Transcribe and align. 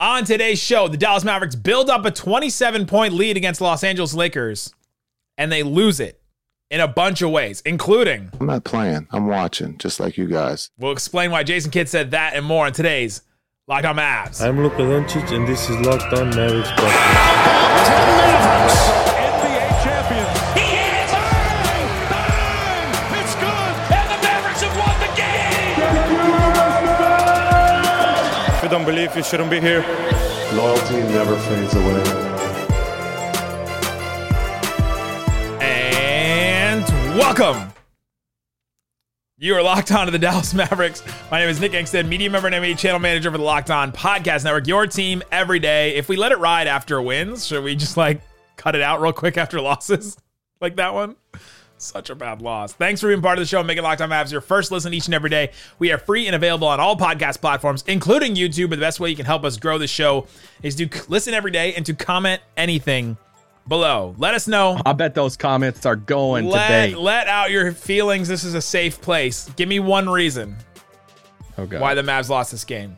On 0.00 0.24
today's 0.24 0.60
show, 0.60 0.88
the 0.88 0.96
Dallas 0.96 1.22
Mavericks 1.24 1.54
build 1.54 1.88
up 1.88 2.04
a 2.04 2.10
27 2.10 2.86
point 2.86 3.14
lead 3.14 3.36
against 3.36 3.60
Los 3.60 3.84
Angeles 3.84 4.12
Lakers 4.12 4.74
and 5.38 5.52
they 5.52 5.62
lose 5.62 6.00
it 6.00 6.20
in 6.70 6.80
a 6.80 6.88
bunch 6.88 7.22
of 7.22 7.30
ways, 7.30 7.62
including. 7.64 8.30
I'm 8.40 8.46
not 8.46 8.64
playing, 8.64 9.06
I'm 9.12 9.28
watching, 9.28 9.78
just 9.78 10.00
like 10.00 10.16
you 10.16 10.26
guys. 10.26 10.70
We'll 10.78 10.92
explain 10.92 11.30
why 11.30 11.44
Jason 11.44 11.70
Kidd 11.70 11.88
said 11.88 12.10
that 12.10 12.34
and 12.34 12.44
more 12.44 12.66
on 12.66 12.72
today's 12.72 13.22
Locked 13.68 13.86
On 13.86 13.96
Mavs. 13.96 14.44
I'm 14.44 14.60
Luka 14.60 14.78
Doncic, 14.78 15.30
and 15.32 15.46
this 15.46 15.70
is 15.70 15.78
Locked 15.86 16.12
On 16.12 16.28
Mavericks. 16.30 16.70
NBA 16.70 19.03
you 28.64 28.70
don't 28.70 28.86
believe, 28.86 29.14
you 29.14 29.22
shouldn't 29.22 29.50
be 29.50 29.60
here. 29.60 29.82
Loyalty 30.54 30.96
never 31.12 31.36
fades 31.36 31.74
away. 31.74 32.02
And 35.60 36.82
welcome. 37.18 37.70
You 39.36 39.54
are 39.54 39.62
locked 39.62 39.92
on 39.92 40.06
to 40.06 40.10
the 40.10 40.18
Dallas 40.18 40.54
Mavericks. 40.54 41.02
My 41.30 41.40
name 41.40 41.50
is 41.50 41.60
Nick 41.60 41.72
Angstadt, 41.72 42.08
media 42.08 42.30
member 42.30 42.48
and 42.48 42.56
NBA 42.56 42.78
channel 42.78 43.00
manager 43.00 43.30
for 43.30 43.36
the 43.36 43.44
Locked 43.44 43.70
On 43.70 43.92
Podcast 43.92 44.44
Network. 44.44 44.66
Your 44.66 44.86
team 44.86 45.22
every 45.30 45.58
day. 45.58 45.96
If 45.96 46.08
we 46.08 46.16
let 46.16 46.32
it 46.32 46.38
ride 46.38 46.66
after 46.66 47.02
wins, 47.02 47.46
should 47.46 47.62
we 47.62 47.76
just 47.76 47.98
like 47.98 48.22
cut 48.56 48.74
it 48.74 48.80
out 48.80 49.02
real 49.02 49.12
quick 49.12 49.36
after 49.36 49.60
losses 49.60 50.16
like 50.62 50.76
that 50.76 50.94
one? 50.94 51.16
Such 51.84 52.08
a 52.10 52.14
bad 52.14 52.40
loss. 52.42 52.72
Thanks 52.72 53.00
for 53.00 53.08
being 53.08 53.20
part 53.20 53.38
of 53.38 53.42
the 53.42 53.46
show 53.46 53.58
and 53.58 53.66
making 53.66 53.82
Locked 53.84 54.00
On 54.00 54.08
Mavs 54.08 54.32
your 54.32 54.40
first 54.40 54.72
listen 54.72 54.94
each 54.94 55.04
and 55.06 55.14
every 55.14 55.28
day. 55.30 55.50
We 55.78 55.92
are 55.92 55.98
free 55.98 56.26
and 56.26 56.34
available 56.34 56.66
on 56.66 56.80
all 56.80 56.96
podcast 56.96 57.40
platforms, 57.40 57.84
including 57.86 58.34
YouTube. 58.34 58.70
But 58.70 58.76
the 58.76 58.80
best 58.86 59.00
way 59.00 59.10
you 59.10 59.16
can 59.16 59.26
help 59.26 59.44
us 59.44 59.56
grow 59.58 59.76
the 59.78 59.86
show 59.86 60.26
is 60.62 60.74
to 60.76 60.88
listen 61.08 61.34
every 61.34 61.50
day 61.50 61.74
and 61.74 61.84
to 61.86 61.94
comment 61.94 62.40
anything 62.56 63.16
below. 63.68 64.14
Let 64.18 64.34
us 64.34 64.48
know. 64.48 64.80
I 64.86 64.92
bet 64.94 65.14
those 65.14 65.36
comments 65.36 65.84
are 65.86 65.96
going 65.96 66.46
Let, 66.46 66.86
today. 66.86 66.94
let 66.96 67.28
out 67.28 67.50
your 67.50 67.72
feelings. 67.72 68.28
This 68.28 68.44
is 68.44 68.54
a 68.54 68.62
safe 68.62 69.00
place. 69.00 69.50
Give 69.56 69.68
me 69.68 69.80
one 69.80 70.08
reason 70.08 70.56
Oh, 71.56 71.66
why 71.66 71.94
the 71.94 72.02
Mavs 72.02 72.28
lost 72.30 72.50
this 72.50 72.64
game. 72.64 72.96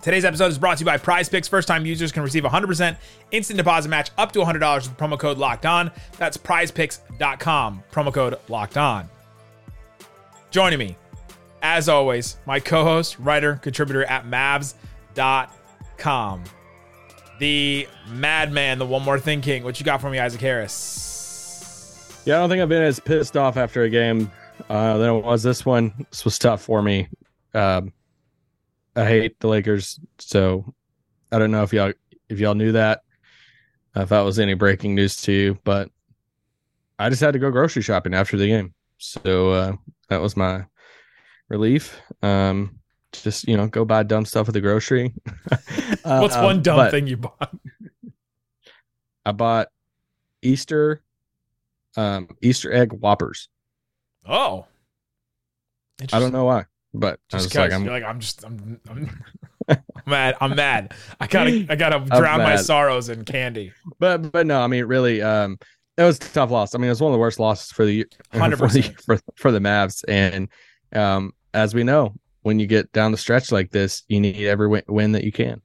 Today's 0.00 0.24
episode 0.24 0.46
is 0.46 0.58
brought 0.58 0.78
to 0.78 0.82
you 0.82 0.86
by 0.86 0.96
Prize 0.96 1.28
Picks. 1.28 1.48
First 1.48 1.66
time 1.66 1.84
users 1.84 2.12
can 2.12 2.22
receive 2.22 2.44
100% 2.44 2.96
instant 3.32 3.56
deposit 3.56 3.88
match 3.88 4.10
up 4.16 4.30
to 4.32 4.38
$100 4.38 4.88
with 4.88 4.96
promo 4.96 5.18
code 5.18 5.38
locked 5.38 5.66
on. 5.66 5.90
That's 6.18 6.36
prizepicks.com, 6.36 7.82
promo 7.90 8.14
code 8.14 8.38
locked 8.48 8.76
on. 8.76 9.08
Joining 10.52 10.78
me, 10.78 10.96
as 11.62 11.88
always, 11.88 12.36
my 12.46 12.60
co 12.60 12.84
host, 12.84 13.18
writer, 13.18 13.56
contributor 13.56 14.04
at 14.04 14.24
Mavs.com, 14.24 14.84
the 17.40 17.88
madman, 18.08 18.78
the 18.78 18.86
one 18.86 19.02
more 19.02 19.18
thing 19.18 19.40
king. 19.40 19.64
What 19.64 19.80
you 19.80 19.84
got 19.84 20.00
for 20.00 20.10
me, 20.10 20.20
Isaac 20.20 20.40
Harris? 20.40 22.22
Yeah, 22.24 22.36
I 22.36 22.38
don't 22.38 22.50
think 22.50 22.62
I've 22.62 22.68
been 22.68 22.82
as 22.82 23.00
pissed 23.00 23.36
off 23.36 23.56
after 23.56 23.82
a 23.82 23.90
game 23.90 24.30
uh, 24.68 24.96
than 24.98 25.10
it 25.16 25.24
was 25.24 25.42
this 25.42 25.66
one. 25.66 26.06
This 26.10 26.24
was 26.24 26.38
tough 26.38 26.62
for 26.62 26.82
me. 26.82 27.08
Um, 27.52 27.92
I 28.98 29.04
hate 29.04 29.38
the 29.40 29.48
Lakers, 29.48 30.00
so 30.18 30.74
I 31.30 31.38
don't 31.38 31.50
know 31.50 31.62
if 31.62 31.72
y'all 31.72 31.92
if 32.28 32.38
y'all 32.40 32.54
knew 32.54 32.72
that, 32.72 33.02
if 33.94 34.08
that 34.08 34.20
was 34.20 34.38
any 34.38 34.54
breaking 34.54 34.94
news 34.94 35.16
to 35.22 35.32
you, 35.32 35.58
but 35.64 35.90
I 36.98 37.08
just 37.08 37.20
had 37.20 37.32
to 37.32 37.38
go 37.38 37.50
grocery 37.50 37.82
shopping 37.82 38.14
after 38.14 38.36
the 38.36 38.48
game, 38.48 38.74
so 38.98 39.50
uh, 39.50 39.72
that 40.08 40.20
was 40.20 40.36
my 40.36 40.64
relief. 41.48 42.00
Um, 42.22 42.80
just 43.12 43.46
you 43.46 43.56
know, 43.56 43.68
go 43.68 43.84
buy 43.84 44.02
dumb 44.02 44.24
stuff 44.24 44.48
at 44.48 44.54
the 44.54 44.60
grocery. 44.60 45.14
What's 46.02 46.34
Um, 46.36 46.44
one 46.44 46.62
dumb 46.62 46.76
but 46.76 46.90
thing 46.90 47.06
you 47.06 47.16
bought? 47.18 47.54
I 49.24 49.32
bought 49.32 49.68
Easter, 50.42 51.02
um, 51.96 52.28
Easter 52.42 52.72
egg 52.72 52.92
Whoppers. 52.92 53.48
Oh. 54.26 54.66
I 56.12 56.20
don't 56.20 56.32
know 56.32 56.44
why, 56.44 56.66
but 56.94 57.20
Just 57.28 57.54
like, 57.54 57.72
I'm, 57.72 57.84
like, 57.84 58.04
I'm 58.04 58.20
just, 58.20 58.44
I'm, 58.44 58.80
I'm, 58.88 59.10
mad. 60.06 60.36
I'm 60.40 60.56
mad. 60.56 60.94
I 61.20 61.26
gotta, 61.26 61.66
I 61.68 61.76
gotta 61.76 62.00
drown 62.00 62.40
my 62.40 62.56
sorrows 62.56 63.08
in 63.08 63.24
candy. 63.24 63.72
but 63.98 64.32
but 64.32 64.46
no, 64.46 64.60
I 64.60 64.66
mean, 64.66 64.84
really, 64.84 65.20
um, 65.22 65.58
it 65.98 66.04
was 66.04 66.16
a 66.16 66.20
tough 66.20 66.50
loss. 66.50 66.74
I 66.74 66.78
mean, 66.78 66.86
it 66.86 66.90
was 66.90 67.00
one 67.00 67.10
of 67.10 67.14
the 67.14 67.20
worst 67.20 67.40
losses 67.40 67.72
for 67.72 67.84
the 67.84 68.06
the, 68.32 68.38
100%. 68.38 69.02
for, 69.02 69.18
for 69.36 69.52
the 69.52 69.58
Mavs. 69.58 70.04
And 70.06 70.48
um, 70.94 71.32
as 71.52 71.74
we 71.74 71.82
know, 71.82 72.14
when 72.42 72.58
you 72.58 72.66
get 72.66 72.90
down 72.92 73.12
the 73.12 73.18
stretch 73.18 73.52
like 73.52 73.70
this, 73.70 74.04
you 74.08 74.20
need 74.20 74.46
every 74.46 74.68
win, 74.68 74.82
win 74.88 75.12
that 75.12 75.24
you 75.24 75.32
can. 75.32 75.60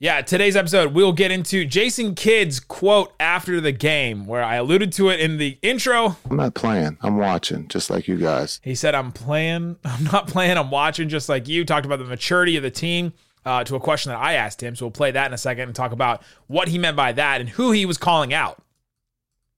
Yeah, 0.00 0.22
today's 0.22 0.54
episode, 0.54 0.94
we'll 0.94 1.12
get 1.12 1.32
into 1.32 1.64
Jason 1.64 2.14
Kidd's 2.14 2.60
quote 2.60 3.12
after 3.18 3.60
the 3.60 3.72
game, 3.72 4.26
where 4.26 4.44
I 4.44 4.54
alluded 4.54 4.92
to 4.92 5.08
it 5.08 5.18
in 5.18 5.38
the 5.38 5.58
intro. 5.60 6.16
I'm 6.30 6.36
not 6.36 6.54
playing, 6.54 6.98
I'm 7.00 7.16
watching, 7.16 7.66
just 7.66 7.90
like 7.90 8.06
you 8.06 8.16
guys. 8.16 8.60
He 8.62 8.76
said, 8.76 8.94
I'm 8.94 9.10
playing, 9.10 9.74
I'm 9.84 10.04
not 10.04 10.28
playing, 10.28 10.56
I'm 10.56 10.70
watching 10.70 11.08
just 11.08 11.28
like 11.28 11.48
you. 11.48 11.64
Talked 11.64 11.84
about 11.84 11.98
the 11.98 12.04
maturity 12.04 12.56
of 12.56 12.62
the 12.62 12.70
team 12.70 13.12
uh, 13.44 13.64
to 13.64 13.74
a 13.74 13.80
question 13.80 14.10
that 14.10 14.20
I 14.20 14.34
asked 14.34 14.62
him. 14.62 14.76
So 14.76 14.86
we'll 14.86 14.92
play 14.92 15.10
that 15.10 15.26
in 15.26 15.32
a 15.32 15.38
second 15.38 15.64
and 15.64 15.74
talk 15.74 15.90
about 15.90 16.22
what 16.46 16.68
he 16.68 16.78
meant 16.78 16.96
by 16.96 17.10
that 17.10 17.40
and 17.40 17.50
who 17.50 17.72
he 17.72 17.84
was 17.84 17.98
calling 17.98 18.32
out. 18.32 18.62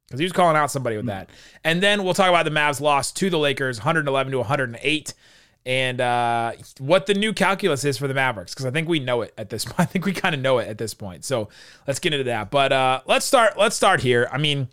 Because 0.09 0.21
he 0.21 0.25
was 0.25 0.33
calling 0.33 0.57
out 0.57 0.71
somebody 0.71 0.97
with 0.97 1.05
that. 1.07 1.29
And 1.65 1.83
then 1.83 2.03
we'll 2.03 2.15
talk 2.15 2.31
about 2.31 2.47
the 2.47 2.51
Mavs 2.51 2.81
loss 2.81 3.13
to 3.13 3.29
the 3.29 3.39
Lakers, 3.39 3.81
111 3.81 4.33
to 4.33 4.39
108, 4.39 5.15
and 5.67 6.01
uh, 6.01 6.53
what 6.79 7.07
the 7.07 7.15
new 7.15 7.33
calculus 7.33 7.85
is 7.85 7.99
for 7.99 8.09
the 8.09 8.15
Mavericks. 8.15 8.55
Because 8.55 8.67
I 8.67 8.71
think 8.71 8.89
we 8.89 8.99
know 8.99 9.23
it 9.23 9.35
at 9.37 9.51
this 9.51 9.65
point. 9.67 9.81
I 9.81 9.85
think 9.85 10.05
we 10.05 10.13
kind 10.13 10.35
of 10.35 10.41
know 10.41 10.59
it 10.59 10.69
at 10.69 10.79
this 10.79 10.95
point. 10.95 11.25
So 11.25 11.49
let's 11.87 11.99
get 11.99 12.13
into 12.13 12.25
that. 12.25 12.51
But 12.51 12.73
uh, 12.73 13.01
let's 13.07 13.27
start. 13.27 13.59
Let's 13.59 13.77
start 13.77 14.01
here. 14.01 14.29
I 14.33 14.39
mean, 14.39 14.69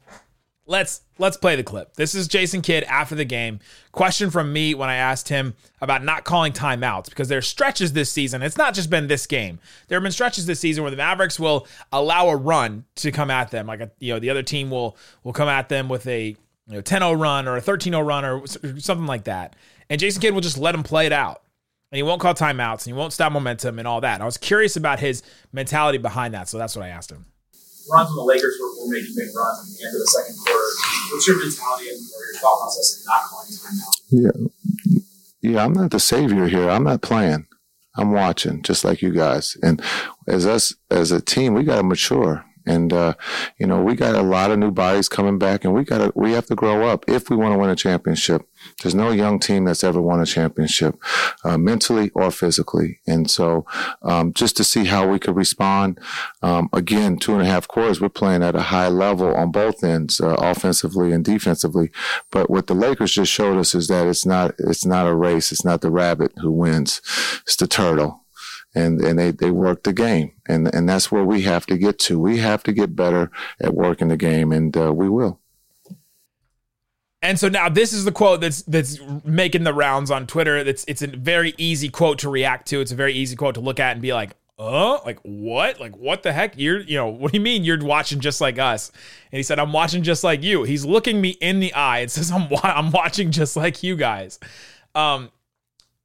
let's 0.67 1.01
let's 1.17 1.37
play 1.37 1.55
the 1.55 1.63
clip. 1.63 1.95
This 1.95 2.13
is 2.13 2.27
Jason 2.27 2.61
Kidd 2.61 2.83
after 2.83 3.15
the 3.15 3.25
game. 3.25 3.59
Question 3.91 4.29
from 4.29 4.53
me 4.53 4.75
when 4.75 4.89
I 4.89 4.95
asked 4.95 5.29
him 5.29 5.55
about 5.81 6.03
not 6.03 6.23
calling 6.23 6.53
timeouts 6.53 7.09
because 7.09 7.27
there's 7.27 7.47
stretches 7.47 7.93
this 7.93 8.11
season. 8.11 8.41
It's 8.41 8.57
not 8.57 8.73
just 8.73 8.89
been 8.89 9.07
this 9.07 9.25
game. 9.25 9.59
There 9.87 9.97
have 9.97 10.03
been 10.03 10.11
stretches 10.11 10.45
this 10.45 10.59
season 10.59 10.83
where 10.83 10.91
the 10.91 10.97
Mavericks 10.97 11.39
will 11.39 11.67
allow 11.91 12.27
a 12.27 12.35
run 12.35 12.85
to 12.95 13.11
come 13.11 13.31
at 13.31 13.49
them. 13.51 13.67
Like 13.67 13.81
a, 13.81 13.91
you 13.99 14.13
know, 14.13 14.19
the 14.19 14.29
other 14.29 14.43
team 14.43 14.69
will 14.69 14.97
will 15.23 15.33
come 15.33 15.49
at 15.49 15.69
them 15.69 15.89
with 15.89 16.05
a 16.07 16.35
you 16.67 16.75
know 16.75 16.81
10-0 16.81 17.19
run 17.19 17.47
or 17.47 17.57
a 17.57 17.61
13-0 17.61 18.05
run 18.05 18.25
or 18.25 18.45
something 18.79 19.07
like 19.07 19.23
that. 19.25 19.55
And 19.89 19.99
Jason 19.99 20.21
Kidd 20.21 20.33
will 20.33 20.41
just 20.41 20.57
let 20.57 20.75
him 20.75 20.83
play 20.83 21.05
it 21.05 21.13
out. 21.13 21.41
And 21.91 21.97
he 21.97 22.03
won't 22.03 22.19
call 22.19 22.33
timeouts 22.33 22.85
and 22.85 22.87
he 22.87 22.93
won't 22.93 23.13
stop 23.13 23.31
momentum 23.31 23.79
and 23.79 23.87
all 23.87 24.01
that. 24.01 24.15
And 24.15 24.23
I 24.23 24.25
was 24.25 24.37
curious 24.37 24.75
about 24.75 24.99
his 24.99 25.23
mentality 25.53 25.97
behind 25.97 26.33
that. 26.33 26.49
So 26.49 26.57
that's 26.57 26.75
what 26.75 26.83
I 26.83 26.89
asked 26.89 27.11
him. 27.11 27.25
runs 27.89 28.09
when 28.09 28.17
the 28.17 28.23
Lakers 28.23 28.57
were, 28.59 28.85
were 28.85 28.91
making 28.91 29.13
big 29.15 29.29
runs 29.33 29.59
at 29.59 29.79
the 29.79 29.85
end 29.85 29.95
of 29.95 30.01
the 30.01 30.07
second 30.07 30.35
quarter. 30.45 30.67
What's 31.13 31.27
your 31.27 31.39
mentality 31.39 31.89
and 31.89 31.97
or 31.97 32.25
your 32.25 32.41
thought 32.41 32.59
process 32.59 32.99
in 32.99 33.05
not 33.05 33.21
calling 33.29 33.51
timeout? 33.53 34.51
Yeah. 34.91 35.51
Yeah, 35.51 35.63
I'm 35.63 35.71
not 35.73 35.91
the 35.91 35.99
savior 35.99 36.47
here. 36.47 36.69
I'm 36.69 36.83
not 36.83 37.01
playing. 37.01 37.47
I'm 37.95 38.11
watching, 38.11 38.61
just 38.63 38.83
like 38.83 39.01
you 39.01 39.11
guys. 39.11 39.55
And 39.63 39.81
as 40.27 40.45
us 40.45 40.73
as 40.91 41.11
a 41.11 41.21
team, 41.21 41.53
we 41.53 41.63
gotta 41.63 41.83
mature. 41.83 42.43
And 42.67 42.93
uh, 42.93 43.15
you 43.57 43.65
know, 43.65 43.81
we 43.81 43.95
got 43.95 44.15
a 44.15 44.21
lot 44.21 44.51
of 44.51 44.59
new 44.59 44.71
bodies 44.71 45.09
coming 45.09 45.39
back 45.39 45.63
and 45.63 45.73
we 45.73 45.83
gotta 45.83 46.11
we 46.15 46.33
have 46.33 46.45
to 46.47 46.55
grow 46.55 46.87
up 46.87 47.05
if 47.07 47.29
we 47.29 47.35
want 47.35 47.53
to 47.53 47.57
win 47.57 47.69
a 47.69 47.75
championship. 47.75 48.47
There's 48.81 48.95
no 48.95 49.11
young 49.11 49.39
team 49.39 49.65
that's 49.65 49.83
ever 49.83 50.01
won 50.01 50.19
a 50.19 50.25
championship, 50.25 50.99
uh, 51.43 51.57
mentally 51.57 52.11
or 52.13 52.31
physically. 52.31 52.99
And 53.07 53.29
so 53.29 53.65
um, 54.01 54.33
just 54.33 54.57
to 54.57 54.63
see 54.63 54.85
how 54.85 55.07
we 55.07 55.19
could 55.19 55.35
respond. 55.35 55.99
Um, 56.41 56.69
again, 56.73 57.17
two 57.17 57.33
and 57.33 57.41
a 57.41 57.45
half 57.45 57.67
quarters, 57.67 58.01
we're 58.01 58.09
playing 58.09 58.43
at 58.43 58.55
a 58.55 58.63
high 58.63 58.89
level 58.89 59.33
on 59.35 59.51
both 59.51 59.83
ends, 59.83 60.19
uh, 60.19 60.35
offensively 60.39 61.11
and 61.11 61.23
defensively. 61.23 61.91
But 62.31 62.49
what 62.49 62.67
the 62.67 62.73
Lakers 62.73 63.13
just 63.13 63.31
showed 63.31 63.57
us 63.57 63.73
is 63.73 63.87
that 63.87 64.07
it's 64.07 64.25
not 64.25 64.55
it's 64.59 64.85
not 64.85 65.07
a 65.07 65.15
race. 65.15 65.51
It's 65.51 65.65
not 65.65 65.81
the 65.81 65.91
rabbit 65.91 66.33
who 66.37 66.51
wins. 66.51 67.01
It's 67.43 67.55
the 67.55 67.67
turtle. 67.67 68.23
And 68.77 69.01
and 69.01 69.17
they, 69.17 69.31
they 69.31 69.51
work 69.51 69.83
the 69.83 69.93
game. 69.93 70.33
And 70.47 70.73
and 70.73 70.87
that's 70.87 71.11
where 71.11 71.23
we 71.23 71.41
have 71.43 71.65
to 71.67 71.77
get 71.77 71.99
to. 71.99 72.19
We 72.19 72.37
have 72.37 72.63
to 72.63 72.71
get 72.71 72.95
better 72.95 73.31
at 73.59 73.73
working 73.73 74.07
the 74.07 74.17
game 74.17 74.51
and 74.51 74.75
uh, 74.77 74.93
we 74.93 75.09
will. 75.09 75.39
And 77.21 77.39
so 77.39 77.49
now 77.49 77.67
this 77.67 77.93
is 77.93 78.05
the 78.05 78.11
quote 78.11 78.41
that's 78.41 78.61
that's 78.63 78.99
making 79.25 79.63
the 79.63 79.73
rounds 79.73 80.11
on 80.11 80.27
Twitter. 80.27 80.63
That's 80.63 80.85
it's 80.87 81.01
a 81.01 81.07
very 81.07 81.55
easy 81.57 81.89
quote 81.89 82.19
to 82.19 82.29
react 82.29 82.67
to. 82.69 82.79
It's 82.79 82.91
a 82.91 82.95
very 82.95 83.13
easy 83.13 83.35
quote 83.35 83.55
to 83.55 83.61
look 83.61 83.79
at 83.79 83.93
and 83.93 84.01
be 84.01 84.13
like, 84.13 84.31
"Uh, 84.59 84.99
like 85.03 85.19
what? 85.23 85.79
Like 85.79 85.97
what 85.97 86.21
the 86.21 86.31
heck? 86.31 86.53
You're, 86.57 86.79
you 86.79 86.95
know, 86.95 87.07
what 87.07 87.31
do 87.31 87.37
you 87.37 87.43
mean 87.43 87.63
you're 87.63 87.83
watching 87.83 88.19
just 88.19 88.39
like 88.39 88.59
us?" 88.59 88.91
And 89.31 89.37
he 89.37 89.43
said, 89.43 89.57
"I'm 89.57 89.73
watching 89.73 90.03
just 90.03 90.23
like 90.23 90.43
you." 90.43 90.63
He's 90.63 90.85
looking 90.85 91.19
me 91.19 91.29
in 91.29 91.59
the 91.59 91.73
eye. 91.73 91.99
It 91.99 92.11
says, 92.17 92.31
"I'm 92.31 92.49
wa- 92.49 92.61
I'm 92.63 92.91
watching 92.91 93.31
just 93.31 93.57
like 93.57 93.81
you 93.81 93.95
guys." 93.95 94.39
Um, 94.93 95.31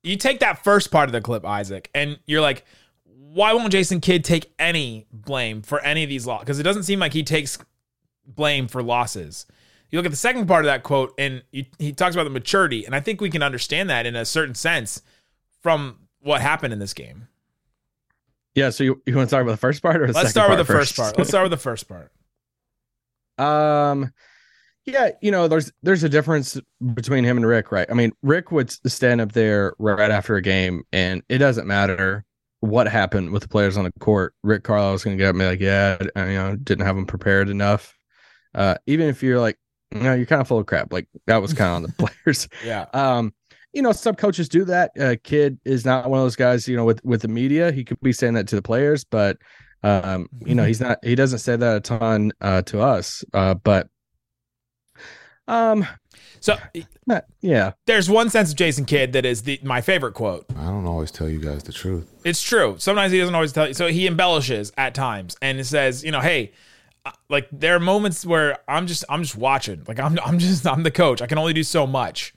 you 0.02 0.16
take 0.16 0.40
that 0.40 0.64
first 0.64 0.90
part 0.90 1.08
of 1.08 1.12
the 1.12 1.20
clip, 1.20 1.44
Isaac, 1.44 1.90
and 1.94 2.18
you're 2.26 2.40
like, 2.40 2.64
"Why 3.04 3.52
won't 3.52 3.72
Jason 3.72 4.00
Kidd 4.00 4.24
take 4.24 4.52
any 4.58 5.06
blame 5.12 5.62
for 5.62 5.80
any 5.80 6.02
of 6.02 6.08
these 6.08 6.26
losses?" 6.26 6.44
Because 6.44 6.58
it 6.58 6.64
doesn't 6.64 6.84
seem 6.84 6.98
like 6.98 7.12
he 7.12 7.22
takes 7.22 7.58
blame 8.26 8.68
for 8.68 8.82
losses. 8.82 9.46
You 9.90 9.98
look 9.98 10.06
at 10.06 10.12
the 10.12 10.16
second 10.16 10.46
part 10.46 10.64
of 10.64 10.66
that 10.66 10.82
quote, 10.82 11.14
and 11.18 11.42
he, 11.52 11.68
he 11.78 11.92
talks 11.92 12.16
about 12.16 12.24
the 12.24 12.30
maturity, 12.30 12.86
and 12.86 12.94
I 12.94 13.00
think 13.00 13.20
we 13.20 13.30
can 13.30 13.42
understand 13.42 13.90
that 13.90 14.06
in 14.06 14.16
a 14.16 14.24
certain 14.24 14.54
sense 14.54 15.02
from 15.60 15.98
what 16.20 16.40
happened 16.40 16.72
in 16.72 16.78
this 16.78 16.94
game. 16.94 17.28
Yeah, 18.54 18.70
so 18.70 18.84
you, 18.84 19.02
you 19.06 19.16
want 19.16 19.28
to 19.28 19.34
talk 19.34 19.42
about 19.42 19.52
the 19.52 19.56
first 19.58 19.82
part 19.82 20.00
or 20.00 20.06
the 20.06 20.12
Let's 20.12 20.30
start 20.30 20.50
with 20.50 20.58
the 20.58 20.64
first 20.64 20.96
part. 20.96 21.16
Let's 21.16 21.30
start 21.30 21.44
with 21.44 21.52
the 21.52 21.62
first 21.62 21.88
part. 21.88 22.10
Um, 23.38 24.12
yeah, 24.84 25.10
you 25.20 25.30
know, 25.30 25.46
there's 25.46 25.72
there's 25.82 26.02
a 26.02 26.08
difference 26.08 26.58
between 26.94 27.24
him 27.24 27.36
and 27.36 27.46
Rick, 27.46 27.70
right? 27.70 27.86
I 27.88 27.94
mean, 27.94 28.12
Rick 28.22 28.50
would 28.50 28.70
stand 28.90 29.20
up 29.20 29.32
there 29.32 29.74
right 29.78 30.10
after 30.10 30.36
a 30.36 30.42
game, 30.42 30.82
and 30.92 31.22
it 31.28 31.38
doesn't 31.38 31.66
matter 31.66 32.24
what 32.60 32.88
happened 32.88 33.30
with 33.30 33.42
the 33.42 33.48
players 33.48 33.76
on 33.76 33.84
the 33.84 33.92
court. 34.00 34.34
Rick 34.42 34.64
Carlisle 34.64 34.92
was 34.92 35.04
going 35.04 35.16
to 35.16 35.22
get 35.22 35.28
up 35.28 35.34
and 35.34 35.40
be 35.40 35.46
like, 35.46 35.60
"Yeah, 35.60 35.98
I, 36.16 36.30
you 36.30 36.36
know, 36.36 36.56
didn't 36.56 36.84
have 36.84 36.96
them 36.96 37.06
prepared 37.06 37.48
enough." 37.48 37.96
Uh, 38.54 38.74
even 38.86 39.08
if 39.08 39.22
you're 39.22 39.40
like, 39.40 39.56
"No, 39.92 40.14
you're 40.14 40.26
kind 40.26 40.40
of 40.40 40.48
full 40.48 40.58
of 40.58 40.66
crap," 40.66 40.92
like 40.92 41.06
that 41.26 41.40
was 41.40 41.54
kind 41.54 41.70
of 41.70 41.76
on 41.76 41.82
the 41.82 41.92
players. 42.24 42.48
Yeah. 42.64 42.86
Um, 42.92 43.32
you 43.72 43.82
know, 43.82 43.92
some 43.92 44.16
coaches 44.16 44.48
do 44.48 44.64
that. 44.64 44.90
Uh, 45.00 45.14
Kidd 45.22 45.58
is 45.64 45.84
not 45.84 46.10
one 46.10 46.18
of 46.18 46.24
those 46.24 46.36
guys. 46.36 46.66
You 46.66 46.76
know, 46.76 46.84
with 46.84 47.04
with 47.04 47.22
the 47.22 47.28
media, 47.28 47.70
he 47.70 47.84
could 47.84 48.00
be 48.00 48.12
saying 48.12 48.34
that 48.34 48.48
to 48.48 48.56
the 48.56 48.62
players, 48.62 49.04
but 49.04 49.38
um, 49.84 50.28
you 50.44 50.56
know, 50.56 50.64
he's 50.66 50.80
not. 50.80 50.98
He 51.04 51.14
doesn't 51.14 51.38
say 51.38 51.54
that 51.54 51.76
a 51.76 51.80
ton 51.80 52.32
uh, 52.40 52.62
to 52.62 52.80
us. 52.80 53.24
Uh, 53.32 53.54
but 53.54 53.88
um, 55.48 55.86
So 56.40 56.56
not- 57.06 57.24
yeah, 57.40 57.72
there's 57.86 58.08
one 58.10 58.30
sense 58.30 58.50
of 58.50 58.56
Jason 58.56 58.84
Kidd 58.84 59.12
that 59.14 59.24
is 59.24 59.42
the 59.42 59.58
my 59.62 59.80
favorite 59.80 60.14
quote. 60.14 60.46
I 60.56 60.66
don't 60.66 60.86
always 60.86 61.10
tell 61.10 61.28
you 61.28 61.38
guys 61.40 61.62
the 61.64 61.72
truth. 61.72 62.10
It's 62.24 62.42
true. 62.42 62.76
Sometimes 62.78 63.12
he 63.12 63.18
doesn't 63.18 63.34
always 63.34 63.52
tell 63.52 63.68
you. 63.68 63.74
So 63.74 63.88
he 63.88 64.06
embellishes 64.06 64.72
at 64.76 64.94
times 64.94 65.36
and 65.42 65.58
it 65.58 65.64
says, 65.64 66.04
you 66.04 66.10
know, 66.12 66.20
hey, 66.20 66.52
uh, 67.04 67.10
like 67.28 67.48
there 67.50 67.74
are 67.74 67.80
moments 67.80 68.24
where 68.24 68.58
I'm 68.68 68.86
just 68.86 69.04
I'm 69.08 69.22
just 69.22 69.36
watching. 69.36 69.82
Like 69.88 69.98
I'm 69.98 70.18
I'm 70.24 70.38
just 70.38 70.66
I'm 70.66 70.82
the 70.84 70.90
coach. 70.90 71.20
I 71.22 71.26
can 71.26 71.38
only 71.38 71.52
do 71.52 71.62
so 71.64 71.86
much. 71.86 72.34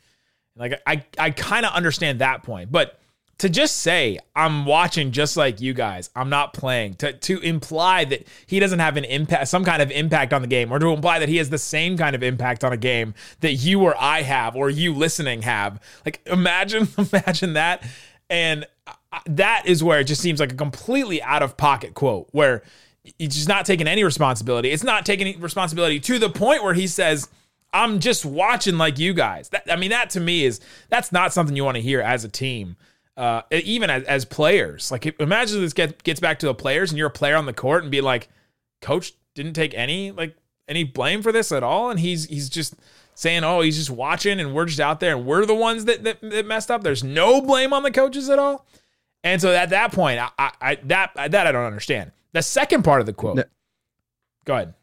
Like 0.55 0.81
I 0.87 1.03
I 1.19 1.29
kind 1.31 1.65
of 1.65 1.73
understand 1.73 2.19
that 2.19 2.43
point, 2.43 2.71
but 2.71 2.99
to 3.37 3.49
just 3.49 3.77
say 3.77 4.17
I'm 4.35 4.65
watching 4.65 5.11
just 5.11 5.35
like 5.35 5.59
you 5.59 5.73
guys, 5.73 6.09
I'm 6.15 6.29
not 6.29 6.53
playing 6.53 6.95
to 6.95 7.13
to 7.13 7.39
imply 7.39 8.05
that 8.05 8.27
he 8.45 8.59
doesn't 8.59 8.79
have 8.79 8.95
an 8.95 9.03
impact, 9.03 9.49
some 9.49 9.65
kind 9.65 9.81
of 9.81 9.91
impact 9.91 10.33
on 10.33 10.41
the 10.41 10.47
game, 10.47 10.71
or 10.71 10.79
to 10.79 10.87
imply 10.87 11.19
that 11.19 11.27
he 11.29 11.37
has 11.37 11.49
the 11.49 11.57
same 11.57 11.97
kind 11.97 12.15
of 12.15 12.23
impact 12.23 12.63
on 12.63 12.71
a 12.71 12.77
game 12.77 13.13
that 13.41 13.53
you 13.53 13.81
or 13.81 13.95
I 13.99 14.21
have, 14.21 14.55
or 14.55 14.69
you 14.69 14.93
listening 14.93 15.41
have. 15.41 15.81
Like 16.05 16.21
imagine 16.25 16.87
imagine 16.97 17.53
that, 17.53 17.83
and 18.29 18.65
that 19.25 19.63
is 19.65 19.83
where 19.83 19.99
it 19.99 20.05
just 20.05 20.21
seems 20.21 20.39
like 20.39 20.53
a 20.53 20.55
completely 20.55 21.21
out 21.21 21.43
of 21.43 21.57
pocket 21.57 21.93
quote 21.93 22.29
where 22.31 22.63
he's 23.19 23.35
just 23.35 23.49
not 23.49 23.65
taking 23.65 23.87
any 23.87 24.03
responsibility. 24.05 24.71
It's 24.71 24.83
not 24.83 25.05
taking 25.05 25.39
responsibility 25.41 25.99
to 26.01 26.19
the 26.19 26.29
point 26.29 26.63
where 26.63 26.73
he 26.73 26.87
says. 26.87 27.29
I'm 27.73 27.99
just 27.99 28.23
watching 28.23 28.77
like 28.77 28.99
you 28.99 29.13
guys. 29.13 29.49
That, 29.49 29.69
I 29.69 29.75
mean, 29.75 29.89
that 29.89 30.11
to 30.11 30.21
me 30.21 30.45
is 30.45 30.61
that's 30.87 31.11
not 31.11 31.33
something 31.33 31.57
you 31.57 31.65
want 31.65 31.75
to 31.75 31.81
hear 31.81 31.99
as 31.99 32.23
a 32.23 32.29
team 32.29 32.77
uh, 33.17 33.41
even 33.51 33.89
as, 33.89 34.03
as 34.03 34.25
players. 34.25 34.91
Like, 34.91 35.19
imagine 35.19 35.61
this 35.61 35.73
get, 35.73 36.03
gets 36.03 36.19
back 36.19 36.39
to 36.39 36.45
the 36.45 36.53
players, 36.53 36.91
and 36.91 36.97
you're 36.97 37.07
a 37.07 37.11
player 37.11 37.35
on 37.35 37.45
the 37.45 37.53
court, 37.53 37.83
and 37.83 37.91
be 37.91 38.01
like, 38.01 38.29
"Coach 38.81 39.13
didn't 39.33 39.53
take 39.53 39.73
any 39.73 40.11
like 40.11 40.35
any 40.67 40.83
blame 40.83 41.21
for 41.21 41.31
this 41.31 41.51
at 41.51 41.63
all," 41.63 41.89
and 41.89 41.99
he's 41.99 42.25
he's 42.25 42.49
just 42.49 42.75
saying, 43.13 43.43
"Oh, 43.43 43.61
he's 43.61 43.77
just 43.77 43.89
watching, 43.89 44.39
and 44.39 44.53
we're 44.53 44.65
just 44.65 44.79
out 44.79 44.99
there, 44.99 45.15
and 45.15 45.25
we're 45.25 45.45
the 45.45 45.55
ones 45.55 45.85
that 45.85 46.03
that, 46.03 46.21
that 46.21 46.45
messed 46.45 46.69
up." 46.69 46.83
There's 46.83 47.03
no 47.03 47.41
blame 47.41 47.73
on 47.73 47.83
the 47.83 47.91
coaches 47.91 48.29
at 48.29 48.39
all, 48.39 48.65
and 49.23 49.41
so 49.41 49.53
at 49.53 49.69
that 49.69 49.91
point, 49.91 50.19
I, 50.19 50.29
I, 50.37 50.51
I 50.61 50.75
that 50.83 51.11
that 51.15 51.47
I 51.47 51.51
don't 51.51 51.65
understand. 51.65 52.11
The 52.33 52.41
second 52.41 52.83
part 52.83 52.99
of 52.99 53.05
the 53.05 53.13
quote. 53.13 53.37
No. 53.37 53.43
Go 54.43 54.53
ahead. 54.55 54.73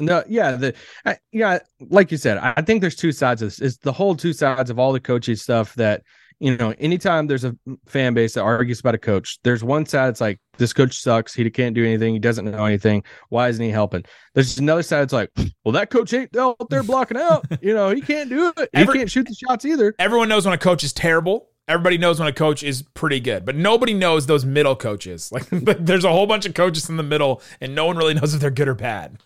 no, 0.00 0.24
yeah, 0.26 0.52
the 0.52 0.74
I, 1.04 1.18
yeah, 1.32 1.58
like 1.90 2.10
you 2.10 2.16
said, 2.16 2.38
I 2.38 2.62
think 2.62 2.80
there's 2.80 2.96
two 2.96 3.12
sides 3.12 3.42
of 3.42 3.48
this. 3.48 3.60
It's 3.60 3.76
the 3.76 3.92
whole 3.92 4.14
two 4.14 4.32
sides 4.32 4.70
of 4.70 4.78
all 4.78 4.92
the 4.92 5.00
coaching 5.00 5.36
stuff 5.36 5.74
that 5.74 6.02
you 6.42 6.56
know. 6.56 6.74
Anytime 6.78 7.26
there's 7.26 7.44
a 7.44 7.56
fan 7.86 8.14
base 8.14 8.34
that 8.34 8.42
argues 8.42 8.80
about 8.80 8.94
a 8.94 8.98
coach, 8.98 9.38
there's 9.44 9.62
one 9.64 9.86
side 9.86 10.08
it's 10.10 10.20
like 10.20 10.38
this 10.58 10.72
coach 10.72 10.98
sucks. 11.00 11.32
He 11.32 11.48
can't 11.50 11.74
do 11.74 11.84
anything. 11.84 12.12
He 12.12 12.18
doesn't 12.18 12.44
know 12.44 12.64
anything. 12.64 13.04
Why 13.28 13.48
isn't 13.48 13.64
he 13.64 13.70
helping? 13.70 14.04
There's 14.34 14.58
another 14.58 14.82
side. 14.82 15.02
It's 15.04 15.12
like, 15.12 15.30
well, 15.64 15.72
that 15.72 15.90
coach 15.90 16.12
ain't 16.12 16.36
out 16.36 16.56
there 16.68 16.82
blocking 16.82 17.16
out. 17.16 17.46
You 17.62 17.74
know, 17.74 17.90
he 17.90 18.00
can't 18.00 18.28
do 18.28 18.52
it. 18.56 18.68
He 18.74 18.86
can't 18.86 19.10
shoot 19.10 19.26
the 19.26 19.34
shots 19.34 19.64
either. 19.64 19.94
everyone 19.98 20.28
knows 20.28 20.44
when 20.44 20.54
a 20.54 20.58
coach 20.58 20.82
is 20.82 20.92
terrible. 20.92 21.48
Everybody 21.68 21.96
knows 21.96 22.18
when 22.18 22.28
a 22.28 22.32
coach 22.32 22.64
is 22.64 22.82
pretty 22.94 23.20
good, 23.20 23.44
but 23.44 23.54
nobody 23.54 23.94
knows 23.94 24.26
those 24.26 24.44
middle 24.44 24.74
coaches. 24.74 25.30
Like, 25.32 25.46
there's 25.50 26.04
a 26.04 26.10
whole 26.10 26.26
bunch 26.26 26.44
of 26.44 26.54
coaches 26.54 26.88
in 26.90 26.96
the 26.96 27.04
middle, 27.04 27.40
and 27.60 27.74
no 27.74 27.86
one 27.86 27.96
really 27.96 28.14
knows 28.14 28.34
if 28.34 28.40
they're 28.40 28.50
good 28.50 28.66
or 28.68 28.74
bad. 28.74 29.18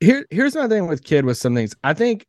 here 0.00 0.26
here's 0.30 0.54
my 0.56 0.66
thing 0.68 0.88
with 0.88 1.04
Kidd 1.04 1.24
with 1.24 1.38
some 1.38 1.54
things 1.54 1.74
i 1.84 1.94
think 1.94 2.26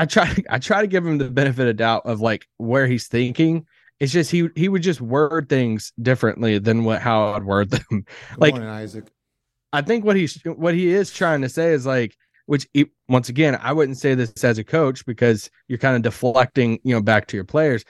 i 0.00 0.04
try 0.06 0.34
i 0.48 0.58
try 0.58 0.80
to 0.80 0.86
give 0.86 1.06
him 1.06 1.18
the 1.18 1.30
benefit 1.30 1.68
of 1.68 1.76
doubt 1.76 2.02
of 2.06 2.20
like 2.20 2.46
where 2.56 2.86
he's 2.86 3.06
thinking. 3.06 3.66
It's 4.00 4.12
just 4.12 4.30
he 4.30 4.48
he 4.56 4.68
would 4.70 4.82
just 4.82 5.00
word 5.02 5.48
things 5.50 5.92
differently 6.00 6.58
than 6.58 6.84
what 6.84 7.02
how 7.02 7.34
i'd 7.34 7.44
word 7.44 7.70
them. 7.70 7.82
Good 7.90 8.04
Like- 8.38 8.54
morning, 8.54 8.70
Isaac. 8.70 9.04
i 9.74 9.82
think 9.82 10.04
what 10.06 10.16
he's 10.16 10.40
what 10.44 10.74
he 10.74 10.88
is 10.90 11.12
trying 11.12 11.42
to 11.42 11.48
say 11.48 11.72
is 11.74 11.84
like 11.86 12.16
which 12.46 12.66
he, 12.72 12.86
once 13.08 13.28
again 13.28 13.58
i 13.62 13.72
wouldn't 13.72 13.98
say 13.98 14.14
this 14.14 14.32
as 14.42 14.56
a 14.58 14.64
coach 14.64 15.04
because 15.04 15.50
you're 15.68 15.78
kind 15.78 15.96
of 15.96 16.02
deflecting 16.02 16.80
you 16.82 16.94
know 16.94 17.02
back 17.02 17.26
to 17.28 17.36
your 17.36 17.44
players. 17.44 17.84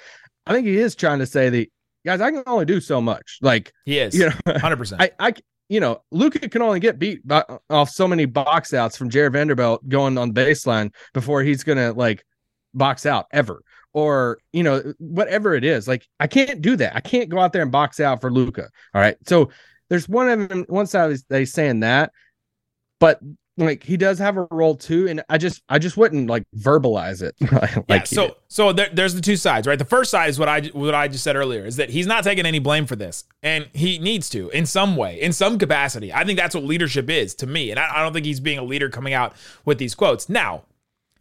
I 0.47 0.53
think 0.53 0.67
he 0.67 0.79
is 0.79 0.97
trying 0.97 1.21
to 1.21 1.27
say 1.27 1.49
that 1.49 1.69
guys 2.05 2.21
i 2.21 2.31
can 2.33 2.43
only 2.47 2.65
do 2.65 2.81
so 2.81 3.01
much. 3.01 3.39
Like 3.41 3.73
He 3.85 3.99
is, 4.01 4.15
you 4.19 4.31
know 4.31 4.35
hundred 4.59 4.79
percent. 4.79 5.01
I, 5.01 5.11
I, 5.29 5.33
you 5.70 5.78
know, 5.78 6.02
Luka 6.11 6.49
can 6.49 6.62
only 6.62 6.81
get 6.81 6.99
beat 6.99 7.26
by, 7.26 7.44
off 7.70 7.88
so 7.90 8.08
many 8.08 8.26
box 8.26 8.75
outs 8.75 8.96
from 8.96 9.08
Jarred 9.08 9.34
Vanderbilt 9.34 9.88
going 9.88 10.19
on 10.19 10.34
baseline 10.34 10.93
before 11.14 11.43
he's 11.43 11.62
gonna 11.62 11.93
like 11.93 12.25
box 12.75 13.06
out 13.06 13.26
ever, 13.32 13.62
or 13.93 14.38
you 14.52 14.64
know, 14.64 14.93
whatever 14.99 15.55
it 15.55 15.62
is. 15.62 15.87
Like 15.87 16.06
I 16.19 16.26
can't 16.26 16.61
do 16.61 16.75
that. 16.76 16.96
I 16.96 17.00
can't 17.00 17.28
go 17.28 17.38
out 17.38 17.52
there 17.52 17.62
and 17.62 17.70
box 17.70 18.00
out 18.00 18.20
for 18.20 18.32
Luka. 18.32 18.69
All 18.94 19.00
right, 19.00 19.17
so 19.28 19.50
there's 19.88 20.08
one 20.08 20.28
of 20.28 20.49
them. 20.49 20.64
One 20.69 20.88
side 20.88 21.17
they 21.28 21.44
saying 21.44 21.81
that, 21.81 22.11
but 22.99 23.20
like 23.61 23.85
he 23.85 23.97
does 23.97 24.19
have 24.19 24.37
a 24.37 24.47
role 24.51 24.75
too, 24.75 25.09
and 25.09 25.23
I 25.29 25.39
just 25.39 25.62
I 25.69 25.79
just 25.79 25.97
wouldn't 25.97 26.29
like 26.29 26.45
verbalize 26.57 27.23
it. 27.23 27.35
like 27.89 27.89
yeah. 27.89 28.05
So, 28.05 28.37
so 28.49 28.73
there, 28.73 28.89
there's 28.93 29.15
the 29.15 29.21
two 29.21 29.37
sides, 29.37 29.67
right? 29.67 29.79
The 29.79 29.85
first 29.85 30.11
side 30.11 30.31
is 30.31 30.39
what 30.39 30.49
I 30.49 30.62
what 30.73 30.95
I 30.95 31.09
just 31.09 31.23
said 31.23 31.37
earlier 31.37 31.65
is 31.65 31.77
that 31.77 31.91
he's 31.91 32.07
not 32.07 32.25
taking 32.25 32.47
any 32.47 32.59
blame 32.59 32.87
for 32.87 32.97
this, 32.97 33.25
and 33.43 33.69
he 33.73 33.99
needs 33.99 34.29
to 34.31 34.49
in 34.51 34.67
some 34.67 34.97
way, 34.97 35.21
in 35.21 35.33
some 35.33 35.59
capacity. 35.59 36.12
I 36.12 36.25
think 36.25 36.39
that's 36.39 36.55
what 36.55 36.65
leadership 36.65 37.09
is 37.11 37.35
to 37.37 37.47
me, 37.47 37.71
and 37.71 37.79
I, 37.79 37.99
I 37.99 38.03
don't 38.03 38.12
think 38.12 38.27
he's 38.27 38.41
being 38.41 38.59
a 38.59 38.65
leader 38.65 38.89
coming 38.89 39.12
out 39.12 39.35
with 39.65 39.79
these 39.79 39.95
quotes. 39.95 40.29
Now, 40.29 40.65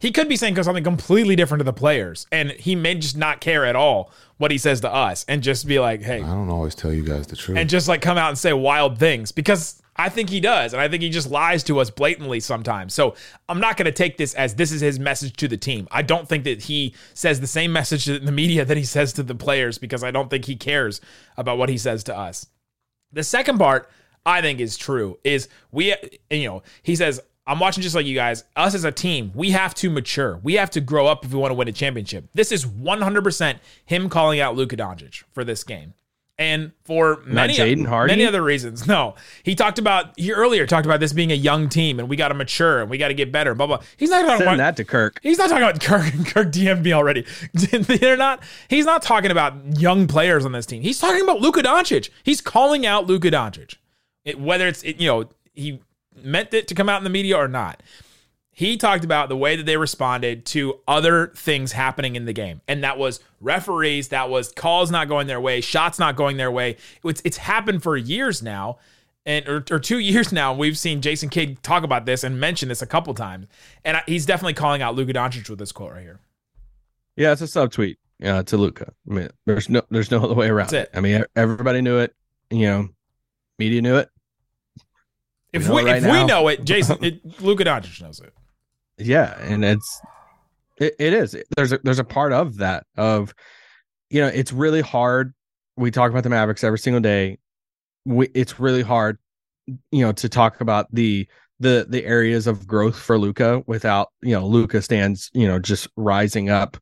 he 0.00 0.10
could 0.10 0.28
be 0.28 0.36
saying 0.36 0.60
something 0.62 0.82
completely 0.82 1.36
different 1.36 1.60
to 1.60 1.64
the 1.64 1.74
players, 1.74 2.26
and 2.32 2.52
he 2.52 2.74
may 2.74 2.94
just 2.94 3.16
not 3.16 3.40
care 3.40 3.66
at 3.66 3.76
all 3.76 4.10
what 4.38 4.50
he 4.50 4.56
says 4.56 4.80
to 4.80 4.92
us, 4.92 5.26
and 5.28 5.42
just 5.42 5.66
be 5.66 5.78
like, 5.78 6.00
"Hey, 6.00 6.22
I 6.22 6.26
don't 6.26 6.48
always 6.48 6.74
tell 6.74 6.92
you 6.92 7.04
guys 7.04 7.26
the 7.26 7.36
truth. 7.36 7.58
and 7.58 7.68
just 7.68 7.86
like 7.86 8.00
come 8.00 8.16
out 8.16 8.30
and 8.30 8.38
say 8.38 8.54
wild 8.54 8.98
things 8.98 9.30
because 9.30 9.79
I 10.00 10.08
think 10.08 10.30
he 10.30 10.40
does. 10.40 10.72
And 10.72 10.80
I 10.80 10.88
think 10.88 11.02
he 11.02 11.10
just 11.10 11.30
lies 11.30 11.62
to 11.64 11.78
us 11.78 11.90
blatantly 11.90 12.40
sometimes. 12.40 12.94
So 12.94 13.14
I'm 13.50 13.60
not 13.60 13.76
going 13.76 13.84
to 13.84 13.92
take 13.92 14.16
this 14.16 14.32
as 14.32 14.54
this 14.54 14.72
is 14.72 14.80
his 14.80 14.98
message 14.98 15.34
to 15.36 15.46
the 15.46 15.58
team. 15.58 15.86
I 15.90 16.00
don't 16.00 16.26
think 16.26 16.44
that 16.44 16.62
he 16.62 16.94
says 17.12 17.40
the 17.40 17.46
same 17.46 17.70
message 17.70 18.06
to 18.06 18.18
the 18.18 18.32
media 18.32 18.64
that 18.64 18.78
he 18.78 18.84
says 18.84 19.12
to 19.14 19.22
the 19.22 19.34
players 19.34 19.76
because 19.76 20.02
I 20.02 20.10
don't 20.10 20.30
think 20.30 20.46
he 20.46 20.56
cares 20.56 21.02
about 21.36 21.58
what 21.58 21.68
he 21.68 21.76
says 21.76 22.02
to 22.04 22.16
us. 22.16 22.46
The 23.12 23.22
second 23.22 23.58
part 23.58 23.90
I 24.24 24.40
think 24.40 24.58
is 24.58 24.78
true 24.78 25.18
is 25.22 25.48
we, 25.70 25.94
you 26.30 26.48
know, 26.48 26.62
he 26.82 26.96
says, 26.96 27.20
I'm 27.46 27.58
watching 27.58 27.82
just 27.82 27.94
like 27.94 28.06
you 28.06 28.14
guys. 28.14 28.44
Us 28.56 28.74
as 28.74 28.84
a 28.84 28.92
team, 28.92 29.32
we 29.34 29.50
have 29.50 29.74
to 29.76 29.90
mature. 29.90 30.40
We 30.42 30.54
have 30.54 30.70
to 30.70 30.80
grow 30.80 31.08
up 31.08 31.26
if 31.26 31.32
we 31.32 31.38
want 31.38 31.50
to 31.50 31.56
win 31.56 31.68
a 31.68 31.72
championship. 31.72 32.30
This 32.32 32.52
is 32.52 32.64
100% 32.64 33.58
him 33.84 34.08
calling 34.08 34.40
out 34.40 34.56
Luka 34.56 34.78
Doncic 34.78 35.24
for 35.32 35.44
this 35.44 35.62
game. 35.62 35.92
And 36.40 36.72
for 36.84 37.22
many, 37.26 37.52
many 38.06 38.24
other 38.24 38.42
reasons. 38.42 38.86
No, 38.86 39.14
he 39.42 39.54
talked 39.54 39.78
about, 39.78 40.18
he 40.18 40.32
earlier 40.32 40.66
talked 40.66 40.86
about 40.86 40.98
this 40.98 41.12
being 41.12 41.30
a 41.30 41.34
young 41.34 41.68
team 41.68 42.00
and 42.00 42.08
we 42.08 42.16
got 42.16 42.28
to 42.28 42.34
mature 42.34 42.80
and 42.80 42.88
we 42.88 42.96
got 42.96 43.08
to 43.08 43.14
get 43.14 43.30
better, 43.30 43.54
blah, 43.54 43.66
blah. 43.66 43.82
He's 43.98 44.08
not 44.08 44.24
talking 44.24 44.46
about 44.46 44.56
that 44.56 44.76
to 44.78 44.84
Kirk. 44.84 45.20
He's 45.22 45.36
not 45.36 45.50
talking 45.50 45.64
about 45.64 45.82
Kirk. 45.82 46.12
Kirk 46.26 46.48
DM'd 46.48 46.82
me 46.82 46.94
already. 46.94 47.26
They're 47.52 48.16
not. 48.16 48.42
He's 48.68 48.86
not 48.86 49.02
talking 49.02 49.30
about 49.30 49.78
young 49.78 50.06
players 50.06 50.46
on 50.46 50.52
this 50.52 50.64
team. 50.64 50.80
He's 50.80 50.98
talking 50.98 51.20
about 51.20 51.42
Luka 51.42 51.60
Doncic. 51.60 52.08
He's 52.22 52.40
calling 52.40 52.86
out 52.86 53.06
Luka 53.06 53.30
Doncic, 53.30 53.74
it, 54.24 54.40
whether 54.40 54.66
it's 54.66 54.82
it, 54.82 54.98
you 54.98 55.08
know 55.08 55.28
he 55.52 55.82
meant 56.22 56.54
it 56.54 56.66
to 56.68 56.74
come 56.74 56.88
out 56.88 56.96
in 56.96 57.04
the 57.04 57.10
media 57.10 57.36
or 57.36 57.48
not. 57.48 57.82
He 58.52 58.76
talked 58.76 59.04
about 59.04 59.28
the 59.28 59.36
way 59.36 59.56
that 59.56 59.64
they 59.64 59.76
responded 59.76 60.44
to 60.46 60.80
other 60.86 61.28
things 61.28 61.72
happening 61.72 62.16
in 62.16 62.24
the 62.24 62.32
game, 62.32 62.60
and 62.68 62.84
that 62.84 62.98
was 62.98 63.20
referees, 63.40 64.08
that 64.08 64.28
was 64.28 64.52
calls 64.52 64.90
not 64.90 65.08
going 65.08 65.26
their 65.28 65.40
way, 65.40 65.60
shots 65.60 65.98
not 65.98 66.16
going 66.16 66.36
their 66.36 66.50
way. 66.50 66.76
It's 67.04 67.22
it's 67.24 67.38
happened 67.38 67.82
for 67.82 67.96
years 67.96 68.42
now 68.42 68.78
and 69.26 69.48
or, 69.48 69.64
or 69.70 69.78
two 69.78 69.98
years 70.00 70.32
now, 70.32 70.52
we've 70.54 70.78
seen 70.78 71.00
Jason 71.00 71.28
Kidd 71.28 71.62
talk 71.62 71.82
about 71.82 72.06
this 72.06 72.24
and 72.24 72.38
mention 72.40 72.68
this 72.68 72.82
a 72.82 72.86
couple 72.86 73.14
times, 73.14 73.46
and 73.84 73.96
I, 73.96 74.02
he's 74.06 74.26
definitely 74.26 74.54
calling 74.54 74.82
out 74.82 74.94
Luka 74.94 75.12
Doncic 75.12 75.48
with 75.48 75.58
this 75.58 75.72
quote 75.72 75.92
right 75.92 76.02
here. 76.02 76.20
Yeah, 77.16 77.32
it's 77.32 77.42
a 77.42 77.44
subtweet 77.44 77.96
uh, 78.24 78.42
to 78.44 78.56
Luka. 78.56 78.92
I 79.08 79.12
mean, 79.12 79.28
there's 79.46 79.68
no 79.68 79.82
there's 79.90 80.10
no 80.10 80.22
other 80.22 80.34
way 80.34 80.48
around 80.48 80.70
That's 80.70 80.90
it. 80.90 80.96
I 80.96 81.00
mean, 81.00 81.24
everybody 81.36 81.82
knew 81.82 81.98
it. 81.98 82.14
You 82.50 82.66
know, 82.66 82.88
media 83.58 83.82
knew 83.82 83.96
it. 83.96 84.10
If 85.52 85.68
know 85.68 85.74
we 85.74 85.84
right 85.84 86.02
if 86.02 86.10
we 86.10 86.24
know 86.24 86.48
it, 86.48 86.64
Jason 86.64 87.02
it, 87.04 87.40
Luka 87.40 87.64
Doncic 87.64 88.00
knows 88.00 88.20
it. 88.20 88.32
Yeah, 88.98 89.38
and 89.40 89.64
it's 89.64 90.00
it, 90.78 90.94
it 90.98 91.12
is. 91.12 91.36
There's 91.56 91.72
a 91.72 91.78
there's 91.82 91.98
a 91.98 92.04
part 92.04 92.32
of 92.32 92.58
that 92.58 92.86
of 92.96 93.34
you 94.10 94.20
know 94.20 94.28
it's 94.28 94.52
really 94.52 94.80
hard. 94.80 95.34
We 95.76 95.90
talk 95.90 96.10
about 96.10 96.24
the 96.24 96.30
Mavericks 96.30 96.64
every 96.64 96.78
single 96.78 97.00
day. 97.00 97.38
we, 98.04 98.28
it's 98.34 98.60
really 98.60 98.82
hard, 98.82 99.18
you 99.66 100.04
know, 100.04 100.12
to 100.12 100.28
talk 100.28 100.60
about 100.60 100.86
the 100.92 101.26
the 101.58 101.86
the 101.88 102.04
areas 102.04 102.46
of 102.46 102.66
growth 102.66 102.98
for 102.98 103.18
Luka 103.18 103.62
without 103.66 104.08
you 104.22 104.34
know 104.34 104.46
Luka 104.46 104.82
stands 104.82 105.30
you 105.34 105.46
know 105.46 105.58
just 105.58 105.88
rising 105.96 106.48
up 106.48 106.76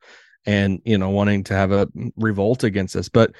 and 0.46 0.80
you 0.84 0.96
know 0.96 1.10
wanting 1.10 1.44
to 1.44 1.54
have 1.54 1.72
a 1.72 1.88
revolt 2.16 2.64
against 2.64 2.96
us, 2.96 3.08
but 3.08 3.32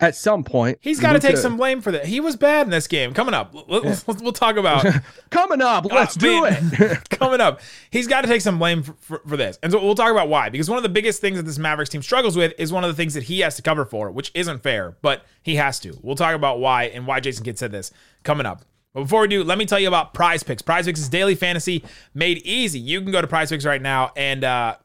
at 0.00 0.14
some 0.14 0.44
point 0.44 0.78
He's 0.80 1.00
got 1.00 1.14
to 1.14 1.18
take 1.18 1.36
some 1.36 1.56
blame 1.56 1.80
for 1.80 1.90
that. 1.92 2.06
He 2.06 2.20
was 2.20 2.36
bad 2.36 2.66
in 2.66 2.70
this 2.70 2.86
game. 2.86 3.12
Coming 3.14 3.34
up, 3.34 3.54
let's, 3.68 4.06
let's- 4.06 4.22
we'll 4.22 4.32
talk 4.32 4.56
about 4.56 4.86
coming 5.30 5.60
up. 5.60 5.84
Let's 5.90 6.16
Uh, 6.16 6.20
do 6.20 6.42
man, 6.42 6.70
it. 6.72 7.10
coming 7.18 7.40
up, 7.40 7.60
he's 7.90 8.06
got 8.06 8.20
to 8.22 8.28
take 8.28 8.40
some 8.40 8.58
blame 8.58 8.82
for, 8.82 8.92
for, 9.00 9.22
for 9.26 9.36
this. 9.36 9.58
And 9.62 9.72
so 9.72 9.82
we'll 9.82 9.94
talk 9.94 10.10
about 10.12 10.28
why. 10.28 10.48
Because 10.50 10.68
one 10.68 10.76
of 10.76 10.82
the 10.84 10.88
biggest 10.88 11.20
things 11.20 11.36
that 11.36 11.42
this 11.44 11.58
Mavericks 11.58 11.90
team 11.90 12.02
struggles 12.02 12.36
with 12.36 12.52
is 12.58 12.72
one 12.72 12.84
of 12.84 12.88
the 12.88 12.94
things 12.94 13.14
that 13.14 13.24
he 13.24 13.40
has 13.40 13.56
to 13.56 13.62
cover 13.62 13.84
for, 13.84 14.10
which 14.10 14.30
isn't 14.34 14.62
fair, 14.62 14.96
but 15.02 15.24
he 15.42 15.56
has 15.56 15.80
to. 15.80 15.98
We'll 16.02 16.16
talk 16.16 16.34
about 16.34 16.60
why 16.60 16.84
and 16.84 17.06
why 17.06 17.20
Jason 17.20 17.44
Kidd 17.44 17.58
said 17.58 17.72
this 17.72 17.90
coming 18.22 18.46
up. 18.46 18.62
But 18.94 19.02
before 19.02 19.20
we 19.22 19.28
do, 19.28 19.44
let 19.44 19.58
me 19.58 19.66
tell 19.66 19.78
you 19.78 19.88
about 19.88 20.14
Prize 20.14 20.42
Picks. 20.42 20.62
Prize 20.62 20.86
Picks 20.86 21.00
is 21.00 21.08
daily 21.08 21.34
fantasy 21.34 21.84
made 22.14 22.38
easy. 22.38 22.78
You 22.78 23.00
can 23.02 23.10
go 23.12 23.20
to 23.20 23.26
Prize 23.26 23.50
Picks 23.50 23.64
right 23.66 23.82
now 23.82 24.12
and 24.16 24.44
uh, 24.44 24.76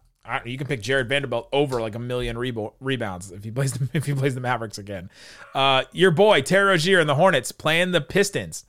you 0.45 0.57
can 0.57 0.67
pick 0.67 0.81
Jarred 0.81 1.09
Vanderbilt 1.09 1.49
over 1.51 1.81
like 1.81 1.95
a 1.95 1.99
million 1.99 2.35
rebo- 2.35 2.73
rebounds 2.79 3.31
if 3.31 3.43
he 3.43 3.51
plays 3.51 3.73
the, 3.73 3.89
if 3.97 4.05
he 4.05 4.13
plays 4.13 4.35
the 4.35 4.41
Mavericks 4.41 4.77
again. 4.77 5.09
Uh, 5.53 5.83
your 5.91 6.11
boy 6.11 6.41
Terry 6.41 6.69
Rozier 6.69 6.99
and 6.99 7.09
the 7.09 7.15
Hornets 7.15 7.51
playing 7.51 7.91
the 7.91 8.01
Pistons. 8.01 8.65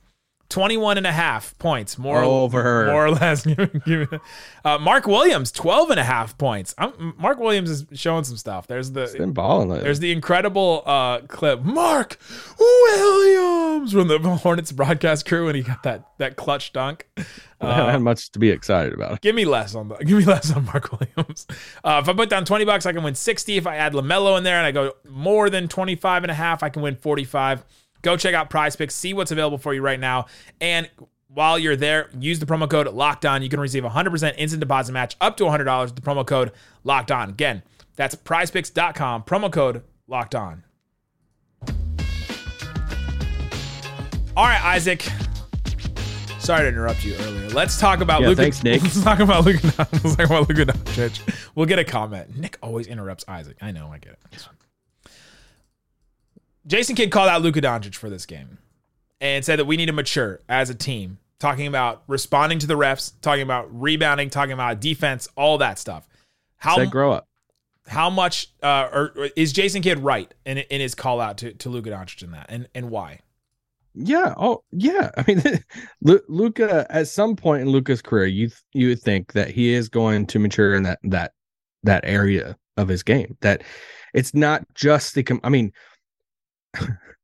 21 0.49 0.97
and 0.97 1.07
a 1.07 1.11
half 1.11 1.57
points 1.57 1.97
more 1.97 2.21
Over. 2.21 2.85
more 2.87 3.05
or 3.05 3.11
less 3.11 3.45
uh, 4.65 4.77
mark 4.79 5.07
williams 5.07 5.51
12 5.51 5.89
and 5.91 5.99
a 5.99 6.03
half 6.03 6.37
points 6.37 6.75
I'm, 6.77 7.15
mark 7.17 7.39
williams 7.39 7.69
is 7.69 7.85
showing 7.93 8.23
some 8.23 8.37
stuff 8.37 8.67
there's 8.67 8.91
the 8.91 9.13
Been 9.17 9.31
balling 9.33 9.69
lately. 9.69 9.83
there's 9.83 9.99
the 9.99 10.11
incredible 10.11 10.83
uh, 10.85 11.19
clip 11.21 11.61
mark 11.63 12.17
williams 12.59 13.91
from 13.91 14.07
the 14.07 14.19
hornets 14.19 14.71
broadcast 14.71 15.25
crew 15.27 15.47
and 15.47 15.55
he 15.57 15.63
got 15.63 15.83
that 15.83 16.05
that 16.19 16.35
clutch 16.35 16.73
dunk 16.73 17.07
I 17.61 17.73
haven't 17.73 17.91
had 17.91 18.01
much 18.01 18.31
to 18.33 18.37
be 18.37 18.51
excited 18.51 18.93
about. 18.93 19.21
Give 19.21 19.33
me 19.33 19.45
less 19.45 19.73
on 19.75 19.87
the, 19.87 19.95
give 19.95 20.17
me 20.19 20.25
less 20.25 20.51
on 20.51 20.65
Mark 20.65 20.91
Williams. 20.91 21.47
Uh, 21.83 21.99
if 22.03 22.09
I 22.09 22.13
put 22.13 22.29
down 22.29 22.45
20 22.45 22.65
bucks, 22.65 22.85
I 22.85 22.93
can 22.93 23.03
win 23.03 23.15
60. 23.15 23.57
If 23.57 23.65
I 23.67 23.75
add 23.77 23.93
LaMelo 23.93 24.37
in 24.37 24.43
there 24.43 24.57
and 24.57 24.65
I 24.65 24.71
go 24.71 24.93
more 25.07 25.49
than 25.49 25.67
25 25.67 26.23
and 26.23 26.31
a 26.31 26.33
half, 26.33 26.63
I 26.63 26.69
can 26.69 26.81
win 26.81 26.95
45. 26.95 27.63
Go 28.05 28.15
check 28.15 28.35
out 28.35 28.51
Prize 28.51 28.75
Picks, 28.75 28.93
see 28.93 29.15
what's 29.15 29.31
available 29.31 29.57
for 29.57 29.73
you 29.73 29.81
right 29.81 29.99
now. 29.99 30.27
And 30.61 30.87
while 31.27 31.57
you're 31.57 31.75
there, 31.75 32.11
use 32.19 32.37
the 32.37 32.45
promo 32.45 32.69
code 32.69 32.87
locked 32.93 33.25
on. 33.25 33.41
You 33.41 33.49
can 33.49 33.59
receive 33.59 33.81
100% 33.81 34.35
instant 34.37 34.59
deposit 34.59 34.91
match 34.93 35.15
up 35.19 35.37
to 35.37 35.43
$100 35.45 35.85
with 35.85 35.95
the 35.95 36.03
promo 36.03 36.23
code 36.25 36.51
locked 36.83 37.09
on. 37.11 37.29
Again, 37.31 37.63
that's 37.95 38.13
prizepicks.com, 38.13 39.23
promo 39.23 39.51
code 39.51 39.81
locked 40.07 40.35
on. 40.35 40.63
All 44.37 44.45
right, 44.45 44.63
Isaac. 44.63 45.01
Sorry 46.37 46.61
to 46.61 46.67
interrupt 46.67 47.03
you 47.03 47.15
earlier. 47.15 47.49
Let's 47.49 47.79
talk 47.79 48.01
about 48.01 48.21
Yeah, 48.21 48.27
Luka. 48.27 48.41
thanks, 48.43 48.63
Nick. 48.63 48.81
Let's 48.83 49.03
talk 49.03 49.19
about 49.19 49.45
Luka. 49.45 49.65
Let's 49.93 50.15
talk 50.15 50.27
about 50.27 50.47
Luka 50.47 50.67
Doncic. 50.67 51.49
We'll 51.55 51.65
get 51.65 51.79
a 51.79 51.83
comment. 51.83 52.37
Nick 52.37 52.59
always 52.61 52.85
interrupts 52.85 53.25
Isaac. 53.27 53.57
I 53.63 53.71
know. 53.71 53.87
I 53.91 53.97
get 53.97 54.11
it. 54.31 54.47
Jason 56.67 56.95
Kidd 56.95 57.11
called 57.11 57.29
out 57.29 57.41
Luka 57.41 57.61
Doncic 57.61 57.95
for 57.95 58.09
this 58.09 58.25
game 58.25 58.57
and 59.21 59.43
said 59.45 59.59
that 59.59 59.65
we 59.65 59.77
need 59.77 59.85
to 59.87 59.93
mature 59.93 60.39
as 60.49 60.69
a 60.69 60.75
team. 60.75 61.19
Talking 61.37 61.67
about 61.67 62.03
responding 62.07 62.59
to 62.59 62.67
the 62.67 62.75
refs, 62.75 63.11
talking 63.21 63.43
about 63.43 63.67
rebounding, 63.69 64.29
talking 64.29 64.53
about 64.53 64.79
defense, 64.79 65.27
all 65.35 65.57
that 65.57 65.77
stuff. 65.77 66.07
How 66.57 66.77
Said 66.77 66.89
grow 66.89 67.11
up. 67.11 67.27
how 67.87 68.09
much 68.09 68.47
uh, 68.63 68.87
or, 68.91 69.13
or 69.15 69.29
is 69.35 69.51
Jason 69.51 69.81
Kidd 69.81 69.99
right 69.99 70.33
in 70.45 70.59
in 70.59 70.79
his 70.81 70.95
call 70.95 71.19
out 71.19 71.37
to 71.39 71.53
to 71.53 71.69
Luka 71.69 71.89
Doncic 71.89 72.23
in 72.23 72.31
that, 72.31 72.45
and 72.49 72.67
and 72.73 72.89
why? 72.89 73.19
Yeah. 73.93 74.33
Oh, 74.37 74.63
yeah. 74.71 75.11
I 75.17 75.23
mean, 75.27 75.41
Lu- 76.01 76.21
Luka. 76.27 76.85
At 76.89 77.07
some 77.09 77.35
point 77.35 77.61
in 77.61 77.69
Luka's 77.69 78.01
career, 78.01 78.25
you 78.25 78.47
th- 78.47 78.61
you 78.73 78.87
would 78.89 79.01
think 79.01 79.33
that 79.33 79.49
he 79.49 79.73
is 79.73 79.89
going 79.89 80.25
to 80.27 80.39
mature 80.39 80.73
in 80.73 80.83
that 80.83 80.99
that 81.03 81.33
that 81.83 82.03
area 82.05 82.57
of 82.77 82.87
his 82.87 83.03
game. 83.03 83.37
That 83.41 83.61
it's 84.13 84.33
not 84.33 84.65
just 84.73 85.15
the. 85.15 85.23
Com- 85.23 85.41
I 85.43 85.49
mean, 85.49 85.71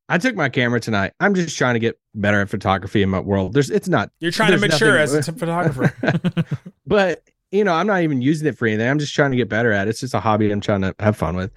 I 0.09 0.17
took 0.17 0.35
my 0.35 0.49
camera 0.49 0.79
tonight. 0.79 1.13
I'm 1.19 1.33
just 1.33 1.57
trying 1.57 1.75
to 1.75 1.79
get 1.79 1.97
better 2.13 2.41
at 2.41 2.49
photography 2.49 3.01
in 3.01 3.09
my 3.09 3.19
world. 3.19 3.53
There's. 3.53 3.69
It's 3.69 3.87
not. 3.87 4.11
You're 4.19 4.31
trying 4.31 4.51
to 4.51 4.57
mature 4.57 4.97
nothing- 4.97 5.19
as 5.19 5.27
a 5.27 5.33
photographer. 5.33 5.93
but 6.85 7.23
you 7.51 7.63
know, 7.63 7.73
I'm 7.73 7.87
not 7.87 8.01
even 8.01 8.21
using 8.21 8.47
it 8.47 8.57
for 8.57 8.67
anything. 8.67 8.87
I'm 8.89 8.99
just 8.99 9.13
trying 9.13 9.31
to 9.31 9.37
get 9.37 9.49
better 9.49 9.71
at 9.71 9.87
it. 9.87 9.91
It's 9.91 9.99
just 9.99 10.13
a 10.13 10.19
hobby 10.19 10.51
I'm 10.51 10.61
trying 10.61 10.81
to 10.81 10.95
have 10.99 11.17
fun 11.17 11.35
with. 11.35 11.51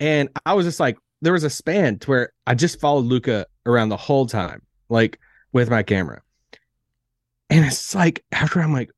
And 0.00 0.28
I 0.44 0.54
was 0.54 0.66
just 0.66 0.80
like, 0.80 0.98
there 1.22 1.32
was 1.32 1.44
a 1.44 1.50
span 1.50 1.98
to 2.00 2.10
where 2.10 2.32
I 2.46 2.54
just 2.54 2.80
followed 2.80 3.06
Luka 3.06 3.46
around 3.64 3.88
the 3.88 3.96
whole 3.96 4.26
time, 4.26 4.62
like 4.88 5.18
with 5.52 5.70
my 5.70 5.82
camera. 5.82 6.22
And 7.48 7.64
it's 7.64 7.94
like 7.94 8.24
after 8.32 8.60
I'm 8.60 8.72
like, 8.72 8.90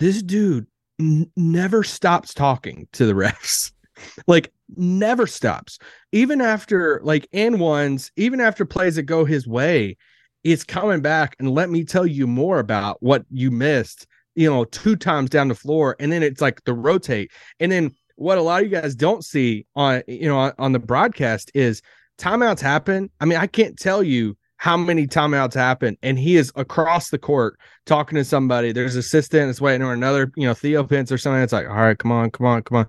this 0.00 0.22
dude 0.22 0.66
n- 1.00 1.30
never 1.36 1.84
stops 1.84 2.34
talking 2.34 2.88
to 2.92 3.06
the 3.06 3.14
refs. 3.14 3.72
like 4.26 4.52
never 4.76 5.26
stops. 5.26 5.78
Even 6.12 6.40
after 6.40 7.00
like 7.02 7.28
in 7.32 7.58
ones, 7.58 8.10
even 8.16 8.40
after 8.40 8.64
plays 8.64 8.96
that 8.96 9.02
go 9.04 9.24
his 9.24 9.46
way, 9.46 9.96
it's 10.44 10.64
coming 10.64 11.00
back 11.00 11.36
and 11.38 11.50
let 11.50 11.70
me 11.70 11.84
tell 11.84 12.06
you 12.06 12.26
more 12.26 12.58
about 12.58 13.02
what 13.02 13.24
you 13.30 13.50
missed 13.50 14.06
you 14.38 14.48
know, 14.48 14.64
two 14.66 14.94
times 14.94 15.30
down 15.30 15.48
the 15.48 15.54
floor, 15.56 15.96
and 15.98 16.12
then 16.12 16.22
it's 16.22 16.40
like 16.40 16.62
the 16.62 16.72
rotate. 16.72 17.32
And 17.58 17.72
then 17.72 17.92
what 18.14 18.38
a 18.38 18.42
lot 18.42 18.62
of 18.62 18.70
you 18.70 18.80
guys 18.80 18.94
don't 18.94 19.24
see 19.24 19.66
on 19.74 20.00
you 20.06 20.28
know 20.28 20.38
on, 20.38 20.52
on 20.58 20.70
the 20.70 20.78
broadcast 20.78 21.50
is 21.54 21.82
timeouts 22.18 22.60
happen. 22.60 23.10
I 23.18 23.24
mean, 23.24 23.36
I 23.36 23.48
can't 23.48 23.76
tell 23.76 24.00
you 24.00 24.36
how 24.56 24.76
many 24.76 25.08
timeouts 25.08 25.54
happen, 25.54 25.96
and 26.04 26.20
he 26.20 26.36
is 26.36 26.52
across 26.54 27.10
the 27.10 27.18
court 27.18 27.58
talking 27.84 28.14
to 28.14 28.24
somebody. 28.24 28.70
There's 28.70 28.94
assistant 28.94 29.48
that's 29.48 29.60
waiting 29.60 29.84
or 29.84 29.92
another, 29.92 30.30
you 30.36 30.46
know, 30.46 30.54
Theo 30.54 30.84
Pinson 30.84 31.16
or 31.16 31.18
something. 31.18 31.42
It's 31.42 31.52
like, 31.52 31.68
all 31.68 31.74
right, 31.74 31.98
come 31.98 32.12
on, 32.12 32.30
come 32.30 32.46
on, 32.46 32.62
come 32.62 32.78
on. 32.78 32.86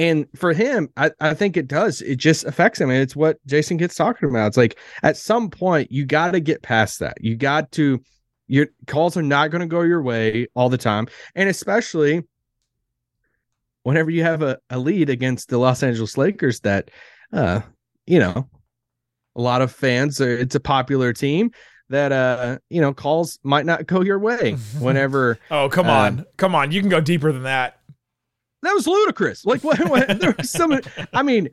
And 0.00 0.26
for 0.34 0.52
him, 0.54 0.88
I, 0.96 1.10
I 1.20 1.34
think 1.34 1.56
it 1.56 1.68
does. 1.68 2.00
It 2.00 2.16
just 2.16 2.44
affects 2.46 2.80
him. 2.80 2.88
And 2.88 3.00
it's 3.02 3.14
what 3.14 3.36
Jason 3.46 3.76
gets 3.76 3.94
talking 3.94 4.28
about. 4.30 4.46
It's 4.48 4.56
like 4.56 4.78
at 5.02 5.16
some 5.18 5.50
point, 5.50 5.92
you 5.92 6.06
got 6.06 6.30
to 6.30 6.40
get 6.40 6.62
past 6.62 7.00
that. 7.00 7.18
You 7.20 7.36
got 7.36 7.70
to 7.72 8.00
your 8.46 8.66
calls 8.86 9.16
are 9.16 9.22
not 9.22 9.50
going 9.50 9.60
to 9.60 9.66
go 9.66 9.82
your 9.82 10.02
way 10.02 10.48
all 10.54 10.68
the 10.68 10.78
time 10.78 11.06
and 11.36 11.48
especially 11.48 12.22
whenever 13.84 14.10
you 14.10 14.22
have 14.24 14.42
a, 14.42 14.58
a 14.70 14.78
lead 14.78 15.08
against 15.08 15.48
the 15.50 15.58
los 15.58 15.82
angeles 15.84 16.18
lakers 16.18 16.58
that 16.60 16.90
uh 17.32 17.60
you 18.06 18.18
know 18.18 18.48
a 19.36 19.40
lot 19.40 19.62
of 19.62 19.70
fans 19.70 20.20
are 20.20 20.36
it's 20.36 20.56
a 20.56 20.60
popular 20.60 21.12
team 21.12 21.52
that 21.90 22.10
uh 22.10 22.58
you 22.68 22.80
know 22.80 22.92
calls 22.92 23.38
might 23.44 23.66
not 23.66 23.86
go 23.86 24.00
your 24.02 24.18
way 24.18 24.52
whenever 24.80 25.38
oh 25.52 25.68
come 25.68 25.86
Uh, 25.86 25.92
on, 25.92 26.24
come 26.36 26.54
on! 26.54 26.72
You 26.72 26.80
can 26.80 26.88
go 26.90 27.00
deeper 27.00 27.30
than 27.32 27.44
that. 27.44 27.79
That 28.62 28.72
was 28.72 28.86
ludicrous 28.86 29.44
like 29.44 29.62
what, 29.64 29.78
what 29.88 30.18
there 30.20 30.34
was 30.36 30.50
some 30.50 30.78
i 31.12 31.22
mean 31.22 31.48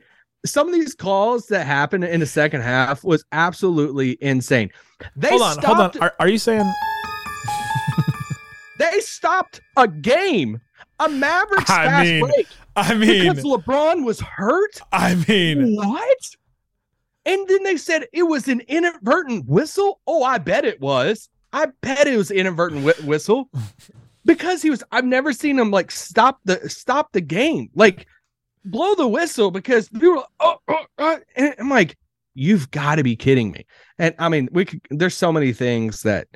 some 0.46 0.68
of 0.68 0.74
these 0.74 0.94
calls 0.94 1.48
that 1.48 1.66
happened 1.66 2.04
in 2.04 2.20
the 2.20 2.26
second 2.26 2.62
half 2.62 3.04
was 3.04 3.26
absolutely 3.32 4.18
insane 4.22 4.70
they 5.16 5.30
hold 5.30 5.42
on, 5.42 5.54
stopped, 5.54 5.66
hold 5.66 5.80
on. 5.96 6.02
Are, 6.02 6.16
are 6.20 6.28
you 6.30 6.38
saying? 6.38 6.72
They 8.80 9.00
stopped 9.00 9.60
a 9.76 9.88
game, 9.88 10.62
a 11.00 11.10
Mavericks 11.10 11.64
I 11.70 11.86
fast 11.86 12.06
mean, 12.08 12.26
break 12.26 12.48
I 12.76 12.94
mean, 12.94 13.30
because 13.34 13.44
LeBron 13.44 14.06
was 14.06 14.20
hurt. 14.20 14.80
I 14.92 15.16
mean, 15.28 15.76
What? 15.76 16.18
And 17.26 17.48
then 17.48 17.64
they 17.64 17.76
said 17.76 18.06
it 18.14 18.24
was 18.24 18.48
an 18.48 18.62
inadvertent 18.68 19.48
whistle. 19.48 20.00
Oh, 20.08 20.24
I 20.24 20.38
bet 20.38 20.64
it 20.64 20.80
was. 20.80 21.28
I 21.52 21.68
bet 21.82 22.08
it 22.08 22.16
was 22.18 22.30
inadvertent 22.32 22.84
whi- 22.84 23.06
whistle 23.06 23.50
because 24.28 24.62
he 24.62 24.70
was. 24.70 24.84
I've 24.92 25.06
never 25.06 25.34
seen 25.34 25.58
him 25.58 25.72
like 25.72 25.90
stop 25.90 26.40
the 26.46 26.70
stop 26.70 27.14
the 27.14 27.22
game, 27.22 27.70
like 27.74 28.06
blow 28.66 28.94
the 28.94 29.08
whistle 29.08 29.50
because 29.50 29.90
we 29.92 30.08
were. 30.10 30.24
Oh, 30.40 30.58
oh, 30.68 30.86
oh, 31.00 31.20
and 31.36 31.56
I'm 31.58 31.70
like, 31.70 31.98
you've 32.36 32.70
got 32.70 32.96
to 32.96 33.04
be 33.04 33.16
kidding 33.16 33.52
me. 33.52 33.66
And 33.98 34.14
I 34.20 34.30
mean, 34.30 34.50
we 34.52 34.66
could. 34.66 34.82
There's 34.92 35.16
so 35.18 35.32
many 35.32 35.54
things 35.54 36.04
that 36.04 36.28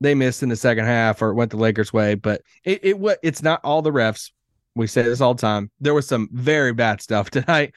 they 0.00 0.14
missed 0.14 0.42
in 0.42 0.48
the 0.50 0.56
second 0.56 0.84
half 0.84 1.22
or 1.22 1.34
went 1.34 1.50
the 1.50 1.56
Lakers' 1.56 1.92
way, 1.92 2.14
but 2.14 2.42
it 2.64 2.84
it 2.84 3.18
it's 3.22 3.42
not 3.42 3.60
all 3.64 3.82
the 3.82 3.90
refs. 3.92 4.30
We 4.74 4.86
say 4.86 5.02
this 5.02 5.20
all 5.20 5.34
the 5.34 5.40
time. 5.40 5.70
There 5.80 5.94
was 5.94 6.06
some 6.06 6.28
very 6.32 6.72
bad 6.72 7.00
stuff 7.02 7.30
tonight, 7.32 7.72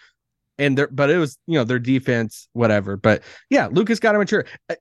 and 0.58 0.78
there, 0.78 0.88
but 0.88 1.10
it 1.10 1.18
was 1.18 1.38
you 1.48 1.58
know 1.58 1.64
their 1.64 1.80
defense, 1.80 2.48
whatever. 2.54 2.98
But 2.98 3.24
yeah, 3.50 3.68
Luka's 3.72 4.00
got 4.00 4.12
to 4.14 4.20
mature. 4.20 4.46
Uh, 4.70 4.76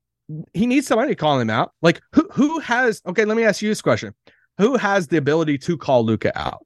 He 0.54 0.66
needs 0.66 0.86
somebody 0.86 1.10
to 1.10 1.16
call 1.16 1.38
him 1.38 1.50
out. 1.50 1.72
Like 1.82 2.00
who 2.12 2.28
who 2.32 2.58
has? 2.60 3.02
Okay, 3.06 3.24
let 3.24 3.36
me 3.36 3.44
ask 3.44 3.62
you 3.62 3.68
this 3.68 3.82
question: 3.82 4.14
Who 4.58 4.76
has 4.76 5.08
the 5.08 5.16
ability 5.16 5.58
to 5.58 5.76
call 5.76 6.04
Luka 6.04 6.37
out 6.38 6.64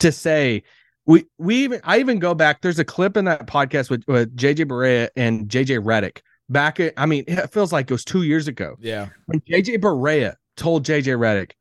to 0.00 0.12
say? 0.12 0.62
We 1.06 1.24
we 1.38 1.56
even 1.64 1.80
I 1.84 1.98
even 1.98 2.18
go 2.18 2.34
back. 2.34 2.60
There's 2.60 2.78
a 2.78 2.84
clip 2.84 3.16
in 3.16 3.24
that 3.26 3.46
podcast 3.46 3.90
with, 3.90 4.04
with 4.06 4.36
JJ 4.36 4.66
Barea 4.66 5.08
and 5.16 5.48
JJ 5.48 5.82
Redick 5.82 6.20
back. 6.48 6.80
At, 6.80 6.94
I 6.96 7.06
mean, 7.06 7.24
it 7.26 7.50
feels 7.52 7.72
like 7.72 7.90
it 7.90 7.94
was 7.94 8.04
two 8.04 8.22
years 8.22 8.48
ago 8.48 8.76
yeah. 8.80 9.08
when 9.26 9.40
JJ 9.40 9.78
Barea 9.78 10.34
told 10.56 10.84
JJ 10.84 11.18
Redick, 11.18 11.52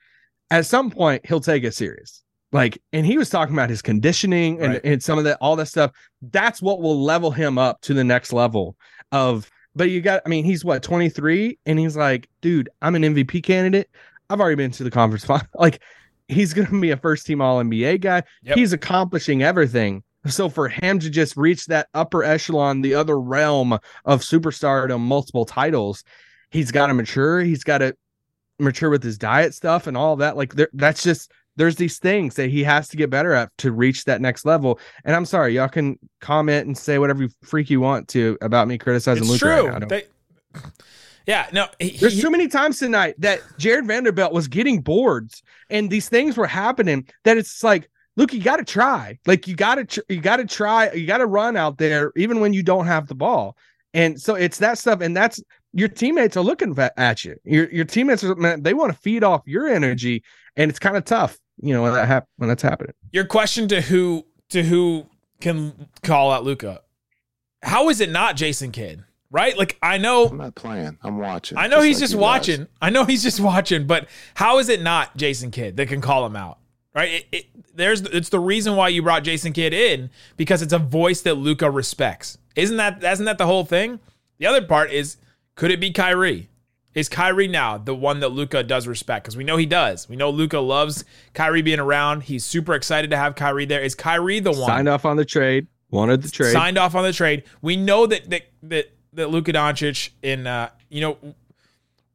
at 0.51 0.65
some 0.65 0.89
point 0.91 1.25
he'll 1.25 1.39
take 1.39 1.63
it 1.63 1.73
serious. 1.73 2.23
Like, 2.51 2.81
and 2.93 3.05
he 3.05 3.17
was 3.17 3.29
talking 3.29 3.53
about 3.53 3.69
his 3.69 3.81
conditioning 3.81 4.61
and, 4.61 4.73
Right. 4.73 4.81
and 4.83 5.03
some 5.03 5.17
of 5.17 5.25
that, 5.25 5.37
all 5.41 5.57
that 5.57 5.65
stuff. 5.67 5.91
That's 6.21 6.61
what 6.61 6.81
will 6.81 7.01
level 7.03 7.29
him 7.29 7.57
up 7.57 7.81
to 7.81 7.93
the 7.93 8.05
next 8.05 8.31
level 8.31 8.77
of 9.11 9.49
but 9.75 9.91
you 9.91 10.01
got, 10.01 10.23
I 10.25 10.29
mean, 10.29 10.43
he's 10.43 10.65
what, 10.65 10.81
23? 10.81 11.59
And 11.67 11.77
he's 11.77 11.95
like, 11.95 12.27
dude, 12.41 12.67
I'm 12.81 12.95
an 12.95 13.03
MVP 13.03 13.43
candidate. 13.43 13.87
I've 14.29 14.39
already 14.39 14.55
been 14.55 14.71
to 14.71 14.83
the 14.83 14.91
conference 14.91 15.25
final. 15.25 15.47
Like, 15.55 15.81
he's 16.27 16.53
going 16.53 16.67
to 16.67 16.79
be 16.81 16.91
a 16.91 16.97
first 16.97 17.25
team 17.25 17.41
All 17.41 17.61
NBA 17.63 18.01
guy. 18.01 18.23
Yep. 18.43 18.57
He's 18.57 18.73
accomplishing 18.73 19.43
everything. 19.43 20.03
So 20.27 20.49
for 20.49 20.67
him 20.67 20.99
to 20.99 21.09
just 21.09 21.37
reach 21.37 21.67
that 21.67 21.87
upper 21.93 22.23
echelon, 22.23 22.81
the 22.81 22.95
other 22.95 23.17
realm 23.19 23.73
of 24.03 24.21
superstardom, 24.21 24.99
multiple 24.99 25.45
titles, 25.45 26.03
he's 26.51 26.71
got 26.71 26.87
to 26.87 26.93
mature. 26.93 27.39
He's 27.41 27.63
got 27.63 27.77
to 27.77 27.95
mature 28.59 28.89
with 28.89 29.03
his 29.03 29.17
diet 29.17 29.53
stuff 29.53 29.87
and 29.87 29.95
all 29.95 30.17
that. 30.17 30.35
Like, 30.35 30.55
there, 30.55 30.67
that's 30.73 31.01
just, 31.01 31.31
there's 31.55 31.77
these 31.77 31.97
things 31.97 32.35
that 32.35 32.49
he 32.49 32.63
has 32.65 32.89
to 32.89 32.97
get 32.97 33.09
better 33.09 33.31
at 33.33 33.49
to 33.59 33.71
reach 33.71 34.03
that 34.03 34.19
next 34.19 34.45
level. 34.45 34.79
And 35.05 35.15
I'm 35.15 35.25
sorry, 35.25 35.55
y'all 35.55 35.69
can 35.69 35.97
comment 36.19 36.67
and 36.67 36.77
say 36.77 36.99
whatever 36.99 37.27
freak 37.43 37.69
you 37.69 37.79
want 37.79 38.09
to 38.09 38.37
about 38.41 38.67
me 38.67 38.77
criticizing 38.77 39.23
It's 39.23 39.31
Luka 39.31 39.45
true. 39.45 39.67
right 39.69 39.79
now. 39.79 39.87
They- 39.87 40.07
yeah, 41.27 41.47
no, 41.51 41.67
he, 41.79 41.97
There's 41.97 42.19
too 42.19 42.31
many 42.31 42.47
times 42.47 42.79
tonight 42.79 43.15
that 43.19 43.41
Jarred 43.57 43.85
Vanderbilt 43.85 44.31
was 44.31 44.47
getting 44.47 44.81
boards 44.81 45.43
and 45.69 45.89
these 45.89 46.07
things 46.09 46.37
were 46.37 46.47
happening 46.47 47.07
that 47.25 47.37
it's 47.37 47.63
like, 47.63 47.89
look, 48.15 48.33
you 48.33 48.41
got 48.41 48.57
to 48.57 48.63
try. 48.63 49.19
Like 49.25 49.47
you 49.47 49.55
got 49.55 49.75
to, 49.75 49.83
tr- 49.83 49.99
you 50.09 50.21
got 50.21 50.37
to 50.37 50.45
try. 50.45 50.91
You 50.93 51.05
got 51.05 51.17
to 51.17 51.25
run 51.25 51.57
out 51.57 51.77
there 51.77 52.13
even 52.15 52.39
when 52.39 52.53
you 52.53 52.63
don't 52.63 52.87
have 52.87 53.07
the 53.07 53.15
ball. 53.15 53.57
And 53.93 54.19
so 54.19 54.35
it's 54.35 54.57
that 54.59 54.77
stuff, 54.77 55.01
and 55.01 55.15
that's 55.15 55.41
your 55.73 55.87
teammates 55.87 56.37
are 56.37 56.43
looking 56.43 56.77
at 56.97 57.25
you. 57.25 57.35
Your 57.45 57.69
your 57.71 57.85
teammates 57.85 58.23
are 58.23 58.35
man, 58.35 58.61
they 58.61 58.73
want 58.73 58.93
to 58.93 58.99
feed 58.99 59.23
off 59.23 59.41
your 59.45 59.67
energy, 59.67 60.23
and 60.55 60.69
it's 60.69 60.77
kind 60.77 60.97
of 60.97 61.05
tough, 61.05 61.37
you 61.61 61.73
know, 61.73 61.83
when 61.83 61.93
that 61.93 62.07
hap- 62.07 62.27
when 62.35 62.49
that's 62.49 62.61
happening. 62.61 62.93
your 63.11 63.25
question 63.25 63.67
to 63.69 63.81
who 63.81 64.25
to 64.49 64.61
who 64.61 65.07
can 65.39 65.87
call 66.03 66.31
out 66.31 66.43
Luka? 66.43 66.81
How 67.63 67.89
is 67.89 68.01
it 68.01 68.11
not 68.11 68.35
Jason 68.35 68.71
Kidd? 68.71 69.03
Right? 69.29 69.57
Like 69.57 69.77
I 69.81 69.97
know 69.97 70.27
I'm 70.27 70.37
not 70.37 70.55
playing. 70.55 70.97
I'm 71.03 71.17
watching. 71.17 71.57
I 71.57 71.67
know 71.67 71.81
he's 71.81 71.97
like 71.97 72.03
just 72.03 72.13
you 72.13 72.17
guys. 72.17 72.23
watching. 72.23 72.67
I 72.81 72.89
know 72.89 73.03
he's 73.03 73.23
just 73.23 73.39
watching, 73.41 73.85
but 73.85 74.07
how 74.35 74.59
is 74.59 74.69
it 74.69 74.81
not 74.81 75.15
Jason 75.17 75.51
Kidd 75.51 75.77
that 75.77 75.87
can 75.87 76.01
call 76.01 76.25
him 76.25 76.35
out? 76.35 76.59
Right? 76.95 77.11
It, 77.11 77.25
it, 77.31 77.45
there's 77.75 78.01
it's 78.01 78.29
the 78.29 78.39
reason 78.39 78.75
why 78.75 78.87
you 78.87 79.03
brought 79.03 79.23
Jason 79.23 79.53
Kidd 79.53 79.73
in 79.73 80.09
because 80.35 80.61
it's 80.61 80.73
a 80.73 80.79
voice 80.79 81.21
that 81.21 81.35
Luka 81.35 81.69
respects. 81.69 82.37
Isn't 82.55 82.77
that 82.77 83.03
isn't 83.03 83.25
that 83.25 83.37
the 83.37 83.45
whole 83.45 83.65
thing? 83.65 83.99
The 84.37 84.47
other 84.47 84.61
part 84.61 84.91
is 84.91 85.17
could 85.55 85.71
it 85.71 85.79
be 85.79 85.91
Kyrie? 85.91 86.49
Is 86.93 87.09
Kyrie 87.09 87.47
now 87.47 87.77
the 87.77 87.93
one 87.93 88.21
that 88.21 88.29
Luka 88.29 88.63
does 88.63 88.87
respect? 88.87 89.25
Because 89.25 89.37
we 89.37 89.43
know 89.43 89.57
he 89.57 89.67
does. 89.67 90.09
We 90.09 90.15
know 90.15 90.31
Luka 90.31 90.59
loves 90.59 91.05
Kyrie 91.35 91.61
being 91.61 91.79
around. 91.79 92.21
He's 92.23 92.43
super 92.43 92.73
excited 92.73 93.11
to 93.11 93.17
have 93.17 93.35
Kyrie 93.35 93.65
there. 93.65 93.83
Is 93.83 93.93
Kyrie 93.93 94.39
the 94.39 94.51
one? 94.51 94.67
Signed 94.67 94.89
off 94.89 95.05
on 95.05 95.15
the 95.15 95.25
trade, 95.25 95.67
wanted 95.91 96.23
the 96.23 96.31
trade. 96.31 96.53
signed 96.53 96.79
off 96.79 96.95
on 96.95 97.03
the 97.03 97.13
trade. 97.13 97.43
We 97.61 97.75
know 97.75 98.07
that 98.07 98.27
that 98.31 98.43
that 98.63 98.96
that 99.13 99.29
Luka 99.29 99.53
Doncic 99.53 100.09
in 100.21 100.47
uh 100.47 100.69
you 100.89 101.01
know 101.01 101.17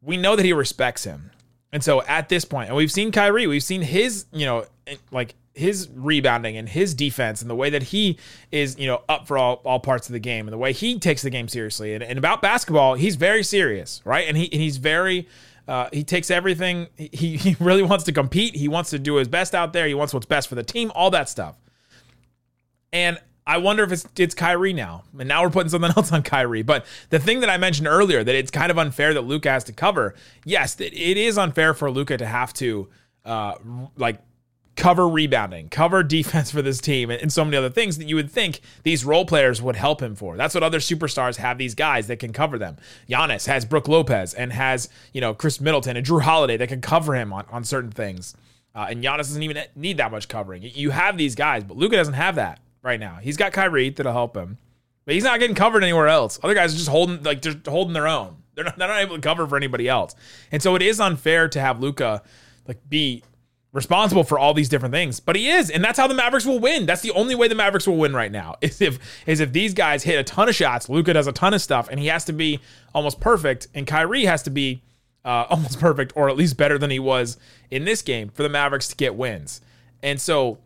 we 0.03 0.17
know 0.17 0.37
that 0.37 0.45
he 0.45 0.53
respects 0.53 1.05
him. 1.05 1.31
And 1.73 1.83
so 1.83 2.03
at 2.03 2.29
this 2.29 2.45
point, 2.45 2.69
and 2.69 2.77
we've 2.77 2.93
seen 2.93 3.13
Kyrie, 3.13 3.47
we've 3.47 3.63
seen 3.63 3.81
his, 3.81 4.27
you 4.33 4.45
know, 4.45 4.67
like 5.11 5.35
his 5.55 5.89
rebounding 5.95 6.57
and 6.57 6.69
his 6.69 6.93
defense 6.93 7.41
and 7.41 7.49
the 7.49 7.55
way 7.55 7.71
that 7.71 7.85
he 7.85 8.19
is, 8.51 8.79
you 8.79 8.87
know, 8.87 9.03
up 9.09 9.27
for 9.27 9.39
all, 9.39 9.63
all 9.65 9.81
parts 9.81 10.09
of 10.09 10.13
the 10.13 10.19
game 10.19 10.47
and 10.47 10.53
the 10.53 10.59
way 10.59 10.73
he 10.73 10.99
takes 10.99 11.23
the 11.23 11.31
game 11.31 11.49
seriously. 11.49 11.95
And, 11.95 12.03
and 12.03 12.19
about 12.19 12.43
basketball, 12.43 12.95
he's 12.95 13.17
very 13.17 13.43
serious, 13.43 14.03
right? 14.05 14.29
And 14.29 14.37
he 14.37 14.53
and 14.53 14.61
he's 14.61 14.77
very 14.77 15.29
uh, 15.67 15.89
he 15.93 16.05
takes 16.05 16.31
everything. 16.31 16.89
He 16.97 17.37
he 17.37 17.57
really 17.61 17.83
wants 17.83 18.05
to 18.05 18.13
compete. 18.13 18.55
He 18.55 18.69
wants 18.69 18.91
to 18.91 18.99
do 18.99 19.15
his 19.17 19.29
best 19.29 19.55
out 19.55 19.73
there. 19.73 19.87
He 19.87 19.95
wants 19.95 20.13
what's 20.13 20.27
best 20.27 20.49
for 20.49 20.57
the 20.57 20.65
team. 20.65 20.93
All 20.95 21.11
that 21.11 21.29
stuff. 21.29 21.57
And 22.93 23.19
I 23.47 23.59
wonder 23.59 23.83
if 23.83 23.91
it's 23.91 24.07
it's 24.17 24.35
Kyrie 24.35 24.73
now. 24.73 25.05
And 25.19 25.29
now 25.29 25.43
we're 25.43 25.51
putting 25.51 25.71
something 25.71 25.93
else 25.97 26.13
on 26.13 26.23
Kyrie. 26.23 26.63
But 26.63 26.87
the 27.11 27.19
thing 27.19 27.41
that 27.41 27.51
I 27.51 27.57
mentioned 27.57 27.89
earlier, 27.89 28.23
that 28.23 28.35
it's 28.35 28.51
kind 28.51 28.71
of 28.71 28.79
unfair 28.79 29.15
that 29.15 29.23
Luka 29.23 29.51
has 29.51 29.65
to 29.65 29.73
cover. 29.73 30.15
Yes, 30.45 30.81
it, 30.81 30.93
is 30.93 31.39
unfair 31.39 31.75
for 31.75 31.91
Luka 31.91 32.17
to 32.17 32.27
have 32.27 32.53
to 32.55 32.89
uh 33.25 33.55
like 33.97 34.21
cover 34.75 35.09
rebounding, 35.09 35.69
cover 35.69 36.03
defense 36.03 36.51
for 36.51 36.63
this 36.63 36.81
team, 36.81 37.11
and, 37.11 37.21
and 37.21 37.33
so 37.33 37.45
many 37.45 37.57
other 37.57 37.71
things 37.71 37.99
that 37.99 38.09
you 38.09 38.17
would 38.17 38.31
think 38.31 38.61
these 38.85 39.05
role 39.05 39.25
players 39.25 39.61
would 39.61 39.77
help 39.77 40.01
him 40.01 40.15
for. 40.15 40.37
That's 40.37 40.55
what 40.55 40.63
other 40.63 40.79
superstars 40.79 41.37
have 41.37 41.59
these 41.59 41.75
guys 41.75 42.07
that 42.07 42.19
can 42.19 42.33
cover 42.33 42.59
them. 42.59 42.77
Giannis 43.09 43.47
has 43.47 43.65
Brook 43.65 43.89
Lopez 43.89 44.35
and 44.35 44.53
has, 44.53 44.89
you 45.13 45.21
know, 45.21 45.35
Khris 45.35 45.61
Middleton 45.61 45.97
and 45.97 46.07
Jrue 46.07 46.23
Holiday 46.23 46.57
that 46.57 46.69
can 46.69 46.81
cover 46.81 47.15
him 47.15 47.33
on, 47.33 47.45
on 47.51 47.65
certain 47.65 47.91
things. 47.91 48.35
Uh, 48.75 48.87
and 48.89 49.05
Giannis 49.05 49.19
doesn't 49.19 49.43
even 49.43 49.63
need 49.77 49.99
that 49.99 50.11
much 50.11 50.29
covering. 50.29 50.63
You 50.63 50.91
have 50.91 51.19
these 51.19 51.35
guys, 51.35 51.65
but 51.65 51.77
Luka 51.77 51.97
doesn't 51.97 52.15
have 52.15 52.37
that 52.37 52.59
right 52.83 53.01
now. 53.01 53.17
He's 53.17 53.37
got 53.37 53.53
Kyrie 53.53 53.91
that'll 53.91 54.13
help 54.13 54.37
him, 54.37 54.59
but 55.05 55.15
he's 55.15 55.25
not 55.25 55.41
getting 55.41 55.57
covered 55.57 55.83
anywhere 55.83 56.09
else. 56.09 56.39
Other 56.43 56.55
guys 56.55 56.75
are 56.75 56.77
just 56.77 56.89
holding 56.89 57.23
like 57.23 57.43
just 57.43 57.67
holding 57.67 57.95
their 57.95 58.09
own. 58.09 58.37
They're 58.55 58.65
not, 58.65 58.77
they're 58.77 58.89
not 58.89 59.01
able 59.01 59.17
to 59.17 59.23
cover 59.23 59.47
for 59.47 59.57
anybody 59.57 59.89
else, 59.89 60.15
and 60.51 60.63
so 60.63 60.75
it 60.75 60.83
is 60.83 61.01
unfair 61.01 61.49
to 61.49 61.61
have 61.61 61.81
Luka 61.81 62.23
like 62.69 62.79
be 62.89 63.23
responsible 63.73 64.23
for 64.23 64.39
all 64.39 64.53
these 64.53 64.69
different 64.69 64.93
things. 64.93 65.19
But 65.19 65.37
he 65.37 65.49
is, 65.49 65.71
and 65.71 65.83
that's 65.83 65.99
how 65.99 66.07
the 66.07 66.15
Mavericks 66.15 66.45
will 66.45 66.59
win. 66.59 66.85
That's 66.87 67.01
the 67.01 67.11
only 67.13 67.35
way 67.35 67.49
the 67.49 67.55
Mavericks 67.55 67.87
will 67.87 67.97
win 67.97 68.15
right 68.15 68.31
now 68.31 68.57
is 68.61 68.81
if 68.81 68.99
is 69.27 69.41
if 69.41 69.53
these 69.53 69.75
guys 69.75 70.03
hit 70.03 70.19
a 70.19 70.25
ton 70.25 70.49
of 70.49 70.55
shots. 70.55 70.89
Luka 70.89 71.13
does 71.13 71.27
a 71.27 71.33
ton 71.33 71.55
of 71.55 71.63
stuff, 71.63 71.89
and 71.91 71.99
he 71.99 72.07
has 72.07 72.25
to 72.27 72.33
be 72.33 72.61
almost 72.95 73.21
perfect, 73.21 73.69
and 73.75 73.87
Kyrie 73.87 74.27
has 74.27 74.43
to 74.45 74.51
be 74.51 74.83
uh, 75.25 75.47
almost 75.51 75.81
perfect, 75.81 76.13
or 76.15 76.29
at 76.29 76.37
least 76.37 76.57
better 76.57 76.79
than 76.79 76.91
he 76.91 76.99
was 76.99 77.39
in 77.71 77.85
this 77.85 78.03
game 78.03 78.29
for 78.29 78.43
the 78.43 78.49
Mavericks 78.49 78.89
to 78.89 78.97
get 78.97 79.15
wins. 79.15 79.61
And 80.03 80.21
so 80.21 80.59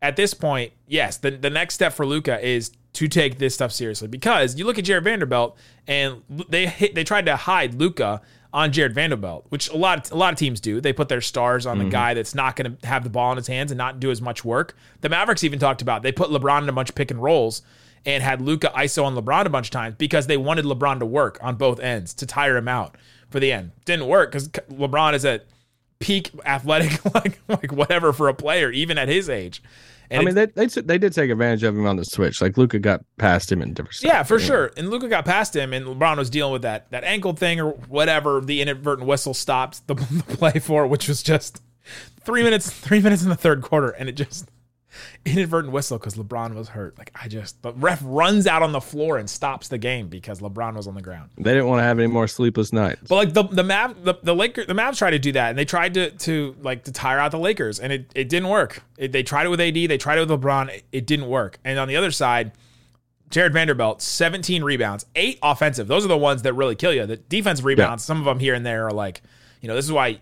at 0.00 0.16
this 0.16 0.34
point, 0.34 0.72
yes, 0.92 1.16
the, 1.16 1.30
the 1.30 1.50
next 1.50 1.74
step 1.74 1.94
for 1.94 2.04
Luka 2.04 2.38
is 2.46 2.70
to 2.92 3.08
take 3.08 3.38
this 3.38 3.54
stuff 3.54 3.72
seriously 3.72 4.08
because 4.08 4.56
you 4.56 4.66
look 4.66 4.78
at 4.78 4.84
Jarred 4.84 5.04
Vanderbilt 5.04 5.56
and 5.86 6.22
they 6.28 6.66
hit, 6.66 6.94
they 6.94 7.02
tried 7.02 7.24
to 7.26 7.34
hide 7.34 7.74
Luka 7.74 8.20
on 8.52 8.70
Jarred 8.70 8.94
Vanderbilt, 8.94 9.46
which 9.48 9.70
a 9.70 9.76
lot 9.76 10.06
of, 10.06 10.12
a 10.12 10.14
lot 10.14 10.34
of 10.34 10.38
teams 10.38 10.60
do. 10.60 10.82
They 10.82 10.92
put 10.92 11.08
their 11.08 11.22
stars 11.22 11.64
on 11.64 11.78
the 11.78 11.84
mm-hmm. 11.84 11.90
guy 11.92 12.14
that's 12.14 12.34
not 12.34 12.56
going 12.56 12.76
to 12.76 12.86
have 12.86 13.04
the 13.04 13.10
ball 13.10 13.30
in 13.32 13.38
his 13.38 13.46
hands 13.46 13.70
and 13.70 13.78
not 13.78 13.98
do 13.98 14.10
as 14.10 14.20
much 14.20 14.44
work. 14.44 14.76
The 15.00 15.08
Mavericks 15.08 15.42
even 15.42 15.58
talked 15.58 15.80
about 15.80 16.02
they 16.02 16.12
put 16.12 16.28
LeBron 16.28 16.62
in 16.62 16.68
a 16.68 16.72
bunch 16.72 16.90
of 16.90 16.94
pick 16.94 17.10
and 17.10 17.22
rolls 17.22 17.62
and 18.04 18.22
had 18.22 18.42
Luka 18.42 18.70
ISO 18.76 19.04
on 19.04 19.16
LeBron 19.16 19.46
a 19.46 19.50
bunch 19.50 19.68
of 19.68 19.72
times 19.72 19.94
because 19.96 20.26
they 20.26 20.36
wanted 20.36 20.66
LeBron 20.66 20.98
to 20.98 21.06
work 21.06 21.38
on 21.40 21.56
both 21.56 21.80
ends 21.80 22.12
to 22.14 22.26
tire 22.26 22.58
him 22.58 22.68
out 22.68 22.98
for 23.30 23.40
the 23.40 23.50
end. 23.50 23.70
Didn't 23.86 24.08
work 24.08 24.30
because 24.30 24.48
LeBron 24.48 25.14
is 25.14 25.24
at 25.24 25.46
peak 26.00 26.30
athletic 26.44 27.02
like 27.14 27.40
like 27.48 27.72
whatever 27.72 28.12
for 28.12 28.28
a 28.28 28.34
player 28.34 28.70
even 28.70 28.98
at 28.98 29.08
his 29.08 29.30
age. 29.30 29.62
And 30.12 30.20
I 30.20 30.24
mean, 30.24 30.34
they, 30.34 30.46
they 30.46 30.66
they 30.66 30.98
did 30.98 31.12
take 31.14 31.30
advantage 31.30 31.62
of 31.62 31.74
him 31.74 31.86
on 31.86 31.96
the 31.96 32.04
switch. 32.04 32.42
Like 32.42 32.58
Luka 32.58 32.78
got 32.78 33.00
past 33.16 33.50
him 33.50 33.62
in 33.62 33.72
different. 33.72 34.02
yeah, 34.02 34.16
stuff, 34.16 34.28
for 34.28 34.34
you 34.34 34.40
know. 34.40 34.46
sure. 34.46 34.72
And 34.76 34.90
Luka 34.90 35.08
got 35.08 35.24
past 35.24 35.56
him, 35.56 35.72
and 35.72 35.86
LeBron 35.86 36.18
was 36.18 36.28
dealing 36.28 36.52
with 36.52 36.62
that 36.62 36.90
that 36.90 37.02
ankle 37.04 37.32
thing 37.32 37.60
or 37.60 37.70
whatever. 37.70 38.40
The 38.40 38.60
inadvertent 38.60 39.08
whistle 39.08 39.32
stopped 39.32 39.86
the, 39.86 39.94
the 40.28 40.36
play 40.36 40.58
for, 40.58 40.86
which 40.86 41.08
was 41.08 41.22
just 41.22 41.62
three 42.20 42.42
minutes. 42.42 42.70
Three 42.70 43.00
minutes 43.00 43.22
in 43.22 43.30
the 43.30 43.36
third 43.36 43.62
quarter, 43.62 43.88
and 43.88 44.08
it 44.08 44.12
just 44.12 44.50
inadvertent 45.24 45.72
whistle 45.72 45.98
because 45.98 46.14
LeBron 46.14 46.54
was 46.54 46.68
hurt. 46.68 46.96
Like 46.98 47.10
I 47.14 47.28
just 47.28 47.60
the 47.62 47.72
ref 47.72 48.00
runs 48.04 48.46
out 48.46 48.62
on 48.62 48.72
the 48.72 48.80
floor 48.80 49.18
and 49.18 49.28
stops 49.28 49.68
the 49.68 49.78
game 49.78 50.08
because 50.08 50.40
LeBron 50.40 50.74
was 50.74 50.86
on 50.86 50.94
the 50.94 51.02
ground. 51.02 51.30
They 51.36 51.52
didn't 51.52 51.68
want 51.68 51.80
to 51.80 51.84
have 51.84 51.98
any 51.98 52.08
more 52.08 52.28
sleepless 52.28 52.72
nights. 52.72 53.02
But 53.08 53.16
like 53.16 53.32
the 53.32 53.44
the 53.44 53.64
Mav 53.64 54.04
the, 54.04 54.14
the 54.22 54.34
Lakers 54.34 54.66
the 54.66 54.74
Mavs 54.74 54.98
tried 54.98 55.12
to 55.12 55.18
do 55.18 55.32
that 55.32 55.50
and 55.50 55.58
they 55.58 55.64
tried 55.64 55.94
to 55.94 56.10
to 56.10 56.56
like 56.60 56.84
to 56.84 56.92
tire 56.92 57.18
out 57.18 57.30
the 57.30 57.38
Lakers 57.38 57.80
and 57.80 57.92
it, 57.92 58.10
it 58.14 58.28
didn't 58.28 58.48
work. 58.48 58.82
It, 58.98 59.12
they 59.12 59.22
tried 59.22 59.46
it 59.46 59.50
with 59.50 59.60
AD, 59.60 59.74
they 59.74 59.98
tried 59.98 60.18
it 60.18 60.28
with 60.28 60.40
LeBron, 60.40 60.68
it, 60.68 60.84
it 60.92 61.06
didn't 61.06 61.28
work. 61.28 61.58
And 61.64 61.78
on 61.78 61.88
the 61.88 61.96
other 61.96 62.10
side, 62.10 62.52
Jarred 63.30 63.54
Vanderbilt, 63.54 64.02
17 64.02 64.62
rebounds, 64.62 65.06
eight 65.16 65.38
offensive. 65.42 65.88
Those 65.88 66.04
are 66.04 66.08
the 66.08 66.18
ones 66.18 66.42
that 66.42 66.52
really 66.52 66.76
kill 66.76 66.92
you. 66.92 67.06
The 67.06 67.16
defensive 67.16 67.64
rebounds, 67.64 68.04
some 68.04 68.18
of 68.18 68.26
them 68.26 68.38
here 68.38 68.54
and 68.54 68.64
there 68.64 68.86
are 68.86 68.92
like, 68.92 69.22
you 69.62 69.68
know, 69.68 69.74
this 69.74 69.86
is 69.86 69.92
why 69.92 70.20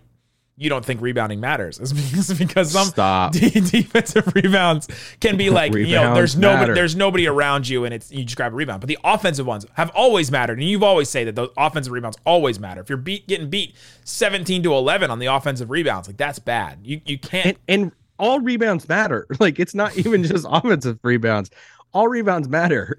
you 0.61 0.69
don't 0.69 0.85
think 0.85 1.01
rebounding 1.01 1.39
matters. 1.39 1.79
It's 1.79 1.91
because, 2.09 2.37
because 2.37 2.71
some 2.71 2.91
de- 3.31 3.61
defensive 3.61 4.31
rebounds 4.35 4.87
can 5.19 5.35
be 5.35 5.49
like, 5.49 5.73
you 5.73 5.95
know, 5.95 6.13
there's 6.13 6.35
nobody 6.35 6.61
matter. 6.61 6.75
there's 6.75 6.95
nobody 6.95 7.27
around 7.27 7.67
you 7.67 7.83
and 7.83 7.93
it's 7.93 8.11
you 8.11 8.23
just 8.23 8.37
grab 8.37 8.53
a 8.53 8.55
rebound. 8.55 8.79
But 8.79 8.87
the 8.87 8.99
offensive 9.03 9.47
ones 9.47 9.65
have 9.73 9.89
always 9.95 10.29
mattered. 10.31 10.59
And 10.59 10.69
you've 10.69 10.83
always 10.83 11.09
say 11.09 11.23
that 11.23 11.35
those 11.35 11.49
offensive 11.57 11.91
rebounds 11.91 12.17
always 12.25 12.59
matter. 12.59 12.79
If 12.79 12.89
you're 12.89 12.99
beat 12.99 13.27
getting 13.27 13.49
beat 13.49 13.75
17 14.03 14.61
to 14.63 14.73
11 14.73 15.09
on 15.09 15.17
the 15.17 15.25
offensive 15.25 15.71
rebounds, 15.71 16.07
like 16.07 16.17
that's 16.17 16.37
bad. 16.37 16.79
You 16.83 17.01
you 17.05 17.17
can't 17.17 17.57
and, 17.67 17.83
and 17.83 17.91
all 18.19 18.39
rebounds 18.39 18.87
matter. 18.87 19.25
Like 19.39 19.59
it's 19.59 19.73
not 19.73 19.97
even 19.97 20.23
just 20.23 20.45
offensive 20.47 20.99
rebounds. 21.01 21.49
All 21.91 22.07
rebounds 22.07 22.47
matter. 22.47 22.95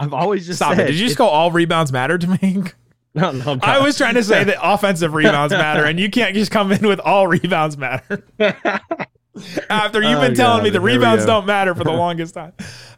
I've 0.00 0.14
always 0.14 0.46
just 0.46 0.60
stop 0.60 0.76
said, 0.76 0.88
it. 0.88 0.92
Did 0.92 1.00
you 1.00 1.06
just 1.06 1.18
go 1.18 1.26
all 1.26 1.50
rebounds 1.50 1.92
matter 1.92 2.16
to 2.16 2.26
me? 2.26 2.62
No, 3.22 3.30
no, 3.32 3.58
I 3.62 3.80
was 3.80 3.96
trying 3.96 4.14
to 4.16 4.22
say 4.22 4.44
that 4.44 4.58
offensive 4.62 5.14
rebounds 5.14 5.52
matter, 5.54 5.84
and 5.84 5.98
you 5.98 6.10
can't 6.10 6.34
just 6.34 6.50
come 6.50 6.70
in 6.70 6.86
with 6.86 7.00
all 7.00 7.26
rebounds 7.26 7.78
matter. 7.78 8.22
After 9.70 10.02
you've 10.02 10.18
Oh, 10.18 10.20
been 10.20 10.34
telling 10.34 10.58
God. 10.58 10.64
me 10.64 10.70
the 10.70 10.80
rebounds 10.80 11.26
don't 11.26 11.46
matter 11.46 11.74
for 11.74 11.84
the 11.84 11.92
longest 11.92 12.34
time. 12.34 12.52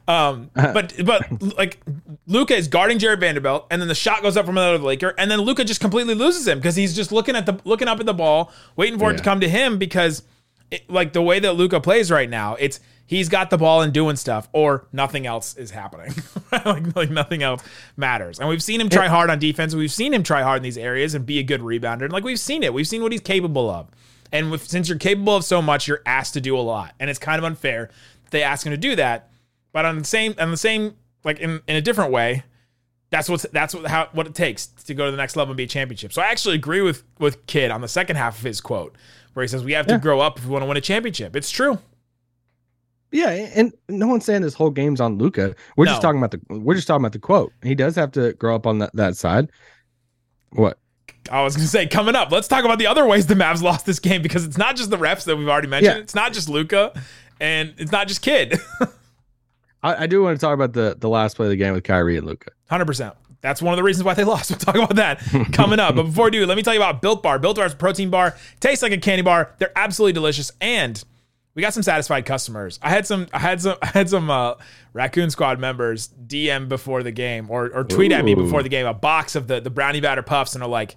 Um, 0.06 0.50
but 0.54 0.94
but 1.04 1.56
like 1.58 1.80
Luka 2.26 2.54
is 2.56 2.68
guarding 2.68 2.98
Jarred 2.98 3.20
Vanderbilt, 3.20 3.66
and 3.70 3.80
then 3.82 3.88
the 3.88 3.94
shot 3.94 4.22
goes 4.22 4.36
up 4.36 4.46
from 4.46 4.56
another 4.56 4.78
Laker, 4.78 5.14
and 5.18 5.30
then 5.30 5.40
Luka 5.40 5.64
just 5.64 5.80
completely 5.80 6.14
loses 6.14 6.46
him 6.48 6.58
because 6.58 6.76
he's 6.76 6.94
just 6.96 7.12
looking 7.12 7.36
at 7.36 7.44
the 7.46 7.58
looking 7.64 7.88
up 7.88 8.00
at 8.00 8.06
the 8.06 8.14
ball, 8.14 8.50
waiting 8.76 8.98
for 8.98 9.10
it 9.10 9.18
to 9.18 9.22
come 9.22 9.40
to 9.40 9.48
him 9.48 9.78
because 9.78 10.22
it, 10.70 10.88
like 10.90 11.12
the 11.12 11.22
way 11.22 11.38
that 11.40 11.54
Luka 11.54 11.80
plays 11.80 12.10
right 12.10 12.28
now, 12.28 12.54
it's 12.56 12.80
he's 13.06 13.28
got 13.28 13.50
the 13.50 13.58
ball 13.58 13.82
and 13.82 13.92
doing 13.92 14.16
stuff, 14.16 14.48
or 14.52 14.86
nothing 14.92 15.26
else 15.26 15.56
is 15.56 15.70
happening. 15.70 16.14
like, 16.52 16.94
like 16.94 17.10
nothing 17.10 17.42
else 17.42 17.62
matters. 17.96 18.38
And 18.38 18.48
we've 18.48 18.62
seen 18.62 18.80
him 18.80 18.88
try 18.88 19.08
hard 19.08 19.30
on 19.30 19.38
defense. 19.38 19.74
We've 19.74 19.92
seen 19.92 20.14
him 20.14 20.22
try 20.22 20.42
hard 20.42 20.58
in 20.58 20.62
these 20.62 20.78
areas 20.78 21.14
and 21.14 21.26
be 21.26 21.38
a 21.38 21.42
good 21.42 21.62
rebounder. 21.62 22.02
And 22.02 22.12
like 22.12 22.24
we've 22.24 22.38
seen 22.38 22.62
it. 22.62 22.72
We've 22.72 22.86
seen 22.86 23.02
what 23.02 23.12
he's 23.12 23.20
capable 23.20 23.70
of. 23.70 23.88
And 24.30 24.50
with, 24.50 24.68
since 24.68 24.88
you're 24.88 24.98
capable 24.98 25.34
of 25.34 25.44
so 25.44 25.62
much, 25.62 25.88
you're 25.88 26.02
asked 26.04 26.34
to 26.34 26.40
do 26.40 26.56
a 26.56 26.60
lot. 26.60 26.94
And 27.00 27.08
it's 27.08 27.18
kind 27.18 27.38
of 27.38 27.44
unfair 27.44 27.90
that 28.24 28.30
they 28.30 28.42
ask 28.42 28.66
him 28.66 28.72
to 28.72 28.76
do 28.76 28.94
that. 28.96 29.30
But 29.72 29.86
on 29.86 29.98
the 29.98 30.04
same 30.04 30.34
on 30.38 30.50
the 30.50 30.56
same 30.56 30.96
like 31.24 31.40
in, 31.40 31.60
in 31.66 31.76
a 31.76 31.80
different 31.80 32.12
way, 32.12 32.44
that's 33.10 33.28
what's 33.28 33.46
that's 33.52 33.74
what 33.74 33.86
how 33.86 34.08
what 34.12 34.26
it 34.26 34.34
takes 34.34 34.66
to 34.66 34.94
go 34.94 35.06
to 35.06 35.10
the 35.10 35.16
next 35.16 35.36
level 35.36 35.52
and 35.52 35.56
be 35.56 35.64
a 35.64 35.68
championship. 35.68 36.12
So 36.12 36.22
I 36.22 36.26
actually 36.26 36.56
agree 36.56 36.82
with 36.82 37.04
with 37.18 37.46
Kidd 37.46 37.70
on 37.70 37.80
the 37.80 37.88
second 37.88 38.16
half 38.16 38.38
of 38.38 38.44
his 38.44 38.60
quote 38.60 38.96
where 39.34 39.42
he 39.42 39.48
says 39.48 39.64
we 39.64 39.72
have 39.72 39.86
to 39.86 39.98
grow 39.98 40.20
up 40.20 40.38
if 40.38 40.44
we 40.44 40.50
want 40.50 40.62
to 40.62 40.66
win 40.66 40.76
a 40.76 40.80
championship. 40.80 41.36
It's 41.36 41.50
true. 41.50 41.78
Yeah, 43.10 43.30
and 43.30 43.72
no 43.88 44.06
one's 44.06 44.24
saying 44.24 44.42
this 44.42 44.54
whole 44.54 44.70
game's 44.70 45.00
on 45.00 45.16
Luka. 45.16 45.54
We're 45.76 45.86
just 45.86 46.02
talking 46.02 46.18
about 46.18 46.32
the 46.32 46.40
we're 46.58 46.74
just 46.74 46.86
talking 46.86 47.02
about 47.02 47.12
the 47.12 47.18
quote. 47.18 47.52
He 47.62 47.74
does 47.74 47.96
have 47.96 48.12
to 48.12 48.34
grow 48.34 48.54
up 48.54 48.66
on 48.66 48.80
that, 48.80 48.94
that 48.94 49.16
side. 49.16 49.50
What? 50.50 50.78
I 51.30 51.42
was 51.42 51.56
going 51.56 51.64
to 51.64 51.70
say 51.70 51.86
coming 51.86 52.14
up, 52.14 52.30
let's 52.30 52.48
talk 52.48 52.64
about 52.64 52.78
the 52.78 52.86
other 52.86 53.06
ways 53.06 53.26
the 53.26 53.34
Mavs 53.34 53.62
lost 53.62 53.86
this 53.86 53.98
game 53.98 54.22
because 54.22 54.44
it's 54.44 54.58
not 54.58 54.76
just 54.76 54.90
the 54.90 54.96
refs 54.96 55.24
that 55.24 55.36
we've 55.36 55.48
already 55.48 55.68
mentioned. 55.68 55.96
Yeah. 55.96 56.02
It's 56.02 56.14
not 56.14 56.32
just 56.32 56.48
Luka 56.48 56.92
and 57.40 57.74
it's 57.78 57.92
not 57.92 58.08
just 58.08 58.22
Kidd. 58.22 58.58
I, 59.82 60.04
I 60.04 60.06
do 60.06 60.22
want 60.22 60.38
to 60.38 60.40
talk 60.40 60.54
about 60.54 60.72
the 60.72 60.96
the 60.98 61.08
last 61.08 61.36
play 61.36 61.46
of 61.46 61.50
the 61.50 61.56
game 61.56 61.72
with 61.72 61.84
Kyrie 61.84 62.16
and 62.16 62.26
Luka. 62.26 62.50
100%. 62.70 63.14
That's 63.40 63.62
one 63.62 63.72
of 63.72 63.76
the 63.76 63.82
reasons 63.82 64.04
why 64.04 64.14
they 64.14 64.24
lost. 64.24 64.50
We'll 64.50 64.58
talk 64.58 64.74
about 64.74 64.96
that 64.96 65.20
coming 65.52 65.78
up. 65.78 65.94
But 65.94 66.04
before 66.04 66.26
we 66.26 66.30
do, 66.32 66.46
let 66.46 66.56
me 66.56 66.62
tell 66.62 66.74
you 66.74 66.80
about 66.80 67.00
Built 67.00 67.22
Bar. 67.22 67.38
Built 67.38 67.56
Bar 67.56 67.66
is 67.66 67.72
a 67.72 67.76
protein 67.76 68.10
bar. 68.10 68.36
Tastes 68.60 68.82
like 68.82 68.92
a 68.92 68.98
candy 68.98 69.22
bar. 69.22 69.54
They're 69.58 69.72
absolutely 69.76 70.14
delicious. 70.14 70.50
And 70.60 71.02
we 71.54 71.62
got 71.62 71.74
some 71.74 71.82
satisfied 71.82 72.24
customers. 72.24 72.78
I 72.82 72.90
had 72.90 73.06
some 73.06 73.26
I 73.32 73.38
had 73.38 73.60
some 73.60 73.76
I 73.82 73.86
had 73.86 74.08
some 74.08 74.30
uh, 74.30 74.54
Raccoon 74.92 75.30
Squad 75.30 75.58
members 75.58 76.08
DM 76.08 76.68
before 76.68 77.02
the 77.02 77.12
game 77.12 77.50
or, 77.50 77.68
or 77.68 77.84
tweet 77.84 78.12
at 78.12 78.24
me 78.24 78.34
before 78.34 78.62
the 78.62 78.68
game 78.68 78.86
a 78.86 78.94
box 78.94 79.34
of 79.36 79.46
the, 79.48 79.60
the 79.60 79.70
brownie 79.70 80.00
batter 80.00 80.22
puffs 80.22 80.54
and 80.54 80.62
are 80.62 80.68
like, 80.68 80.96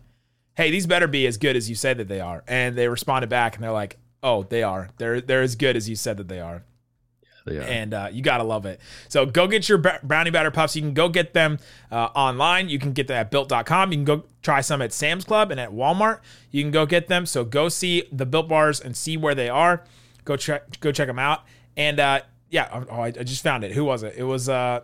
hey, 0.55 0.71
these 0.71 0.87
better 0.87 1.07
be 1.07 1.27
as 1.27 1.37
good 1.37 1.55
as 1.55 1.69
you 1.69 1.75
say 1.75 1.93
that 1.93 2.07
they 2.07 2.19
are. 2.19 2.43
And 2.47 2.75
they 2.75 2.87
responded 2.87 3.29
back 3.29 3.55
and 3.55 3.63
they're 3.63 3.71
like, 3.71 3.97
oh, 4.23 4.43
they 4.43 4.63
are. 4.63 4.89
They're 4.97 5.21
they're 5.21 5.41
as 5.41 5.55
good 5.55 5.75
as 5.75 5.89
you 5.89 5.95
said 5.95 6.17
that 6.17 6.27
they 6.27 6.39
are. 6.39 6.63
And 7.45 7.93
uh, 7.93 8.09
you 8.11 8.21
gotta 8.21 8.43
love 8.43 8.65
it. 8.65 8.79
So 9.09 9.25
go 9.25 9.47
get 9.47 9.67
your 9.67 9.77
brownie 9.77 10.31
batter 10.31 10.51
puffs. 10.51 10.75
You 10.75 10.81
can 10.81 10.93
go 10.93 11.09
get 11.09 11.33
them 11.33 11.59
uh, 11.91 12.09
online. 12.15 12.69
You 12.69 12.79
can 12.79 12.93
get 12.93 13.07
them 13.07 13.17
at 13.17 13.31
built.com. 13.31 13.91
You 13.91 13.97
can 13.97 14.05
go 14.05 14.23
try 14.41 14.61
some 14.61 14.81
at 14.81 14.93
Sam's 14.93 15.23
Club 15.23 15.51
and 15.51 15.59
at 15.59 15.71
Walmart. 15.71 16.19
You 16.51 16.63
can 16.63 16.71
go 16.71 16.85
get 16.85 17.07
them. 17.07 17.25
So 17.25 17.43
go 17.43 17.69
see 17.69 18.03
the 18.11 18.25
built 18.25 18.47
bars 18.47 18.79
and 18.79 18.95
see 18.95 19.17
where 19.17 19.35
they 19.35 19.49
are. 19.49 19.83
Go 20.25 20.35
check 20.35 20.79
go 20.79 20.91
check 20.91 21.07
them 21.07 21.19
out. 21.19 21.43
And 21.75 21.99
uh, 21.99 22.21
yeah, 22.49 22.83
oh, 22.89 23.01
I, 23.01 23.07
I 23.07 23.11
just 23.11 23.43
found 23.43 23.63
it. 23.63 23.71
Who 23.71 23.85
was 23.85 24.03
it? 24.03 24.13
It 24.17 24.23
was 24.23 24.49
uh, 24.49 24.81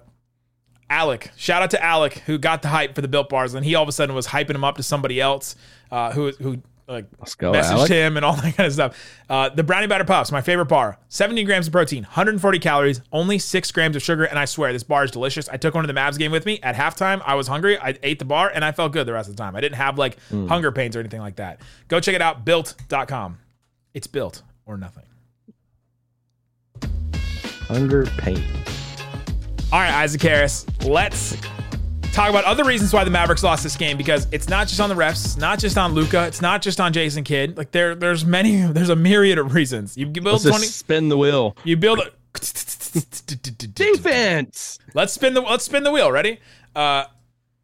Alec. 0.89 1.31
Shout 1.35 1.61
out 1.61 1.71
to 1.71 1.83
Alec 1.83 2.19
who 2.19 2.37
got 2.37 2.61
the 2.61 2.69
hype 2.69 2.95
for 2.95 3.01
the 3.01 3.07
built 3.07 3.29
bars, 3.29 3.53
and 3.53 3.65
he 3.65 3.75
all 3.75 3.83
of 3.83 3.89
a 3.89 3.91
sudden 3.91 4.15
was 4.15 4.27
hyping 4.27 4.53
them 4.53 4.63
up 4.63 4.77
to 4.77 4.83
somebody 4.83 5.19
else 5.19 5.55
uh, 5.91 6.11
who 6.11 6.31
who 6.31 6.61
like 6.87 7.05
Let's 7.19 7.35
go, 7.35 7.51
messaged 7.51 7.71
Alec. 7.71 7.91
him 7.91 8.15
and 8.17 8.25
all 8.25 8.33
that 8.37 8.55
kind 8.55 8.67
of 8.67 8.73
stuff. 8.73 8.97
Uh, 9.29 9.49
the 9.49 9.63
brownie 9.63 9.87
batter 9.87 10.05
puffs, 10.05 10.31
my 10.31 10.41
favorite 10.41 10.67
bar. 10.67 10.97
70 11.09 11.43
grams 11.43 11.67
of 11.67 11.73
protein, 11.73 12.03
140 12.03 12.59
calories, 12.59 13.01
only 13.11 13.39
six 13.39 13.71
grams 13.71 13.95
of 13.97 14.01
sugar, 14.01 14.23
and 14.23 14.39
I 14.39 14.45
swear 14.45 14.71
this 14.71 14.83
bar 14.83 15.03
is 15.03 15.11
delicious. 15.11 15.49
I 15.49 15.57
took 15.57 15.73
one 15.73 15.83
to 15.83 15.91
the 15.91 15.99
Mavs 15.99 16.17
game 16.17 16.31
with 16.31 16.45
me 16.45 16.59
at 16.63 16.75
halftime. 16.75 17.21
I 17.25 17.35
was 17.35 17.47
hungry. 17.47 17.77
I 17.77 17.97
ate 18.03 18.19
the 18.19 18.25
bar 18.25 18.49
and 18.53 18.63
I 18.63 18.71
felt 18.71 18.93
good 18.93 19.05
the 19.05 19.13
rest 19.13 19.29
of 19.29 19.35
the 19.35 19.43
time. 19.43 19.55
I 19.55 19.61
didn't 19.61 19.75
have 19.77 19.97
like 19.97 20.17
Hmm. 20.29 20.47
hunger 20.47 20.71
pains 20.71 20.95
or 20.95 20.99
anything 21.01 21.19
like 21.21 21.35
that. 21.37 21.59
Go 21.89 21.99
check 21.99 22.15
it 22.15 22.21
out, 22.21 22.45
built.com. 22.45 23.39
It's 23.93 24.07
built 24.07 24.43
or 24.65 24.77
nothing. 24.77 25.03
Hunger 27.67 28.05
pain. 28.17 28.41
All 29.73 29.79
right, 29.79 29.91
Isaac 29.93 30.21
Harris, 30.21 30.65
let's 30.85 31.35
talk 32.13 32.29
about 32.29 32.45
other 32.45 32.63
reasons 32.63 32.93
why 32.93 33.03
the 33.03 33.11
Mavericks 33.11 33.43
lost 33.43 33.63
this 33.63 33.75
game 33.75 33.97
because 33.97 34.27
it's 34.31 34.49
not 34.49 34.67
just 34.67 34.79
on 34.79 34.89
the 34.89 34.95
refs, 34.95 35.37
not 35.37 35.59
just 35.59 35.77
on 35.77 35.93
Luka, 35.93 36.25
it's 36.27 36.41
not 36.41 36.61
just 36.61 36.79
on 36.79 36.93
Jason 36.93 37.23
Kidd. 37.23 37.57
Like 37.57 37.71
there, 37.71 37.95
there's 37.95 38.25
many, 38.25 38.61
there's 38.61 38.89
a 38.89 38.95
myriad 38.95 39.37
of 39.37 39.53
reasons. 39.53 39.97
You 39.97 40.07
build 40.07 40.25
Let's 40.25 40.43
just 40.43 40.55
20, 40.55 40.65
spin 40.67 41.09
the 41.09 41.17
wheel. 41.17 41.55
you 41.63 41.77
build 41.77 41.99
a 41.99 42.11
Defense. 43.73 44.79
Let's 44.93 45.13
spin 45.13 45.33
the 45.33 45.41
let's 45.41 45.63
spin 45.63 45.83
the 45.83 45.91
wheel. 45.91 46.11
Ready? 46.11 46.39
Uh, 46.75 47.05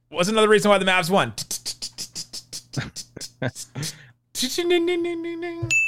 what's 0.10 0.30
another 0.30 0.50
reason 0.50 0.70
why 0.70 0.78
the 0.78 0.86
Mavs 0.86 1.10
won? 1.10 1.34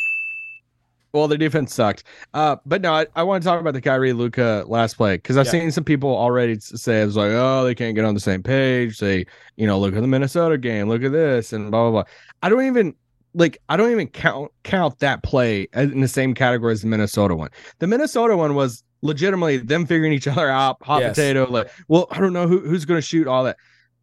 Well, 1.16 1.30
their 1.30 1.38
defense 1.38 1.74
sucked. 1.74 2.04
Uh, 2.34 2.58
but 2.66 2.82
no, 2.82 2.94
I, 2.94 3.08
I 3.16 3.24
want 3.24 3.42
to 3.42 3.48
talk 3.50 3.62
about 3.62 3.74
the 3.74 3.80
Kyrie 3.82 4.12
Luka 4.12 4.66
last 4.68 4.96
play 4.98 5.16
because 5.16 5.38
I've 5.38 5.46
Yeah. 5.46 5.52
seen 5.52 5.72
some 5.72 5.86
people 5.86 6.10
already 6.16 6.60
say 6.60 7.02
it 7.02 7.06
was 7.06 7.16
like, 7.16 7.32
oh, 7.32 7.64
they 7.64 7.74
can't 7.74 7.96
get 7.96 8.04
on 8.04 8.14
the 8.14 8.20
same 8.20 8.44
page. 8.44 9.00
They, 9.00 9.26
you 9.56 9.66
know, 9.66 9.80
look 9.80 9.96
at 9.96 10.02
the 10.02 10.08
Minnesota 10.08 10.58
game, 10.58 10.90
look 10.90 11.04
at 11.04 11.14
this, 11.14 11.54
and 11.54 11.72
blah 11.72 11.90
blah 11.90 12.04
blah. 12.04 12.12
I 12.44 12.50
don't 12.50 12.66
even 12.66 12.94
like. 13.34 13.58
I 13.70 13.78
don't 13.78 13.92
even 13.92 14.08
count 14.08 14.52
count 14.64 15.00
that 15.00 15.24
play 15.24 15.68
in 15.74 16.02
the 16.02 16.08
same 16.10 16.34
category 16.34 16.74
as 16.74 16.82
the 16.82 16.88
Minnesota 16.88 17.34
one. 17.34 17.50
The 17.80 17.88
Minnesota 17.88 18.36
one 18.36 18.54
was 18.54 18.84
legitimately 19.02 19.58
them 19.58 19.86
figuring 19.86 20.12
each 20.12 20.28
other 20.28 20.50
out, 20.50 20.78
hot 20.82 21.00
Yes. 21.02 21.16
potato. 21.16 21.50
Like, 21.50 21.70
well, 21.88 22.08
I 22.12 22.20
don't 22.20 22.34
know 22.34 22.48
who, 22.48 22.60
who's 22.60 22.84
going 22.84 22.98
to 22.98 23.06
shoot 23.06 23.26
all 23.28 23.46
that. 23.46 23.56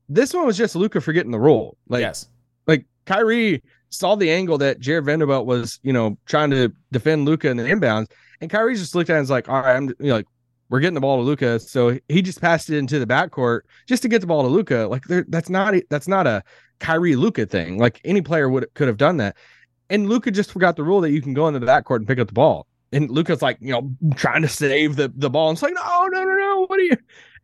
This 0.09 0.33
one 0.33 0.47
was 0.47 0.57
just 0.57 0.75
Luka 0.77 1.01
forgetting 1.03 1.31
the 1.31 1.41
rule. 1.41 1.77
Like, 1.89 2.01
yes, 2.01 2.29
like 2.67 2.87
Kyrie 3.05 3.63
saw 3.93 4.15
the 4.15 4.31
angle 4.31 4.59
that 4.59 4.81
Jarred 4.81 5.05
Vanderbilt 5.05 5.47
was, 5.47 5.79
you 5.83 5.93
know, 5.93 6.19
trying 6.27 6.51
to 6.51 6.73
defend 6.91 7.27
Luka 7.27 7.49
in 7.49 7.57
the 7.57 7.65
inbounds, 7.65 8.11
and 8.41 8.51
Kyrie 8.51 8.75
just 8.75 8.95
looked 8.95 9.11
at 9.11 9.15
it 9.15 9.17
and 9.19 9.23
was 9.23 9.31
like, 9.31 9.49
"All 9.49 9.61
right, 9.61 9.77
I'm 9.77 9.89
you 9.89 9.95
know, 10.01 10.17
like, 10.17 10.27
we're 10.71 10.81
getting 10.81 10.95
the 10.95 11.01
ball 11.01 11.19
to 11.19 11.23
Luka." 11.23 11.61
So 11.61 11.99
he 12.09 12.23
just 12.23 12.41
passed 12.41 12.71
it 12.71 12.79
into 12.79 12.99
the 12.99 13.07
backcourt 13.07 13.61
just 13.87 14.03
to 14.03 14.09
get 14.09 14.21
the 14.21 14.27
ball 14.27 14.43
to 14.43 14.49
Luka. 14.49 14.89
Like, 14.91 15.05
that's 15.29 15.51
not 15.51 15.75
a, 15.75 15.85
that's 15.91 16.09
not 16.09 16.27
a 16.27 16.43
Kyrie 16.81 17.17
Luka 17.17 17.47
thing. 17.47 17.79
Like 17.79 18.01
any 18.05 18.23
player 18.23 18.49
would 18.49 18.67
could 18.75 18.89
have 18.89 18.97
done 18.97 19.19
that, 19.19 19.37
and 19.91 20.09
Luka 20.09 20.31
just 20.31 20.51
forgot 20.51 20.77
the 20.77 20.83
rule 20.83 21.01
that 21.03 21.11
you 21.11 21.23
can 21.23 21.35
go 21.35 21.47
into 21.47 21.61
the 21.61 21.67
backcourt 21.67 21.97
and 21.97 22.09
pick 22.09 22.19
up 22.19 22.29
the 22.29 22.35
ball. 22.35 22.67
And 22.95 23.11
Luka's 23.11 23.41
like, 23.41 23.59
you 23.61 23.73
know, 23.73 23.91
trying 24.17 24.43
to 24.43 24.49
save 24.49 24.97
the 24.97 25.13
the 25.15 25.31
ball. 25.31 25.51
And 25.51 25.57
it's 25.57 25.63
like, 25.63 25.75
no, 25.75 26.09
no, 26.09 26.25
no, 26.25 26.35
no. 26.35 26.67
What 26.67 26.79
are 26.79 26.83
you? 26.83 26.97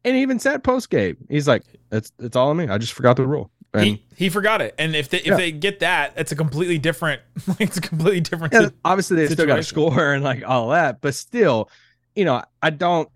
And 0.04 0.16
he 0.16 0.22
even 0.22 0.38
said 0.38 0.62
post 0.62 0.90
game, 0.90 1.16
he's 1.28 1.48
like, 1.48 1.64
"It's 1.90 2.12
it's 2.18 2.36
all 2.36 2.50
on 2.50 2.56
me. 2.56 2.68
I 2.68 2.78
just 2.78 2.92
forgot 2.92 3.16
the 3.16 3.26
rule." 3.26 3.50
And 3.78 3.86
he, 3.86 4.02
he 4.16 4.28
forgot 4.28 4.60
it. 4.62 4.74
And 4.78 4.94
if 4.96 5.08
they 5.10 5.18
if 5.18 5.26
Yeah. 5.26 5.36
they 5.36 5.52
get 5.52 5.80
that, 5.80 6.12
it's 6.16 6.32
a 6.32 6.36
completely 6.36 6.78
different. 6.78 7.22
it's 7.58 7.76
a 7.76 7.80
completely 7.80 8.20
different. 8.20 8.52
Yeah, 8.52 8.68
obviously 8.84 9.16
they 9.16 9.28
still 9.28 9.46
got 9.46 9.56
to 9.56 9.62
score 9.62 10.12
and 10.12 10.22
like 10.24 10.42
all 10.46 10.68
that, 10.70 11.00
but 11.00 11.14
still, 11.14 11.70
you 12.14 12.24
know, 12.24 12.42
I 12.62 12.70
don't, 12.70 13.08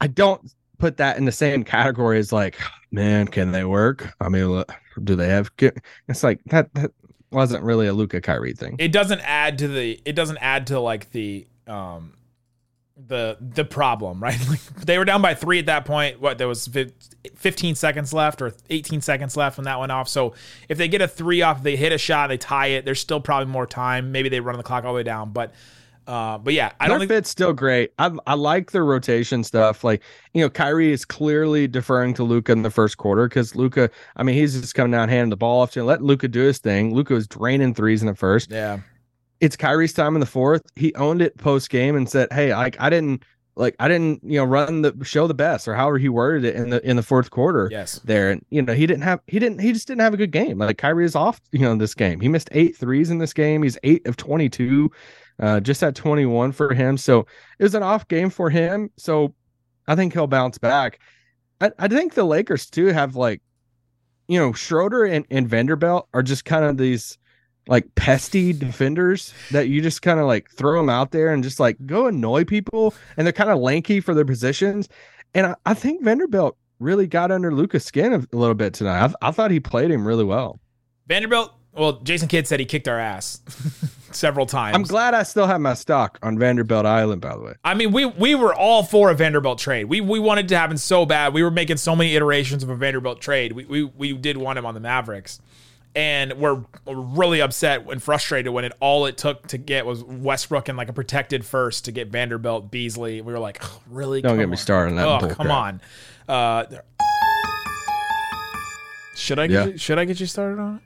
I 0.00 0.06
don't 0.08 0.52
put 0.78 0.96
that 0.98 1.16
in 1.16 1.24
the 1.24 1.32
same 1.32 1.62
category 1.64 2.18
as 2.18 2.32
like, 2.32 2.58
man, 2.90 3.28
can 3.28 3.52
they 3.52 3.64
work? 3.64 4.12
I 4.20 4.28
mean, 4.28 4.64
do 5.04 5.14
they 5.16 5.28
have? 5.28 5.50
It's 6.08 6.22
like 6.22 6.40
that. 6.46 6.72
That 6.74 6.90
wasn't 7.30 7.62
really 7.64 7.86
a 7.86 7.92
Luka 7.94 8.20
Kyrie 8.20 8.52
thing. 8.52 8.76
it 8.78 8.92
doesn't 8.92 9.20
add 9.20 9.58
to 9.58 9.68
the. 9.68 10.00
It 10.04 10.12
doesn't 10.14 10.38
add 10.38 10.66
to 10.66 10.80
like 10.80 11.10
the 11.12 11.46
um 11.66 12.14
the 13.08 13.36
the 13.40 13.64
problem, 13.64 14.22
right? 14.22 14.38
Like 14.48 14.60
they 14.84 14.98
were 14.98 15.04
down 15.04 15.22
by 15.22 15.34
three 15.34 15.58
at 15.58 15.66
that 15.66 15.84
point. 15.84 16.20
What 16.20 16.38
there 16.38 16.48
was 16.48 16.68
15 17.36 17.74
seconds 17.74 18.12
left 18.12 18.42
or 18.42 18.52
18 18.70 19.00
seconds 19.00 19.36
left 19.36 19.56
when 19.56 19.64
that 19.64 19.78
went 19.78 19.92
off. 19.92 20.08
So 20.08 20.34
if 20.68 20.78
they 20.78 20.88
get 20.88 21.00
a 21.00 21.08
three 21.08 21.42
off, 21.42 21.62
they 21.62 21.76
hit 21.76 21.92
a 21.92 21.98
shot, 21.98 22.28
they 22.28 22.36
tie 22.36 22.66
it. 22.66 22.84
There's 22.84 23.00
still 23.00 23.20
probably 23.20 23.50
more 23.50 23.66
time. 23.66 24.12
Maybe 24.12 24.28
they 24.28 24.40
run 24.40 24.56
the 24.56 24.62
clock 24.62 24.84
all 24.84 24.92
the 24.92 24.96
way 24.96 25.02
down, 25.02 25.32
but. 25.32 25.54
Uh, 26.04 26.36
but 26.36 26.52
yeah, 26.52 26.72
I 26.80 26.88
Their 26.88 26.98
don't 26.98 27.06
think 27.06 27.18
it's 27.18 27.30
still 27.30 27.52
great. 27.52 27.92
I 27.96 28.10
I 28.26 28.34
like 28.34 28.72
the 28.72 28.82
rotation 28.82 29.44
stuff. 29.44 29.84
Like 29.84 30.02
you 30.34 30.42
know, 30.42 30.50
Kyrie 30.50 30.90
is 30.90 31.04
clearly 31.04 31.68
deferring 31.68 32.12
to 32.14 32.24
Luka 32.24 32.50
in 32.50 32.62
the 32.62 32.72
first 32.72 32.96
quarter 32.96 33.28
because 33.28 33.54
Luka. 33.54 33.88
I 34.16 34.24
mean, 34.24 34.34
he's 34.34 34.60
just 34.60 34.74
coming 34.74 34.90
down 34.90 35.08
handing 35.08 35.30
the 35.30 35.36
ball 35.36 35.60
off 35.62 35.70
to 35.72 35.80
him. 35.80 35.86
Let 35.86 36.02
Luka 36.02 36.26
do 36.26 36.40
his 36.40 36.58
thing. 36.58 36.92
Luka 36.92 37.14
was 37.14 37.28
draining 37.28 37.72
threes 37.72 38.02
in 38.02 38.08
the 38.08 38.16
first. 38.16 38.50
yeah. 38.50 38.80
It's 39.42 39.56
Kyrie's 39.56 39.92
time 39.92 40.14
in 40.16 40.20
the 40.20 40.26
fourth. 40.26 40.62
He 40.76 40.94
owned 40.94 41.20
it 41.20 41.36
post 41.36 41.68
game 41.68 41.94
and 41.96 42.08
said, 42.08 42.28
"Hey, 42.32 42.54
like 42.54 42.80
I 42.80 42.88
didn't 42.88 43.24
like 43.56 43.76
I 43.78 43.86
didn't 43.88 44.20
you 44.24 44.38
know 44.38 44.44
run 44.44 44.80
the 44.80 44.94
show 45.02 45.26
the 45.26 45.34
best 45.34 45.68
or 45.68 45.74
however 45.74 45.98
he 45.98 46.08
worded 46.08 46.44
it 46.46 46.54
in 46.56 46.70
the 46.70 46.88
in 46.88 46.96
the 46.96 47.02
fourth 47.02 47.30
quarter 47.30 47.68
Yes. 47.70 48.00
there, 48.04 48.30
and 48.30 48.42
you 48.48 48.62
know 48.62 48.72
he 48.72 48.86
didn't 48.86 49.02
have 49.02 49.20
he 49.26 49.38
didn't 49.38 49.58
he 49.58 49.74
just 49.74 49.86
didn't 49.86 50.00
have 50.00 50.14
a 50.14 50.16
good 50.16 50.30
game. 50.30 50.56
Like 50.58 50.78
Kyrie 50.78 51.04
is 51.04 51.14
off 51.14 51.38
you 51.50 51.58
know 51.58 51.76
this 51.76 51.94
game. 51.94 52.20
He 52.20 52.28
missed 52.28 52.48
eight 52.52 52.76
threes 52.78 53.10
in 53.10 53.18
this 53.18 53.34
game. 53.34 53.62
He's 53.62 53.76
eight 53.82 54.06
of 54.06 54.16
twenty 54.16 54.48
two, 54.48 54.90
uh, 55.38 55.60
just 55.60 55.82
at 55.82 55.94
twenty 55.94 56.24
one 56.24 56.52
for 56.52 56.72
him. 56.72 56.96
So 56.96 57.26
it 57.58 57.64
was 57.64 57.74
an 57.74 57.82
off 57.82 58.08
game 58.08 58.30
for 58.30 58.48
him. 58.48 58.90
So 58.96 59.34
I 59.86 59.96
think 59.96 60.14
he'll 60.14 60.26
bounce 60.28 60.56
back. 60.56 61.00
I, 61.60 61.72
I 61.78 61.88
think 61.88 62.14
the 62.14 62.24
Lakers 62.24 62.70
too 62.70 62.86
have 62.86 63.16
like, 63.16 63.42
you 64.28 64.38
know, 64.38 64.52
Schroeder 64.52 65.04
and, 65.04 65.26
and 65.30 65.48
Vanderbilt 65.48 66.08
are 66.14 66.22
just 66.22 66.44
kind 66.44 66.64
of 66.64 66.76
these 66.78 67.18
like 67.68 67.94
pesty 67.94 68.52
defenders 68.52 69.32
that 69.50 69.68
you 69.68 69.80
just 69.80 70.02
kind 70.02 70.18
of 70.18 70.26
like 70.26 70.50
throw 70.50 70.80
them 70.80 70.88
out 70.88 71.12
there 71.12 71.32
and 71.32 71.42
just 71.42 71.60
like 71.60 71.76
go 71.86 72.06
annoy 72.06 72.44
people. 72.44 72.94
And 73.16 73.26
they're 73.26 73.32
kind 73.32 73.50
of 73.50 73.58
lanky 73.58 74.00
for 74.00 74.14
their 74.14 74.24
positions. 74.24 74.88
And 75.34 75.46
I, 75.46 75.54
I 75.64 75.74
think 75.74 76.02
Vanderbilt 76.02 76.56
really 76.78 77.06
got 77.06 77.30
under 77.30 77.52
Luka's 77.54 77.84
skin 77.84 78.12
a, 78.12 78.18
a 78.18 78.36
little 78.36 78.54
bit 78.54 78.74
tonight. 78.74 79.14
I, 79.22 79.28
I 79.28 79.30
thought 79.30 79.50
he 79.50 79.60
played 79.60 79.90
him 79.90 80.06
really 80.06 80.24
well. 80.24 80.60
Vanderbilt. 81.06 81.52
Well, 81.72 82.00
Jason 82.00 82.28
Kidd 82.28 82.46
said 82.46 82.60
he 82.60 82.66
kicked 82.66 82.86
our 82.86 82.98
ass. 82.98 83.40
several 84.14 84.46
times. 84.46 84.74
I'm 84.74 84.82
glad 84.82 85.14
I 85.14 85.22
still 85.22 85.46
have 85.46 85.60
my 85.60 85.74
stock 85.74 86.18
on 86.22 86.38
Vanderbilt 86.38 86.86
Island, 86.86 87.20
by 87.20 87.34
the 87.34 87.40
way. 87.40 87.54
I 87.64 87.74
mean, 87.74 87.92
we 87.92 88.04
we 88.06 88.34
were 88.34 88.54
all 88.54 88.82
for 88.82 89.10
a 89.10 89.14
Vanderbilt 89.14 89.58
trade. 89.58 89.84
We 89.84 90.00
we 90.00 90.18
wanted 90.18 90.48
to 90.48 90.58
happen 90.58 90.78
so 90.78 91.06
bad. 91.06 91.34
We 91.34 91.42
were 91.42 91.50
making 91.50 91.78
so 91.78 91.96
many 91.96 92.14
iterations 92.14 92.62
of 92.62 92.70
a 92.70 92.76
Vanderbilt 92.76 93.20
trade. 93.20 93.52
We 93.52 93.64
we, 93.64 93.84
we 93.84 94.12
did 94.12 94.36
want 94.36 94.58
him 94.58 94.66
on 94.66 94.74
the 94.74 94.80
Mavericks. 94.80 95.40
And 95.94 96.32
we're 96.34 96.62
really 96.86 97.42
upset 97.42 97.86
and 97.90 98.02
frustrated 98.02 98.50
when 98.52 98.64
it 98.64 98.72
all 98.80 99.04
it 99.04 99.18
took 99.18 99.46
to 99.48 99.58
get 99.58 99.84
was 99.84 100.02
Westbrook 100.02 100.68
and 100.70 100.78
like 100.78 100.88
a 100.88 100.92
protected 100.94 101.44
first 101.44 101.84
to 101.84 101.92
get 101.92 102.08
Vanderbilt 102.08 102.70
Beasley. 102.70 103.20
We 103.20 103.30
were 103.32 103.38
like, 103.38 103.62
really? 103.90 104.22
Don't 104.22 104.30
Come 104.32 104.38
get 104.38 104.48
me 104.48 104.56
started 104.56 104.92
on 104.92 104.96
that 104.96 105.06
Oh, 105.06 105.34
come 105.34 105.46
crap. 105.46 105.50
on. 105.50 105.80
Uh, 106.28 106.64
should 109.14 109.38
I 109.38 109.46
get 109.46 109.54
Yeah. 109.54 109.66
you, 109.72 109.78
should 109.78 109.98
I 109.98 110.04
get 110.04 110.18
you 110.20 110.26
started 110.26 110.58
on 110.60 110.76
it? 110.76 110.82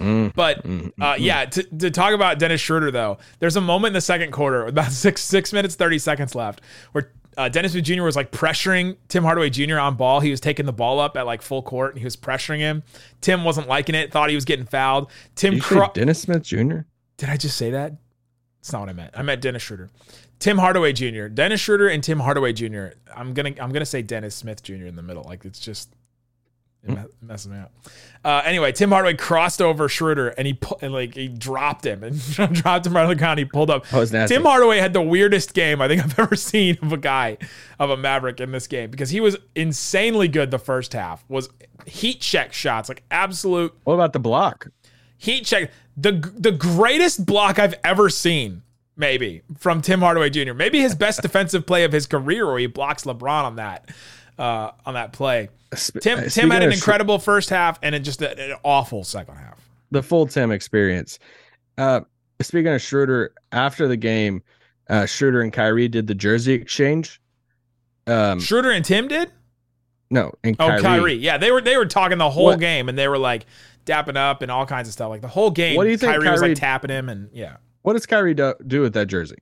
Mm. 0.00 0.34
But 0.34 0.64
uh, 1.00 1.16
yeah, 1.18 1.44
to, 1.44 1.62
to 1.62 1.90
talk 1.90 2.12
about 2.14 2.38
Dennis 2.38 2.60
Schroeder 2.60 2.90
though, 2.90 3.18
there's 3.40 3.56
a 3.56 3.60
moment 3.60 3.88
in 3.90 3.94
the 3.94 4.00
second 4.00 4.32
quarter, 4.32 4.66
about 4.66 4.90
six 4.92 5.20
six 5.22 5.52
minutes 5.52 5.74
thirty 5.74 5.98
seconds 5.98 6.34
left, 6.34 6.60
where 6.92 7.10
uh, 7.36 7.48
Dennis 7.48 7.72
Smith 7.72 7.84
Jr. 7.84 8.02
was 8.02 8.16
like 8.16 8.30
pressuring 8.30 8.96
Tim 9.08 9.24
Hardaway 9.24 9.50
Jr. 9.50 9.78
on 9.78 9.96
ball. 9.96 10.20
He 10.20 10.30
was 10.30 10.40
taking 10.40 10.66
the 10.66 10.72
ball 10.72 11.00
up 11.00 11.16
at 11.16 11.26
like 11.26 11.42
full 11.42 11.62
court 11.62 11.92
and 11.92 11.98
he 11.98 12.04
was 12.04 12.16
pressuring 12.16 12.58
him. 12.58 12.82
Tim 13.20 13.44
wasn't 13.44 13.68
liking 13.68 13.94
it, 13.94 14.12
thought 14.12 14.28
he 14.28 14.34
was 14.34 14.44
getting 14.44 14.66
fouled. 14.66 15.10
Tim, 15.34 15.54
Did 15.54 15.56
you 15.56 15.62
say 15.62 15.74
cro- 15.76 15.90
Dennis 15.94 16.20
Smith 16.22 16.42
Jr. 16.42 16.78
did 17.16 17.28
I 17.28 17.36
just 17.36 17.56
say 17.56 17.70
that? 17.70 17.94
That's 18.60 18.72
not 18.72 18.80
what 18.80 18.88
I 18.90 18.92
meant. 18.92 19.14
I 19.16 19.22
meant 19.22 19.40
Dennis 19.40 19.62
Schroeder. 19.62 19.90
Tim 20.38 20.58
Hardaway 20.58 20.92
Jr. 20.92 21.26
Dennis 21.28 21.60
Schroeder 21.60 21.88
and 21.88 22.02
Tim 22.02 22.20
Hardaway 22.20 22.52
Jr. 22.52 22.88
I'm 23.14 23.32
gonna 23.34 23.50
I'm 23.60 23.72
gonna 23.72 23.86
say 23.86 24.02
Dennis 24.02 24.34
Smith 24.34 24.62
Jr. 24.62 24.86
in 24.86 24.96
the 24.96 25.02
middle. 25.02 25.22
Like 25.24 25.44
it's 25.44 25.58
just 25.60 25.90
it 26.84 26.90
me- 26.90 26.96
messes 27.20 27.48
me 27.48 27.58
up. 27.58 27.72
Uh, 28.24 28.42
anyway, 28.44 28.72
Tim 28.72 28.90
Hardaway 28.90 29.14
crossed 29.14 29.60
over 29.62 29.88
Schroeder 29.88 30.28
and 30.28 30.46
he 30.46 30.54
pu- 30.54 30.76
and 30.82 30.92
like 30.92 31.14
he 31.14 31.28
dropped 31.28 31.84
him 31.86 32.02
and 32.02 32.20
dropped 32.54 32.86
him 32.86 32.94
right 32.94 33.02
on 33.02 33.08
the 33.08 33.14
ground. 33.14 33.38
He 33.38 33.44
pulled 33.44 33.70
up. 33.70 33.90
Nasty. 33.92 34.34
Tim 34.34 34.42
Hardaway 34.44 34.78
had 34.78 34.92
the 34.92 35.02
weirdest 35.02 35.54
game 35.54 35.80
I 35.80 35.88
think 35.88 36.02
I've 36.02 36.18
ever 36.18 36.34
seen 36.36 36.78
of 36.82 36.92
a 36.92 36.96
guy 36.96 37.38
of 37.78 37.90
a 37.90 37.96
Maverick 37.96 38.40
in 38.40 38.50
this 38.52 38.66
game 38.66 38.90
because 38.90 39.10
he 39.10 39.20
was 39.20 39.36
insanely 39.54 40.28
good 40.28 40.50
the 40.50 40.58
first 40.58 40.92
half. 40.92 41.24
Was 41.28 41.48
heat 41.86 42.20
check 42.20 42.52
shots 42.52 42.88
like 42.88 43.02
absolute 43.10 43.74
What 43.84 43.94
about 43.94 44.12
the 44.12 44.20
block? 44.20 44.68
heat 45.18 45.44
check 45.44 45.70
the 45.96 46.12
the 46.36 46.52
greatest 46.52 47.26
block 47.26 47.58
I've 47.58 47.74
ever 47.84 48.08
seen. 48.10 48.62
Maybe 48.94 49.40
from 49.56 49.80
Tim 49.80 50.00
Hardaway 50.00 50.28
Jr. 50.30 50.52
Maybe 50.52 50.80
his 50.80 50.94
best 50.94 51.22
defensive 51.22 51.66
play 51.66 51.84
of 51.84 51.92
his 51.92 52.06
career, 52.06 52.46
where 52.46 52.58
he 52.58 52.66
blocks 52.66 53.04
LeBron 53.04 53.44
on 53.44 53.56
that 53.56 53.88
uh, 54.42 54.72
on 54.84 54.94
that 54.94 55.12
play. 55.12 55.48
Tim 56.00 56.18
uh, 56.18 56.22
Tim 56.24 56.50
had 56.50 56.62
an 56.62 56.68
of 56.68 56.74
incredible 56.74 57.18
first 57.18 57.48
half 57.50 57.78
and 57.82 57.94
then 57.94 58.02
just 58.04 58.20
a- 58.20 58.52
an 58.52 58.56
awful 58.64 59.04
second 59.04 59.36
half. 59.36 59.58
the 59.90 60.02
full 60.02 60.26
Tim 60.26 60.50
experience. 60.50 61.18
Uh, 61.78 62.00
speaking 62.40 62.72
of 62.72 62.82
Schroeder, 62.82 63.32
after 63.52 63.88
the 63.88 63.96
game, 63.96 64.42
uh, 64.90 65.06
Schroeder 65.06 65.40
and 65.42 65.52
Kyrie 65.52 65.88
did 65.88 66.06
the 66.06 66.14
jersey 66.14 66.52
exchange. 66.52 67.20
Um, 68.06 68.40
Schroeder 68.40 68.70
and 68.72 68.84
Tim 68.84 69.08
did. 69.08 69.30
no, 70.10 70.32
and 70.44 70.56
Oh, 70.58 70.66
Kyrie. 70.68 70.82
Kyrie. 70.82 71.14
Yeah, 71.14 71.38
they 71.38 71.50
were 71.52 71.60
they 71.62 71.76
were 71.76 71.86
talking 71.86 72.18
the 72.18 72.30
whole 72.30 72.46
What- 72.46 72.60
game 72.60 72.88
and 72.88 72.98
they 72.98 73.08
were 73.08 73.18
like 73.18 73.46
dapping 73.86 74.16
up 74.16 74.42
and 74.42 74.50
all 74.50 74.66
kinds 74.66 74.88
of 74.88 74.92
stuff. 74.92 75.08
Like 75.08 75.22
the 75.22 75.28
whole 75.28 75.50
game. 75.50 75.76
What 75.76 75.84
do 75.84 75.90
you 75.90 75.96
think 75.96 76.12
Kyrie, 76.12 76.28
was 76.30 76.42
like 76.42 76.56
tapping 76.56 76.90
him 76.90 77.08
and 77.08 77.30
yeah. 77.32 77.56
What 77.82 77.94
does 77.94 78.06
Kyrie 78.06 78.34
do, 78.34 78.54
do 78.66 78.80
with 78.82 78.92
that 78.94 79.06
jersey? 79.06 79.36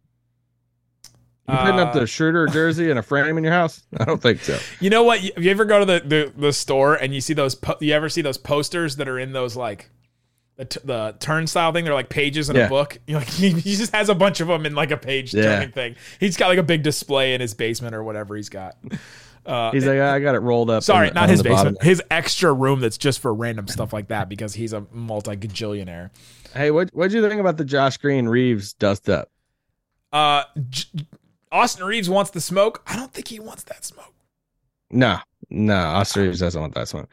You 1.53 1.59
putting 1.59 1.81
up 1.81 1.95
Uh, 1.95 2.01
the 2.01 2.07
Schroeder 2.07 2.47
jersey 2.47 2.91
in 2.91 2.99
a 2.99 3.03
frame 3.03 3.37
in 3.39 3.45
your 3.45 3.53
house? 3.53 3.83
I 3.99 4.05
don't 4.05 4.21
think 4.23 4.41
so. 4.41 4.59
You 4.81 4.91
know 4.91 5.03
what? 5.03 5.23
You, 5.23 5.31
you 5.37 5.51
ever 5.51 5.65
go 5.65 5.79
to 5.81 5.85
the, 5.85 6.01
the, 6.07 6.33
the 6.37 6.53
store 6.53 6.95
and 6.95 7.15
you 7.15 7.21
see 7.21 7.35
those? 7.35 7.55
Po- 7.55 7.77
you 7.81 7.93
ever 7.95 8.09
see 8.09 8.23
those 8.23 8.39
posters 8.39 8.97
that 8.97 9.09
are 9.09 9.19
in 9.19 9.33
those 9.33 9.57
like 9.57 9.91
the, 10.57 10.65
t- 10.67 10.81
the 10.85 11.17
turnstile 11.21 11.73
thing? 11.73 11.85
They're 11.85 11.95
like 11.95 12.09
pages 12.09 12.51
in 12.51 12.57
a 12.57 12.69
book. 12.69 12.99
You 13.07 13.17
like 13.19 13.29
he, 13.29 13.51
he 13.51 13.77
just 13.77 13.93
has 13.95 14.09
a 14.09 14.15
bunch 14.15 14.41
of 14.41 14.49
them 14.49 14.67
in 14.67 14.75
like 14.75 14.91
a 14.91 14.97
page 14.97 15.33
Yeah. 15.35 15.43
turning 15.43 15.73
thing. 15.73 15.97
He's 16.19 16.37
got 16.37 16.49
like 16.49 16.59
a 16.59 16.63
big 16.63 16.83
display 16.83 17.35
in 17.35 17.41
his 17.41 17.55
basement 17.55 17.95
or 17.95 18.03
whatever 18.05 18.37
he's 18.37 18.49
got. 18.49 18.77
Uh, 19.47 19.71
He's 19.73 19.87
like, 19.87 19.99
I 19.99 20.21
got 20.21 20.35
it 20.35 20.41
rolled 20.41 20.69
up. 20.69 20.83
sorry, 20.83 21.09
on- 21.09 21.15
not 21.15 21.29
his 21.31 21.43
the 21.43 21.49
bottom." 21.49 21.73
basement. 21.75 21.83
His 21.83 22.03
extra 22.11 22.53
room 22.53 22.81
that's 22.81 22.99
just 22.99 23.21
for 23.21 23.33
random 23.33 23.69
stuff 23.69 23.93
like 23.93 24.09
that 24.09 24.29
because 24.29 24.53
he's 24.55 24.75
a 24.75 24.85
multi 24.93 25.35
gajillionaire. 25.35 26.11
Hey, 26.55 26.71
what 26.71 26.91
what'd 26.91 27.13
you 27.15 27.27
think 27.27 27.41
about 27.41 27.57
the 27.57 27.65
Josh 27.65 27.97
Green 27.97 28.29
Reaves 28.29 28.75
dust 28.75 29.09
up? 29.09 29.31
Uh, 30.13 30.43
J- 30.69 30.89
Austin 31.53 31.85
Reaves 31.87 32.09
wants 32.09 32.31
the 32.31 32.41
smoke. 32.41 32.83
I 32.87 32.97
don't 32.97 33.13
think 33.13 33.29
he 33.29 33.41
wants 33.41 33.65
that 33.65 33.85
smoke. 33.85 34.15
No, 34.91 35.19
no, 35.49 35.75
Austin 35.77 36.23
Reaves 36.25 36.41
doesn't 36.41 36.61
want 36.61 36.75
that 36.75 36.89
smoke. 36.89 37.09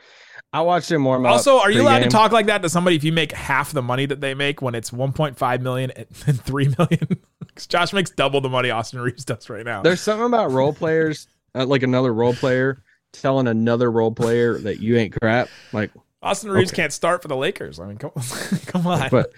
I 0.54 0.62
watched 0.62 0.90
him 0.90 1.04
warm 1.04 1.26
up. 1.26 1.34
Also, 1.34 1.60
are 1.60 1.70
you 1.70 1.82
allowed 1.82 2.00
to 2.04 2.10
talk 2.10 2.32
like 2.32 2.46
that 2.48 2.62
to 2.62 2.70
somebody 2.70 2.96
if 2.96 3.04
you 3.04 3.12
make 3.12 3.32
half 3.34 3.74
the 3.74 3.82
money 3.82 4.06
that 4.06 4.22
they 4.22 4.34
make 4.34 4.62
when 4.62 4.76
it's 4.76 4.92
1.5 4.92 5.62
million 5.62 5.92
and 5.92 6.06
and 6.28 6.42
3 6.42 6.74
million? 6.78 7.08
'Cause 7.56 7.68
Josh 7.68 7.92
makes 7.92 8.12
double 8.12 8.40
the 8.40 8.50
money 8.50 8.70
Austin 8.70 9.00
Reaves 9.00 9.26
does 9.26 9.50
right 9.50 9.66
now. 9.66 9.82
There's 9.82 10.00
something 10.02 10.28
about 10.28 10.52
role 10.52 10.74
players, 10.74 11.28
uh, 11.56 11.66
like 11.66 11.82
another 11.84 12.14
role 12.14 12.34
player 12.36 12.84
telling 13.14 13.48
another 13.48 13.90
role 13.90 14.12
player 14.12 14.60
that 14.60 14.80
you 14.80 14.96
ain't 14.98 15.20
crap. 15.20 15.50
Like, 15.74 15.92
Austin 16.22 16.52
Reaves 16.52 16.72
okay. 16.72 16.84
can't 16.84 16.94
start 16.94 17.22
for 17.22 17.28
the 17.30 17.36
Lakers. 17.36 17.80
I 17.80 17.88
mean, 17.88 17.98
come, 17.98 18.12
come 18.68 18.86
on. 18.86 19.10
but 19.10 19.32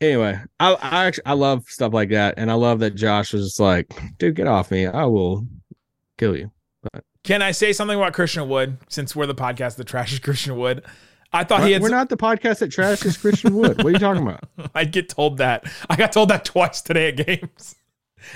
anyway, 0.00 0.40
I 0.60 0.72
I 0.74 1.04
actually 1.06 1.26
I 1.26 1.32
love 1.34 1.64
stuff 1.68 1.92
like 1.92 2.10
that, 2.10 2.34
and 2.36 2.50
I 2.50 2.54
love 2.54 2.80
that 2.80 2.94
Josh 2.94 3.32
was 3.32 3.44
just 3.44 3.60
like, 3.60 3.92
dude, 4.18 4.36
get 4.36 4.46
off 4.46 4.70
me, 4.70 4.86
I 4.86 5.04
will 5.04 5.46
kill 6.18 6.36
you. 6.36 6.50
Can 7.24 7.42
I 7.42 7.50
say 7.50 7.72
something 7.72 7.96
about 7.98 8.12
Christian 8.12 8.48
Wood 8.48 8.78
since 8.88 9.16
we're 9.16 9.26
the 9.26 9.34
podcast 9.34 9.76
that 9.76 9.86
trashes 9.88 10.22
Christian 10.22 10.56
Wood? 10.56 10.84
I 11.32 11.42
thought 11.42 11.60
he 11.62 11.66
We're, 11.66 11.72
had. 11.74 11.82
we're 11.82 11.88
not 11.88 12.08
the 12.08 12.16
podcast 12.16 12.60
that 12.60 12.70
trashes 12.70 13.20
Christian 13.20 13.54
Wood. 13.54 13.78
What 13.78 13.86
are 13.86 13.90
you 13.90 13.98
talking 13.98 14.22
about? 14.22 14.44
I 14.76 14.84
get 14.84 15.08
told 15.08 15.38
that. 15.38 15.64
I 15.90 15.96
got 15.96 16.12
told 16.12 16.30
that 16.30 16.44
twice 16.44 16.80
today 16.82 17.08
at 17.08 17.16
games. 17.26 17.74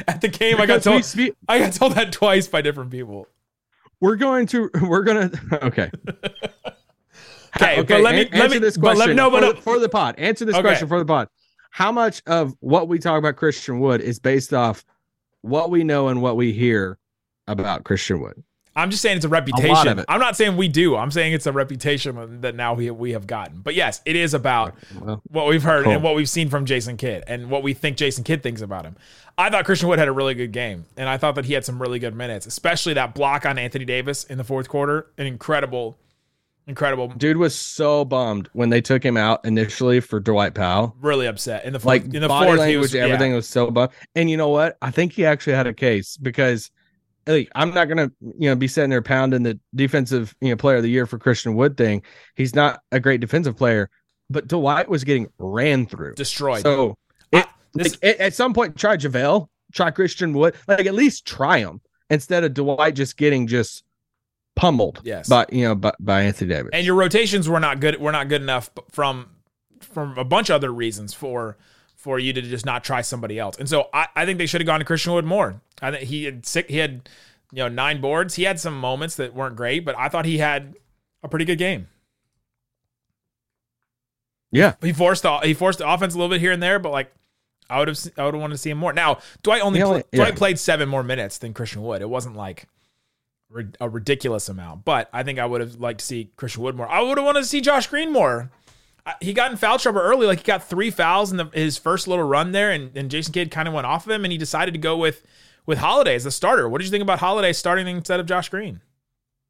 At 0.07 0.21
the 0.21 0.29
game, 0.29 0.61
I 0.61 0.67
got 0.67 0.83
told. 0.83 1.03
I 1.49 1.59
got 1.59 1.73
told 1.73 1.95
that 1.95 2.13
twice 2.13 2.47
by 2.47 2.63
different 2.63 2.91
people. 2.93 3.27
we're 4.01 4.15
going 4.17 4.47
to 4.49 4.71
we're 4.83 5.03
gonna 5.03 5.31
okay. 5.63 5.91
Okay, 7.57 7.83
but 7.83 8.01
let 8.03 8.15
me- 8.15 8.27
an- 8.27 8.39
let 8.39 8.51
me- 8.51 8.59
this 8.59 8.77
but 8.77 8.97
let- 8.97 9.07
question 9.07 9.17
no, 9.17 9.31
but 9.31 9.41
for, 9.41 9.47
no. 9.47 9.53
the, 9.53 9.61
for 9.63 9.79
the 9.81 9.89
pod. 9.89 10.15
Answer 10.19 10.45
this 10.45 10.55
Okay. 10.55 10.63
question 10.63 10.87
for 10.89 10.99
the 10.99 11.05
pod. 11.05 11.29
How 11.71 11.93
much 11.93 12.23
of 12.27 12.55
what 12.61 12.89
we 12.89 12.99
talk 12.99 13.19
about 13.19 13.37
Christian 13.37 13.81
Wood 13.81 14.01
is 14.01 14.19
based 14.19 14.53
off 14.53 14.85
what 15.43 15.71
we 15.71 15.85
know 15.85 16.09
and 16.09 16.21
what 16.21 16.37
we 16.37 16.53
hear 16.53 16.99
about 17.47 17.85
Christian 17.85 18.21
Wood? 18.21 18.43
I'm 18.77 18.91
just 18.91 19.03
saying 19.03 19.17
it's 19.17 19.27
a 19.27 19.29
reputation. 19.29 19.89
of 19.89 19.99
it. 19.99 20.05
I'm 20.09 20.21
not 20.21 20.37
saying 20.37 20.57
we 20.57 20.69
do. 20.69 20.95
I'm 20.97 21.11
saying 21.11 21.33
it's 21.33 21.47
a 21.47 21.53
reputation 21.53 22.41
that 22.43 22.55
now 22.55 22.75
we 22.75 22.91
we 22.91 23.13
have 23.13 23.27
gotten. 23.27 23.61
But 23.63 23.75
yes, 23.75 24.01
it 24.05 24.15
is 24.15 24.33
about 24.33 24.75
Well, 25.01 25.23
what 25.29 25.47
we've 25.49 25.63
heard 25.63 25.85
Cool. 25.85 25.95
and 25.95 26.03
what 26.05 26.15
we've 26.15 26.29
seen 26.29 26.49
from 26.49 26.67
Jason 26.67 26.97
Kidd 26.97 27.25
and 27.27 27.51
what 27.51 27.63
we 27.65 27.75
think 27.75 27.97
Jason 27.97 28.23
Kidd 28.23 28.43
thinks 28.45 28.61
about 28.63 28.85
him. 28.85 28.97
I 29.37 29.51
thought 29.51 29.65
Christian 29.65 29.89
Wood 29.89 29.99
had 29.99 30.07
a 30.09 30.13
really 30.13 30.35
good 30.35 30.53
game, 30.53 30.87
and 30.97 31.09
I 31.09 31.17
thought 31.19 31.35
that 31.35 31.47
he 31.47 31.55
had 31.55 31.65
some 31.65 31.81
really 31.83 31.99
good 31.99 32.15
minutes, 32.15 32.47
especially 32.47 32.95
that 32.95 33.13
block 33.15 33.45
on 33.45 33.59
Anthony 33.59 33.85
Davis 33.85 34.23
in 34.25 34.39
the 34.39 34.45
fourth 34.45 34.69
quarter. 34.69 35.07
An 35.19 35.27
incredible, 35.27 35.97
incredible. 36.71 37.09
dude 37.09 37.37
was 37.37 37.55
so 37.55 38.05
bummed 38.05 38.49
when 38.55 38.71
they 38.71 38.81
took 38.81 39.05
him 39.05 39.17
out 39.17 39.45
initially 39.45 40.01
for 40.01 40.19
Dwight 40.21 40.55
Powell. 40.55 40.97
Really 41.01 41.27
upset 41.27 41.65
in 41.65 41.73
the 41.75 41.79
fourth, 41.81 41.87
Like 41.87 42.15
in 42.15 42.23
the 42.23 42.29
body 42.29 42.47
fourth. 42.47 42.59
language, 42.61 42.81
was, 42.81 42.95
yeah. 42.95 43.03
everything 43.05 43.35
was 43.35 43.49
so 43.49 43.71
bummed. 43.71 43.93
And 44.15 44.31
you 44.31 44.37
know 44.37 44.49
what? 44.49 44.77
I 44.81 44.91
think 44.91 45.13
he 45.13 45.27
actually 45.27 45.53
had 45.55 45.67
a 45.67 45.75
case 45.75 46.17
because 46.17 46.71
like, 47.27 47.51
I'm 47.55 47.75
not 47.75 47.87
gonna 47.89 48.11
you 48.21 48.49
know 48.49 48.57
be 48.57 48.67
sitting 48.69 48.91
there 48.91 49.03
pounding 49.03 49.43
the 49.43 49.59
defensive 49.75 50.35
you 50.41 50.49
know 50.49 50.57
player 50.57 50.77
of 50.79 50.83
the 50.83 50.91
year 50.91 51.07
for 51.07 51.19
Christian 51.19 51.55
Wood 51.55 51.77
thing. 51.77 52.03
He's 52.35 52.55
not 52.55 52.81
a 52.93 52.99
great 52.99 53.21
defensive 53.21 53.57
player, 53.57 53.91
but 54.31 54.49
Dwight 54.49 54.89
was 54.89 55.05
getting 55.05 55.29
ran 55.39 55.87
through. 55.87 56.15
destroyed. 56.15 56.63
So 56.63 56.97
I- 57.33 57.41
it, 57.41 57.47
this- 57.75 57.93
like, 58.03 58.05
at, 58.15 58.21
at 58.21 58.35
some 58.35 58.55
point, 58.55 58.77
try 58.77 58.97
JaVale, 58.97 59.47
try 59.73 59.91
Christian 59.91 60.33
Wood, 60.33 60.55
like 60.67 60.87
at 60.87 60.95
least 60.95 61.27
try 61.27 61.59
him 61.59 61.81
instead 62.09 62.43
of 62.43 62.55
Dwight 62.55 62.95
just 62.97 63.17
getting 63.17 63.47
just 63.47 63.85
pummeled. 64.61 65.01
Yes. 65.05 65.29
but 65.29 65.53
you 65.53 65.65
know 65.65 65.75
by, 65.75 65.93
by 65.99 66.23
Anthony 66.23 66.49
Davis. 66.55 66.71
and 66.73 66.85
your 66.87 66.95
rotations 66.95 67.49
were 67.49 67.61
not 67.61 67.81
good 67.81 68.01
were 68.01 68.13
not 68.13 68.29
good 68.29 68.43
enough 68.43 68.71
from 68.91 69.29
from 69.81 70.17
a 70.19 70.25
bunch 70.25 70.51
of 70.51 70.55
other 70.57 70.73
reasons 70.73 71.13
for 71.15 71.57
for 71.97 72.19
you 72.19 72.33
to 72.33 72.41
just 72.43 72.65
not 72.65 72.83
try 72.85 73.01
somebody 73.03 73.39
else. 73.39 73.59
And 73.59 73.69
so 73.69 73.89
I, 73.93 74.07
I 74.17 74.25
think 74.25 74.39
they 74.39 74.47
should 74.47 74.61
have 74.63 74.67
gone 74.67 74.81
to 74.81 74.87
Christian 74.87 75.13
Wood 75.13 75.25
more. 75.27 75.61
I 75.83 75.91
think 75.91 76.05
he 76.05 76.25
had 76.25 76.47
six, 76.47 76.69
he 76.71 76.79
had 76.79 77.09
you 77.53 77.59
know 77.59 77.69
nine 77.69 78.01
boards. 78.01 78.35
He 78.37 78.45
had 78.45 78.59
some 78.61 78.79
moments 78.79 79.17
that 79.17 79.35
weren't 79.35 79.57
great, 79.57 79.85
but 79.85 79.97
I 79.99 80.09
thought 80.09 80.25
he 80.25 80.39
had 80.39 80.75
a 81.23 81.29
pretty 81.29 81.45
good 81.45 81.59
game. 81.59 81.89
yeah, 84.53 84.75
He 84.83 84.93
forced 84.93 85.23
the 85.23 85.39
he 85.41 85.55
forced 85.55 85.79
the 85.79 85.89
offense 85.91 86.15
a 86.15 86.19
little 86.19 86.31
bit 86.31 86.41
here 86.41 86.53
and 86.53 86.63
there, 86.63 86.79
but 86.79 86.91
like 86.93 87.13
I 87.69 87.79
would 87.79 87.89
have 87.89 87.99
I 88.17 88.25
would 88.25 88.35
have 88.35 88.41
wanted 88.41 88.55
to 88.55 88.59
see 88.59 88.71
him 88.71 88.79
more. 88.79 88.93
Now 88.93 89.19
Dwight 89.43 89.63
only, 89.63 89.81
only- 89.83 90.03
pla- 90.03 90.25
Dwight 90.25 90.37
played 90.37 90.59
seven 90.59 90.89
more 90.89 91.03
minutes 91.03 91.39
than 91.39 91.55
Christian 91.55 91.83
Wood. 91.83 92.03
It 92.03 92.09
wasn't 92.09 92.37
like 92.37 92.65
a 93.81 93.89
ridiculous 93.89 94.49
amount, 94.49 94.85
but 94.85 95.09
I 95.13 95.23
think 95.23 95.39
I 95.39 95.47
would 95.47 95.61
have 95.61 95.77
liked 95.77 96.01
to 96.01 96.07
see 96.07 96.31
Christian 96.37 96.63
Wood 96.63 96.77
more. 96.77 96.89
I 96.89 97.01
would 97.01 97.19
have 97.19 97.25
wanted 97.25 97.41
to 97.41 97.47
see 97.47 97.61
Josh 97.61 97.87
Green 97.87 98.13
more. 98.13 98.51
He 99.21 99.33
got 99.33 99.51
in 99.51 99.57
foul 99.57 99.79
trouble 99.79 100.01
early, 100.01 100.27
like 100.27 100.39
he 100.39 100.45
got 100.45 100.63
three 100.63 100.91
fouls 100.91 101.31
in 101.31 101.39
the, 101.39 101.47
his 101.47 101.79
first 101.79 102.07
little 102.07 102.25
run 102.25 102.53
there, 102.53 102.71
and, 102.71 102.97
and 102.97 103.11
Jason 103.11 103.33
Kidd 103.33 103.51
kind 103.51 103.67
of 103.67 103.75
went 103.75 103.87
off 103.87 104.07
of 104.07 104.13
him, 104.13 104.25
and 104.25 104.31
he 104.31 104.39
decided 104.39 104.73
to 104.73 104.79
go 104.79 104.97
with 104.97 105.25
with 105.67 105.79
Holiday 105.79 106.15
as 106.15 106.25
the 106.25 106.31
starter. 106.31 106.69
What 106.69 106.79
did 106.79 106.85
you 106.85 106.91
think 106.91 107.03
about 107.03 107.19
Holiday 107.19 107.53
starting 107.53 107.87
instead 107.89 108.21
of 108.21 108.27
Josh 108.27 108.49
Green? 108.49 108.81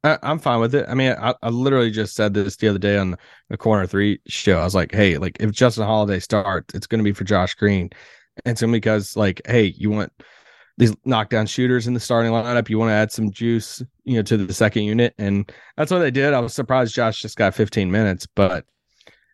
I, 0.03 0.17
I'm 0.23 0.39
fine 0.39 0.59
with 0.59 0.73
it. 0.73 0.85
I 0.87 0.93
mean, 0.93 1.15
I, 1.19 1.35
I 1.41 1.49
literally 1.49 1.91
just 1.91 2.15
said 2.15 2.33
this 2.33 2.55
the 2.55 2.67
other 2.67 2.79
day 2.79 2.97
on 2.97 3.17
the 3.49 3.57
corner 3.57 3.85
three 3.85 4.19
show. 4.27 4.57
I 4.57 4.63
was 4.63 4.75
like, 4.75 4.91
hey, 4.91 5.17
like 5.17 5.37
if 5.39 5.51
Justin 5.51 5.85
Holiday 5.85 6.19
starts, 6.19 6.73
it's 6.73 6.87
going 6.87 6.99
to 6.99 7.03
be 7.03 7.13
for 7.13 7.23
Josh 7.23 7.53
Green. 7.55 7.89
And 8.45 8.57
so 8.57 8.69
because 8.71 9.15
like, 9.15 9.41
hey, 9.45 9.65
you 9.77 9.89
want 9.89 10.11
these 10.77 10.95
knockdown 11.05 11.45
shooters 11.45 11.87
in 11.87 11.93
the 11.93 11.99
starting 11.99 12.31
lineup, 12.31 12.69
you 12.69 12.79
want 12.79 12.89
to 12.89 12.93
add 12.93 13.11
some 13.11 13.31
juice, 13.31 13.83
you 14.03 14.15
know, 14.15 14.23
to 14.23 14.37
the 14.37 14.53
second 14.53 14.83
unit, 14.83 15.13
and 15.17 15.51
that's 15.77 15.91
what 15.91 15.99
they 15.99 16.11
did. 16.11 16.33
I 16.33 16.39
was 16.39 16.53
surprised 16.53 16.95
Josh 16.95 17.21
just 17.21 17.37
got 17.37 17.53
15 17.53 17.91
minutes, 17.91 18.27
but 18.35 18.65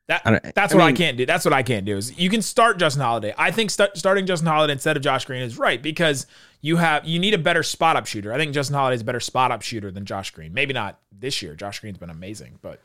that, 0.07 0.53
that's 0.55 0.73
I 0.73 0.77
what 0.77 0.85
I 0.85 0.93
can't 0.93 1.17
do. 1.17 1.25
That's 1.25 1.43
what 1.43 1.53
I 1.53 1.63
can't 1.63 1.85
do. 1.85 1.97
Is 1.97 2.17
you 2.17 2.29
can 2.29 2.41
start 2.41 2.79
Justin 2.79 3.01
Holiday. 3.01 3.33
I 3.37 3.51
think 3.51 3.69
st- 3.69 3.97
starting 3.97 4.25
Justin 4.25 4.47
Holiday 4.47 4.71
instead 4.71 4.95
of 4.95 5.03
Josh 5.03 5.25
Green 5.25 5.41
is 5.41 5.57
right 5.57 5.81
because 5.81 6.27
you 6.61 6.77
have 6.77 7.05
you 7.05 7.19
need 7.19 7.33
a 7.33 7.37
better 7.37 7.61
spot 7.61 7.97
up 7.97 8.05
shooter. 8.05 8.31
I 8.31 8.37
think 8.37 8.53
Justin 8.53 8.75
Holiday 8.75 8.95
is 8.95 9.01
a 9.01 9.05
better 9.05 9.19
spot 9.19 9.51
up 9.51 9.61
shooter 9.61 9.91
than 9.91 10.05
Josh 10.05 10.31
Green. 10.31 10.53
Maybe 10.53 10.73
not 10.73 10.99
this 11.11 11.41
year. 11.41 11.55
Josh 11.55 11.81
Green's 11.81 11.97
been 11.97 12.09
amazing, 12.09 12.57
but 12.61 12.81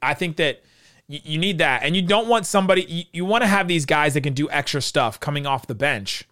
I 0.00 0.14
think 0.14 0.36
that 0.36 0.62
you, 1.08 1.20
you 1.24 1.38
need 1.38 1.58
that, 1.58 1.82
and 1.82 1.94
you 1.94 2.00
don't 2.00 2.26
want 2.26 2.46
somebody. 2.46 2.82
You, 2.88 3.04
you 3.12 3.24
want 3.26 3.42
to 3.42 3.48
have 3.48 3.68
these 3.68 3.84
guys 3.84 4.14
that 4.14 4.22
can 4.22 4.32
do 4.32 4.48
extra 4.48 4.80
stuff 4.80 5.20
coming 5.20 5.46
off 5.46 5.66
the 5.66 5.74
bench 5.74 6.24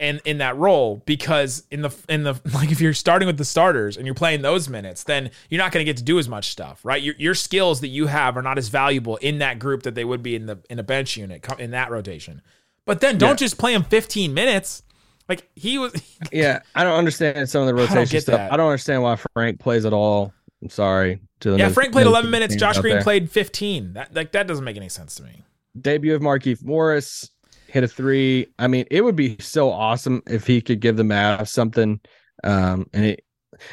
and 0.00 0.20
in 0.24 0.38
that 0.38 0.56
role 0.56 1.02
because 1.06 1.62
in 1.70 1.82
the 1.82 1.94
in 2.08 2.24
the 2.24 2.34
like 2.54 2.70
if 2.72 2.80
you're 2.80 2.92
starting 2.94 3.26
with 3.26 3.38
the 3.38 3.44
starters 3.44 3.96
and 3.96 4.06
you're 4.06 4.14
playing 4.14 4.42
those 4.42 4.68
minutes 4.68 5.04
then 5.04 5.30
you're 5.50 5.58
not 5.60 5.70
going 5.70 5.84
to 5.84 5.88
get 5.88 5.96
to 5.96 6.02
do 6.02 6.18
as 6.18 6.28
much 6.28 6.48
stuff 6.50 6.80
right 6.84 7.02
your, 7.02 7.14
your 7.18 7.34
skills 7.34 7.80
that 7.80 7.88
you 7.88 8.06
have 8.06 8.36
are 8.36 8.42
not 8.42 8.58
as 8.58 8.68
valuable 8.68 9.16
in 9.18 9.38
that 9.38 9.58
group 9.58 9.82
that 9.84 9.94
they 9.94 10.04
would 10.04 10.22
be 10.22 10.34
in 10.34 10.46
the 10.46 10.58
in 10.68 10.78
a 10.78 10.82
bench 10.82 11.16
unit 11.16 11.46
in 11.60 11.70
that 11.70 11.90
rotation 11.90 12.42
but 12.86 13.00
then 13.00 13.18
don't 13.18 13.30
Yeah. 13.30 13.34
just 13.36 13.56
play 13.58 13.72
him 13.72 13.84
15 13.84 14.34
minutes 14.34 14.82
like 15.28 15.48
he 15.54 15.78
was 15.78 15.92
yeah, 16.32 16.60
I 16.74 16.84
don't 16.84 16.98
understand 16.98 17.48
some 17.48 17.62
of 17.62 17.66
the 17.68 17.74
rotation 17.74 18.04
get 18.06 18.22
stuff. 18.22 18.34
that. 18.36 18.52
I 18.52 18.56
don't 18.58 18.66
understand 18.68 19.02
why 19.02 19.16
Frank 19.32 19.58
plays 19.58 19.86
at 19.86 19.92
all. 19.94 20.34
I'm 20.60 20.68
sorry 20.68 21.20
to 21.40 21.52
the 21.52 21.56
yeah 21.58 21.68
no- 21.68 21.72
frank 21.72 21.92
played 21.92 22.04
no 22.04 22.10
11 22.10 22.30
minutes 22.30 22.56
josh 22.56 22.78
green 22.78 22.94
there. 22.94 23.02
played 23.02 23.30
15 23.30 23.92
that 23.94 24.14
like 24.14 24.32
that 24.32 24.46
doesn't 24.46 24.64
make 24.64 24.76
any 24.76 24.88
sense 24.88 25.14
to 25.14 25.22
me 25.22 25.42
debut 25.80 26.14
of 26.14 26.20
Markieff 26.22 26.62
Morris 26.64 27.30
hit 27.74 27.84
a 27.84 27.88
three. 27.88 28.46
I 28.58 28.68
mean, 28.68 28.86
it 28.90 29.02
would 29.02 29.16
be 29.16 29.36
so 29.40 29.70
awesome 29.70 30.22
if 30.28 30.46
he 30.46 30.62
could 30.62 30.80
give 30.80 30.96
the 30.96 31.02
Mavs 31.02 31.48
something. 31.48 32.00
Um, 32.44 32.86
and 32.92 33.04
it, 33.04 33.24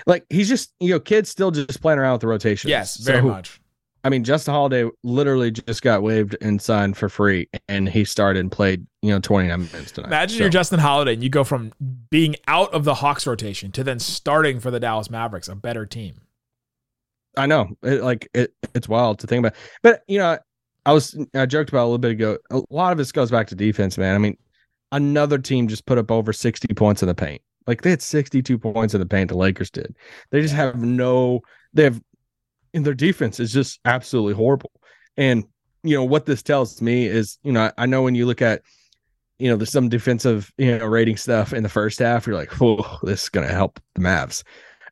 like 0.07 0.25
he's 0.29 0.49
just 0.49 0.73
you 0.79 0.89
know, 0.89 0.99
Kidd's 0.99 1.29
still 1.29 1.51
just 1.51 1.81
playing 1.81 1.99
around 1.99 2.13
with 2.13 2.21
the 2.21 2.27
rotation. 2.27 2.69
yes 2.69 2.97
very 2.97 3.21
much 3.21 3.61
I 4.03 4.09
mean, 4.09 4.23
Justin 4.23 4.55
Holiday 4.55 4.89
literally 5.03 5.51
just 5.51 5.83
got 5.83 6.01
waived 6.01 6.35
and 6.41 6.59
signed 6.59 6.97
for 6.97 7.07
free, 7.07 7.47
and 7.67 7.87
he 7.87 8.03
started 8.03 8.39
and 8.39 8.51
played 8.51 8.87
you 9.03 9.11
know 9.11 9.19
29 9.19 9.59
minutes 9.71 9.91
tonight. 9.91 10.07
imagine 10.07 10.37
So, 10.37 10.43
you're 10.43 10.49
justin 10.49 10.79
holiday 10.79 11.13
and 11.13 11.23
you 11.23 11.29
go 11.29 11.43
from 11.43 11.71
being 12.09 12.35
out 12.47 12.73
of 12.73 12.83
the 12.83 12.95
hawks 12.95 13.25
rotation 13.25 13.71
to 13.71 13.83
then 13.83 13.99
starting 13.99 14.59
for 14.59 14.69
the 14.69 14.79
dallas 14.79 15.09
mavericks 15.09 15.47
a 15.47 15.55
better 15.55 15.85
team 15.85 16.21
I 17.37 17.45
know, 17.45 17.69
it, 17.81 18.03
like 18.03 18.29
it, 18.33 18.53
it's 18.75 18.89
wild 18.89 19.19
to 19.19 19.27
think 19.27 19.39
about. 19.39 19.57
But 19.81 20.03
you 20.07 20.19
know, 20.19 20.37
I 20.85 20.93
was 20.93 21.17
I 21.35 21.45
joked 21.45 21.69
about 21.69 21.83
a 21.83 21.85
little 21.85 21.97
bit 21.97 22.11
ago. 22.11 22.37
A 22.49 22.61
lot 22.69 22.91
of 22.91 22.97
this 22.97 23.11
goes 23.11 23.31
back 23.31 23.47
to 23.47 23.55
defense, 23.55 23.97
man. 23.97 24.15
I 24.15 24.17
mean, 24.17 24.37
another 24.91 25.37
team 25.37 25.67
just 25.67 25.85
put 25.85 25.97
up 25.97 26.11
over 26.11 26.33
60 26.33 26.73
points 26.73 27.01
in 27.01 27.07
the 27.07 27.15
paint. 27.15 27.41
Like 27.67 27.81
they 27.81 27.91
had 27.91 28.01
62 28.01 28.57
points 28.57 28.93
in 28.93 28.99
the 28.99 29.05
paint. 29.05 29.29
The 29.29 29.37
Lakers 29.37 29.69
did. 29.69 29.95
They 30.31 30.41
just 30.41 30.55
have 30.55 30.81
no. 30.81 31.41
They 31.73 31.83
have, 31.83 32.01
in 32.73 32.83
their 32.83 32.93
defense 32.93 33.39
is 33.39 33.53
just 33.53 33.79
absolutely 33.85 34.33
horrible. 34.33 34.71
And 35.17 35.45
you 35.83 35.95
know 35.95 36.03
what 36.03 36.25
this 36.25 36.41
tells 36.41 36.81
me 36.81 37.05
is, 37.05 37.37
you 37.43 37.51
know, 37.51 37.61
I, 37.61 37.83
I 37.83 37.85
know 37.85 38.01
when 38.01 38.15
you 38.15 38.25
look 38.25 38.41
at, 38.41 38.61
you 39.39 39.49
know, 39.49 39.57
there's 39.57 39.71
some 39.71 39.89
defensive, 39.89 40.51
you 40.57 40.77
know, 40.77 40.85
rating 40.85 41.17
stuff 41.17 41.53
in 41.53 41.63
the 41.63 41.69
first 41.69 41.99
half. 41.99 42.25
You're 42.25 42.35
like, 42.35 42.61
oh, 42.61 42.99
this 43.03 43.23
is 43.23 43.29
gonna 43.29 43.47
help 43.47 43.79
the 43.95 44.01
Mavs 44.01 44.43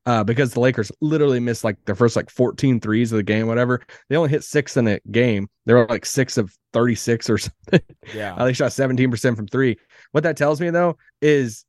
uh, 0.05 0.23
because 0.23 0.53
the 0.53 0.59
Lakers 0.59 0.91
literally 1.01 1.39
missed 1.39 1.63
like 1.63 1.83
their 1.85 1.95
first 1.95 2.15
like 2.15 2.29
14 2.29 2.79
threes 2.79 3.12
of 3.12 3.17
the 3.17 3.23
game, 3.23 3.47
whatever. 3.47 3.81
They 4.09 4.15
only 4.15 4.29
hit 4.29 4.43
six 4.43 4.77
in 4.77 4.88
a 4.88 4.99
game. 5.12 5.49
They 5.65 5.73
were 5.73 5.88
like 5.88 6.05
six 6.05 6.38
of 6.38 6.55
36 6.73 7.29
or 7.29 7.38
something. 7.38 7.81
yeah 8.13 8.35
Uh, 8.35 8.45
they 8.45 8.53
shot 8.53 8.71
17% 8.71 9.35
from 9.35 9.47
three. 9.47 9.77
What 10.12 10.23
that 10.23 10.38
tells 10.38 10.59
me 10.62 10.69
though 10.69 10.97
is 11.21 11.65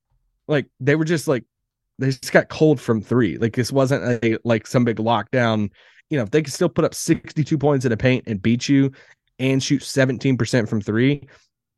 like 0.49 0.67
they 0.81 0.97
were 0.97 1.05
just 1.05 1.29
like 1.29 1.45
they 1.99 2.09
just 2.09 2.33
got 2.33 2.49
cold 2.49 2.81
from 2.81 3.03
three. 3.03 3.37
Like 3.37 3.55
this 3.55 3.73
wasn't 3.73 4.25
a 4.25 4.39
like 4.45 4.67
some 4.67 4.85
big 4.85 4.97
lockdown. 4.97 5.71
You 6.09 6.17
know, 6.17 6.25
if 6.25 6.31
they 6.31 6.43
could 6.43 6.53
still 6.53 6.69
put 6.69 6.85
up 6.85 6.95
62 6.95 7.57
points 7.59 7.85
in 7.85 7.93
a 7.93 7.97
paint 7.97 8.25
and 8.27 8.41
beat 8.41 8.69
you 8.69 8.91
and 9.39 9.63
shoot 9.63 9.83
17% 9.83 10.69
from 10.69 10.81
three, 10.81 11.29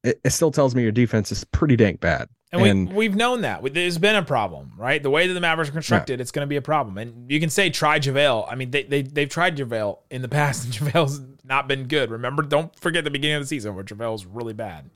it, 0.05 0.21
it 0.25 0.31
still 0.31 0.51
tells 0.51 0.75
me 0.75 0.83
your 0.83 0.93
defense 0.93 1.33
is 1.33 1.45
pretty 1.45 1.77
dang 1.77 1.97
bad. 1.97 2.29
And, 2.53 2.63
And- 2.67 2.89
we, 2.91 2.95
we've 2.95 3.17
known 3.17 3.41
that. 3.43 3.63
There's 3.73 3.97
been 3.99 4.15
a 4.15 4.23
problem, 4.23 4.73
right? 4.77 5.03
The 5.03 5.09
way 5.11 5.27
that 5.27 5.33
the 5.33 5.41
Mavericks 5.41 5.71
are 5.71 5.73
constructed, 5.73 6.21
it's 6.21 6.31
going 6.31 6.43
to 6.45 6.49
be 6.49 6.57
a 6.57 6.63
problem. 6.63 6.99
And 6.99 7.31
you 7.31 7.41
can 7.41 7.49
say 7.49 7.71
try 7.71 7.99
JaVale. 7.99 8.47
I 8.51 8.55
mean, 8.57 8.71
they, 8.71 8.83
they, 8.83 9.03
they've 9.03 9.29
tried 9.29 9.57
JaVale 9.57 9.99
in 10.11 10.21
the 10.21 10.29
past, 10.29 10.65
and 10.65 10.75
JaVale's 10.93 11.21
not 11.45 11.67
been 11.67 11.89
good. 11.89 12.11
Remember, 12.11 12.43
don't 12.43 12.75
forget 12.79 13.05
the 13.05 13.11
beginning 13.11 13.37
of 13.37 13.43
the 13.43 13.47
season 13.47 13.75
where 13.75 13.85
JaVale 13.85 14.13
was 14.13 14.27
really 14.27 14.53
bad. 14.53 14.91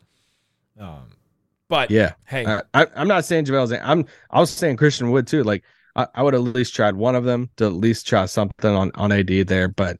Um, 0.78 1.08
but 1.68 1.90
Yeah. 1.90 2.12
hey, 2.26 2.44
I, 2.74 2.86
I'm 2.94 3.08
not 3.08 3.24
saying 3.24 3.46
JaVale's. 3.46 3.72
I'm. 3.72 4.04
I 4.30 4.38
was 4.40 4.50
saying 4.50 4.76
Christian 4.76 5.10
Wood 5.10 5.26
too. 5.26 5.42
Like 5.42 5.64
I, 5.96 6.06
I 6.14 6.22
would 6.22 6.34
at 6.34 6.40
least 6.42 6.74
tried 6.74 6.94
one 6.94 7.16
of 7.16 7.24
them 7.24 7.50
to 7.56 7.64
at 7.64 7.72
least 7.72 8.06
try 8.06 8.26
something 8.26 8.70
on 8.70 8.92
on 8.94 9.10
AD 9.10 9.48
there, 9.48 9.66
but 9.68 9.98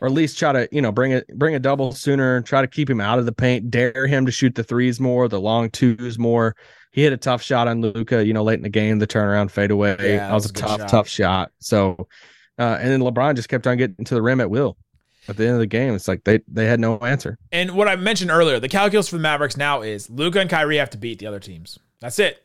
or 0.00 0.06
at 0.08 0.12
least 0.14 0.38
try 0.38 0.52
to 0.52 0.68
you 0.70 0.80
know 0.82 0.92
bring 0.92 1.12
it 1.12 1.26
bring 1.38 1.54
a 1.54 1.58
double 1.58 1.92
sooner. 1.92 2.42
Try 2.42 2.60
to 2.60 2.68
keep 2.68 2.88
him 2.88 3.00
out 3.00 3.18
of 3.18 3.26
the 3.26 3.32
paint. 3.32 3.70
Dare 3.70 4.06
him 4.06 4.26
to 4.26 4.32
shoot 4.32 4.54
the 4.54 4.62
threes 4.62 5.00
more, 5.00 5.26
the 5.26 5.40
long 5.40 5.70
twos 5.70 6.18
more. 6.18 6.54
He 6.92 7.02
hit 7.02 7.12
a 7.12 7.16
tough 7.16 7.42
shot 7.42 7.68
on 7.68 7.80
Luka. 7.80 8.24
You 8.24 8.32
know, 8.34 8.42
late 8.44 8.54
in 8.58 8.62
the 8.62 8.68
game, 8.68 8.98
the 8.98 9.06
turnaround 9.06 9.50
fadeaway. 9.50 9.90
Yeah, 9.90 9.96
that 9.96 10.28
that 10.28 10.32
was 10.34 10.42
was 10.44 10.50
a 10.50 10.54
a 10.54 10.68
tough 10.68 10.80
shot. 10.80 10.88
tough 10.88 11.08
shot. 11.08 11.52
So, 11.58 12.08
uh, 12.58 12.78
and 12.80 12.90
then 12.90 13.00
LeBron 13.00 13.34
just 13.36 13.48
kept 13.48 13.66
on 13.66 13.76
getting 13.78 14.04
to 14.04 14.14
the 14.14 14.22
rim 14.22 14.40
at 14.40 14.50
will. 14.50 14.76
At 15.28 15.36
the 15.36 15.44
end 15.44 15.54
of 15.54 15.60
the 15.60 15.66
game, 15.66 15.94
it's 15.94 16.08
like 16.08 16.24
they 16.24 16.40
they 16.48 16.66
had 16.66 16.80
no 16.80 16.98
answer. 16.98 17.38
and 17.52 17.76
what 17.76 17.88
I 17.88 17.96
mentioned 17.96 18.30
earlier, 18.30 18.58
the 18.60 18.68
calculus 18.68 19.08
for 19.08 19.16
the 19.16 19.22
Mavericks 19.22 19.56
now 19.56 19.82
is 19.82 20.10
Luka 20.10 20.40
and 20.40 20.50
Kyrie 20.50 20.78
have 20.78 20.90
to 20.90 20.98
beat 20.98 21.18
the 21.20 21.26
other 21.26 21.38
teams. 21.40 21.78
That's 22.00 22.18
it. 22.18 22.42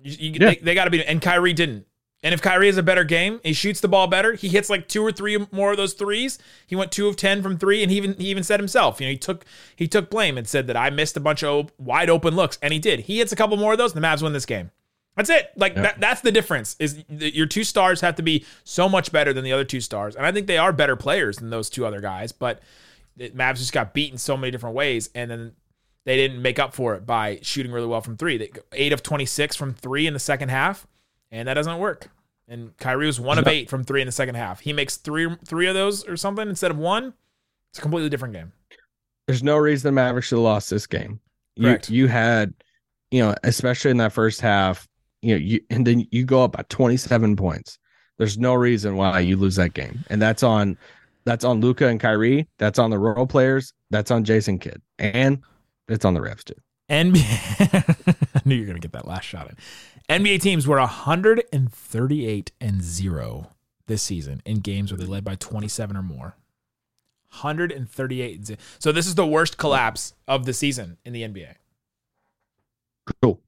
You, 0.00 0.16
you- 0.18 0.38
Yeah. 0.40 0.50
They, 0.50 0.56
they 0.56 0.74
got 0.74 0.84
to 0.84 0.90
beat, 0.90 1.04
and 1.06 1.20
Kyrie 1.20 1.52
didn't. 1.52 1.86
And 2.24 2.32
if 2.32 2.40
Kyrie 2.40 2.66
has 2.66 2.76
a 2.76 2.84
better 2.84 3.02
game, 3.02 3.40
he 3.42 3.52
shoots 3.52 3.80
the 3.80 3.88
ball 3.88 4.06
better. 4.06 4.34
He 4.34 4.48
hits 4.48 4.70
like 4.70 4.86
two 4.86 5.02
or 5.02 5.10
three 5.10 5.44
more 5.50 5.72
of 5.72 5.76
those 5.76 5.94
threes. 5.94 6.38
He 6.66 6.76
went 6.76 6.92
two 6.92 7.08
of 7.08 7.16
ten 7.16 7.42
from 7.42 7.58
three, 7.58 7.82
and 7.82 7.90
he 7.90 7.96
even 7.96 8.14
he 8.14 8.28
even 8.28 8.44
said 8.44 8.60
himself, 8.60 9.00
you 9.00 9.06
know, 9.06 9.10
he 9.10 9.18
took 9.18 9.44
he 9.74 9.88
took 9.88 10.08
blame 10.08 10.38
and 10.38 10.46
said 10.46 10.68
that 10.68 10.76
I 10.76 10.90
missed 10.90 11.16
a 11.16 11.20
bunch 11.20 11.42
of 11.42 11.72
wide 11.78 12.08
open 12.08 12.36
looks, 12.36 12.58
and 12.62 12.72
he 12.72 12.78
did. 12.78 13.00
He 13.00 13.18
hits 13.18 13.32
a 13.32 13.36
couple 13.36 13.56
more 13.56 13.72
of 13.72 13.78
those, 13.78 13.94
and 13.94 14.02
the 14.02 14.06
Mavs 14.06 14.22
win 14.22 14.32
this 14.32 14.46
game. 14.46 14.70
That's 15.16 15.30
it. 15.30 15.50
Like 15.56 15.74
that, 15.74 16.00
that's 16.00 16.22
the 16.22 16.32
difference. 16.32 16.76
Is 16.78 17.04
your 17.08 17.46
two 17.46 17.64
stars 17.64 18.00
have 18.00 18.14
to 18.16 18.22
be 18.22 18.46
so 18.64 18.88
much 18.88 19.12
better 19.12 19.32
than 19.32 19.44
the 19.44 19.52
other 19.52 19.64
two 19.64 19.80
stars, 19.80 20.16
and 20.16 20.24
I 20.24 20.32
think 20.32 20.46
they 20.46 20.58
are 20.58 20.72
better 20.72 20.96
players 20.96 21.38
than 21.38 21.50
those 21.50 21.68
two 21.68 21.84
other 21.84 22.00
guys. 22.00 22.32
But 22.32 22.60
the 23.16 23.30
Mavs 23.30 23.58
just 23.58 23.72
got 23.72 23.92
beaten 23.94 24.16
so 24.16 24.36
many 24.36 24.50
different 24.50 24.74
ways, 24.74 25.10
and 25.14 25.30
then 25.30 25.52
they 26.04 26.16
didn't 26.16 26.40
make 26.40 26.58
up 26.58 26.72
for 26.72 26.94
it 26.94 27.04
by 27.04 27.40
shooting 27.42 27.72
really 27.72 27.86
well 27.86 28.00
from 28.00 28.16
three. 28.16 28.38
They 28.38 28.52
eight 28.72 28.92
of 28.92 29.02
twenty 29.02 29.26
six 29.26 29.54
from 29.54 29.74
three 29.74 30.06
in 30.06 30.14
the 30.14 30.20
second 30.20 30.48
half, 30.48 30.86
and 31.32 31.48
that 31.48 31.54
doesn't 31.54 31.78
work. 31.78 32.08
And 32.46 32.76
Kyrie 32.76 33.06
was 33.06 33.18
one 33.18 33.38
of 33.38 33.48
eight 33.48 33.68
from 33.70 33.82
three 33.82 34.02
in 34.02 34.06
the 34.06 34.12
second 34.12 34.34
half. 34.34 34.60
He 34.60 34.72
makes 34.72 34.96
three 34.96 35.34
three 35.44 35.66
of 35.66 35.74
those 35.74 36.06
or 36.06 36.16
something 36.16 36.48
instead 36.48 36.70
of 36.70 36.76
one. 36.78 37.14
It's 37.70 37.78
a 37.78 37.82
completely 37.82 38.10
different 38.10 38.34
game. 38.34 38.52
there's 39.26 39.42
no 39.42 39.56
reason 39.56 39.88
the 39.88 39.92
Mavericks 39.92 40.28
should 40.28 40.36
have 40.36 40.44
lost 40.44 40.68
this 40.70 40.86
game. 40.86 41.18
You 41.56 41.78
you 41.88 42.06
had, 42.08 42.52
you 43.10 43.22
know, 43.22 43.34
especially 43.42 43.90
in 43.90 43.96
that 43.98 44.12
first 44.12 44.40
half, 44.40 44.86
you 45.22 45.34
know, 45.34 45.38
you 45.38 45.60
and 45.70 45.86
then 45.86 46.06
you 46.10 46.24
go 46.24 46.44
up 46.44 46.52
by 46.52 46.64
27 46.68 47.36
points. 47.36 47.78
There's 48.18 48.36
no 48.38 48.54
reason 48.54 48.96
why 48.96 49.20
you 49.20 49.36
lose 49.36 49.56
that 49.56 49.72
game. 49.74 50.04
And 50.10 50.20
that's 50.20 50.42
on 50.42 50.76
that's 51.24 51.44
on 51.44 51.60
Luka 51.60 51.86
and 51.86 52.00
Kyrie, 52.00 52.48
that's 52.58 52.78
on 52.78 52.90
the 52.90 52.98
role 52.98 53.26
players, 53.26 53.72
that's 53.90 54.10
on 54.10 54.24
Jason 54.24 54.58
Kidd, 54.58 54.82
and 54.98 55.40
it's 55.88 56.04
on 56.04 56.14
the 56.14 56.20
refs 56.20 56.44
too. 56.44 56.54
NBA. 56.90 58.16
I 58.34 58.40
knew 58.44 58.56
you 58.56 58.62
were 58.62 58.66
gonna 58.66 58.80
get 58.80 58.92
that 58.92 59.06
last 59.06 59.24
shot 59.24 59.48
in. 59.48 59.56
NBA 60.08 60.40
teams 60.40 60.66
were 60.66 60.78
138 60.78 62.52
and 62.60 62.82
zero 62.82 63.50
this 63.86 64.02
season 64.02 64.42
in 64.44 64.58
games 64.58 64.92
where 64.92 64.98
they 64.98 65.06
led 65.06 65.24
by 65.24 65.34
27 65.36 65.96
or 65.96 66.02
more. 66.02 66.36
138. 67.30 68.56
So 68.78 68.92
this 68.92 69.06
is 69.06 69.14
the 69.14 69.26
worst 69.26 69.56
collapse 69.56 70.14
of 70.28 70.44
the 70.44 70.52
season 70.52 70.98
in 71.04 71.12
the 71.12 71.22
NBA. 71.22 71.54
Cool. 73.22 73.40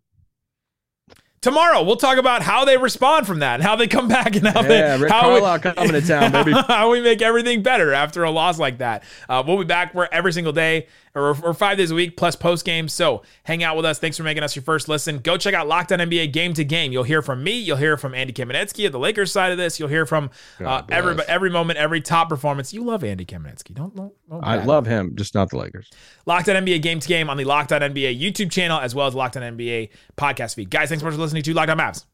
Tomorrow 1.45 1.83
we'll 1.83 1.97
talk 1.97 2.17
about 2.17 2.41
how 2.41 2.65
they 2.65 2.79
respond 2.79 3.27
from 3.27 3.41
that 3.41 3.57
and 3.57 3.63
how 3.63 3.77
they 3.77 3.87
come 3.87 4.09
back 4.09 4.35
and 4.35 4.47
how 4.49 4.63
Yeah, 4.63 4.97
they 4.97 5.03
Rick 5.03 5.13
how 5.13 5.21
Carlisle 5.21 5.59
coming 5.59 5.93
to 5.93 6.01
town, 6.01 6.33
baby. 6.33 6.53
how 6.69 6.91
we 6.91 7.03
make 7.03 7.21
everything 7.21 7.63
better 7.63 7.93
after 7.93 8.25
a 8.25 8.31
loss 8.31 8.59
like 8.59 8.79
that. 8.79 9.05
Uh, 9.29 9.43
we'll 9.47 9.59
be 9.59 9.65
back 9.65 9.95
where 9.95 10.13
every 10.13 10.33
single 10.33 10.55
day 10.55 10.87
or, 11.15 11.37
or 11.45 11.55
five 11.55 11.79
days 11.79 11.91
a 11.91 11.95
week 11.95 12.17
plus 12.17 12.37
post 12.37 12.65
game. 12.65 12.89
So 12.89 13.23
hang 13.45 13.63
out 13.63 13.77
with 13.77 13.85
us. 13.85 13.99
Thanks 13.99 14.17
for 14.17 14.23
making 14.25 14.43
us 14.43 14.57
your 14.57 14.63
first 14.63 14.89
listen. 14.89 15.19
Go 15.19 15.37
check 15.37 15.55
out 15.55 15.69
Locked 15.69 15.93
On 15.93 15.99
NBA 15.99 16.33
game 16.33 16.55
to 16.55 16.65
game. 16.65 16.93
You'll 16.93 17.05
hear 17.05 17.23
from 17.23 17.45
me. 17.45 17.53
You'll 17.59 17.77
hear 17.77 17.97
from 17.97 18.15
Andy 18.15 18.33
Kamenetsky 18.33 18.87
at 18.87 18.93
the 18.93 18.99
Lakers 18.99 19.31
side 19.31 19.53
of 19.53 19.59
this. 19.59 19.79
You'll 19.79 19.89
hear 19.89 20.07
from 20.07 20.31
uh, 20.61 20.83
every 20.91 21.17
every 21.29 21.51
moment, 21.51 21.79
every 21.79 22.01
top 22.01 22.29
performance. 22.29 22.73
You 22.73 22.85
love 22.85 23.05
Andy 23.05 23.25
Kamenetsky. 23.25 23.75
Don't, 23.75 23.95
don't, 23.95 24.13
don't 24.29 24.45
I 24.45 24.65
love 24.65 24.87
him, 24.87 25.15
just 25.17 25.35
not 25.35 25.51
the 25.51 25.59
Lakers. 25.59 25.91
Locked 26.27 26.49
On 26.49 26.57
NBA 26.57 26.83
game 26.83 27.01
to 27.01 27.09
game 27.09 27.31
on 27.31 27.37
the 27.37 27.45
Locked 27.45 27.73
On 27.73 27.81
NBA 27.81 28.21
YouTube 28.21 28.51
channel 28.51 28.81
as 28.81 28.95
well 28.95 29.07
as 29.07 29.15
Locked 29.15 29.37
On 29.37 29.43
NBA 29.43 29.91
podcast 30.17 30.55
feed. 30.55 30.71
Guys, 30.71 30.89
thanks 30.89 31.03
so 31.03 31.07
much 31.07 31.15
for 31.15 31.21
listening 31.21 31.43
to 31.43 31.55
Locked 31.55 31.71
On 31.71 31.79
Mavs. 31.79 32.05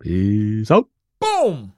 Peace 0.00 0.70
out. 0.70 0.88
Boom. 1.20 1.74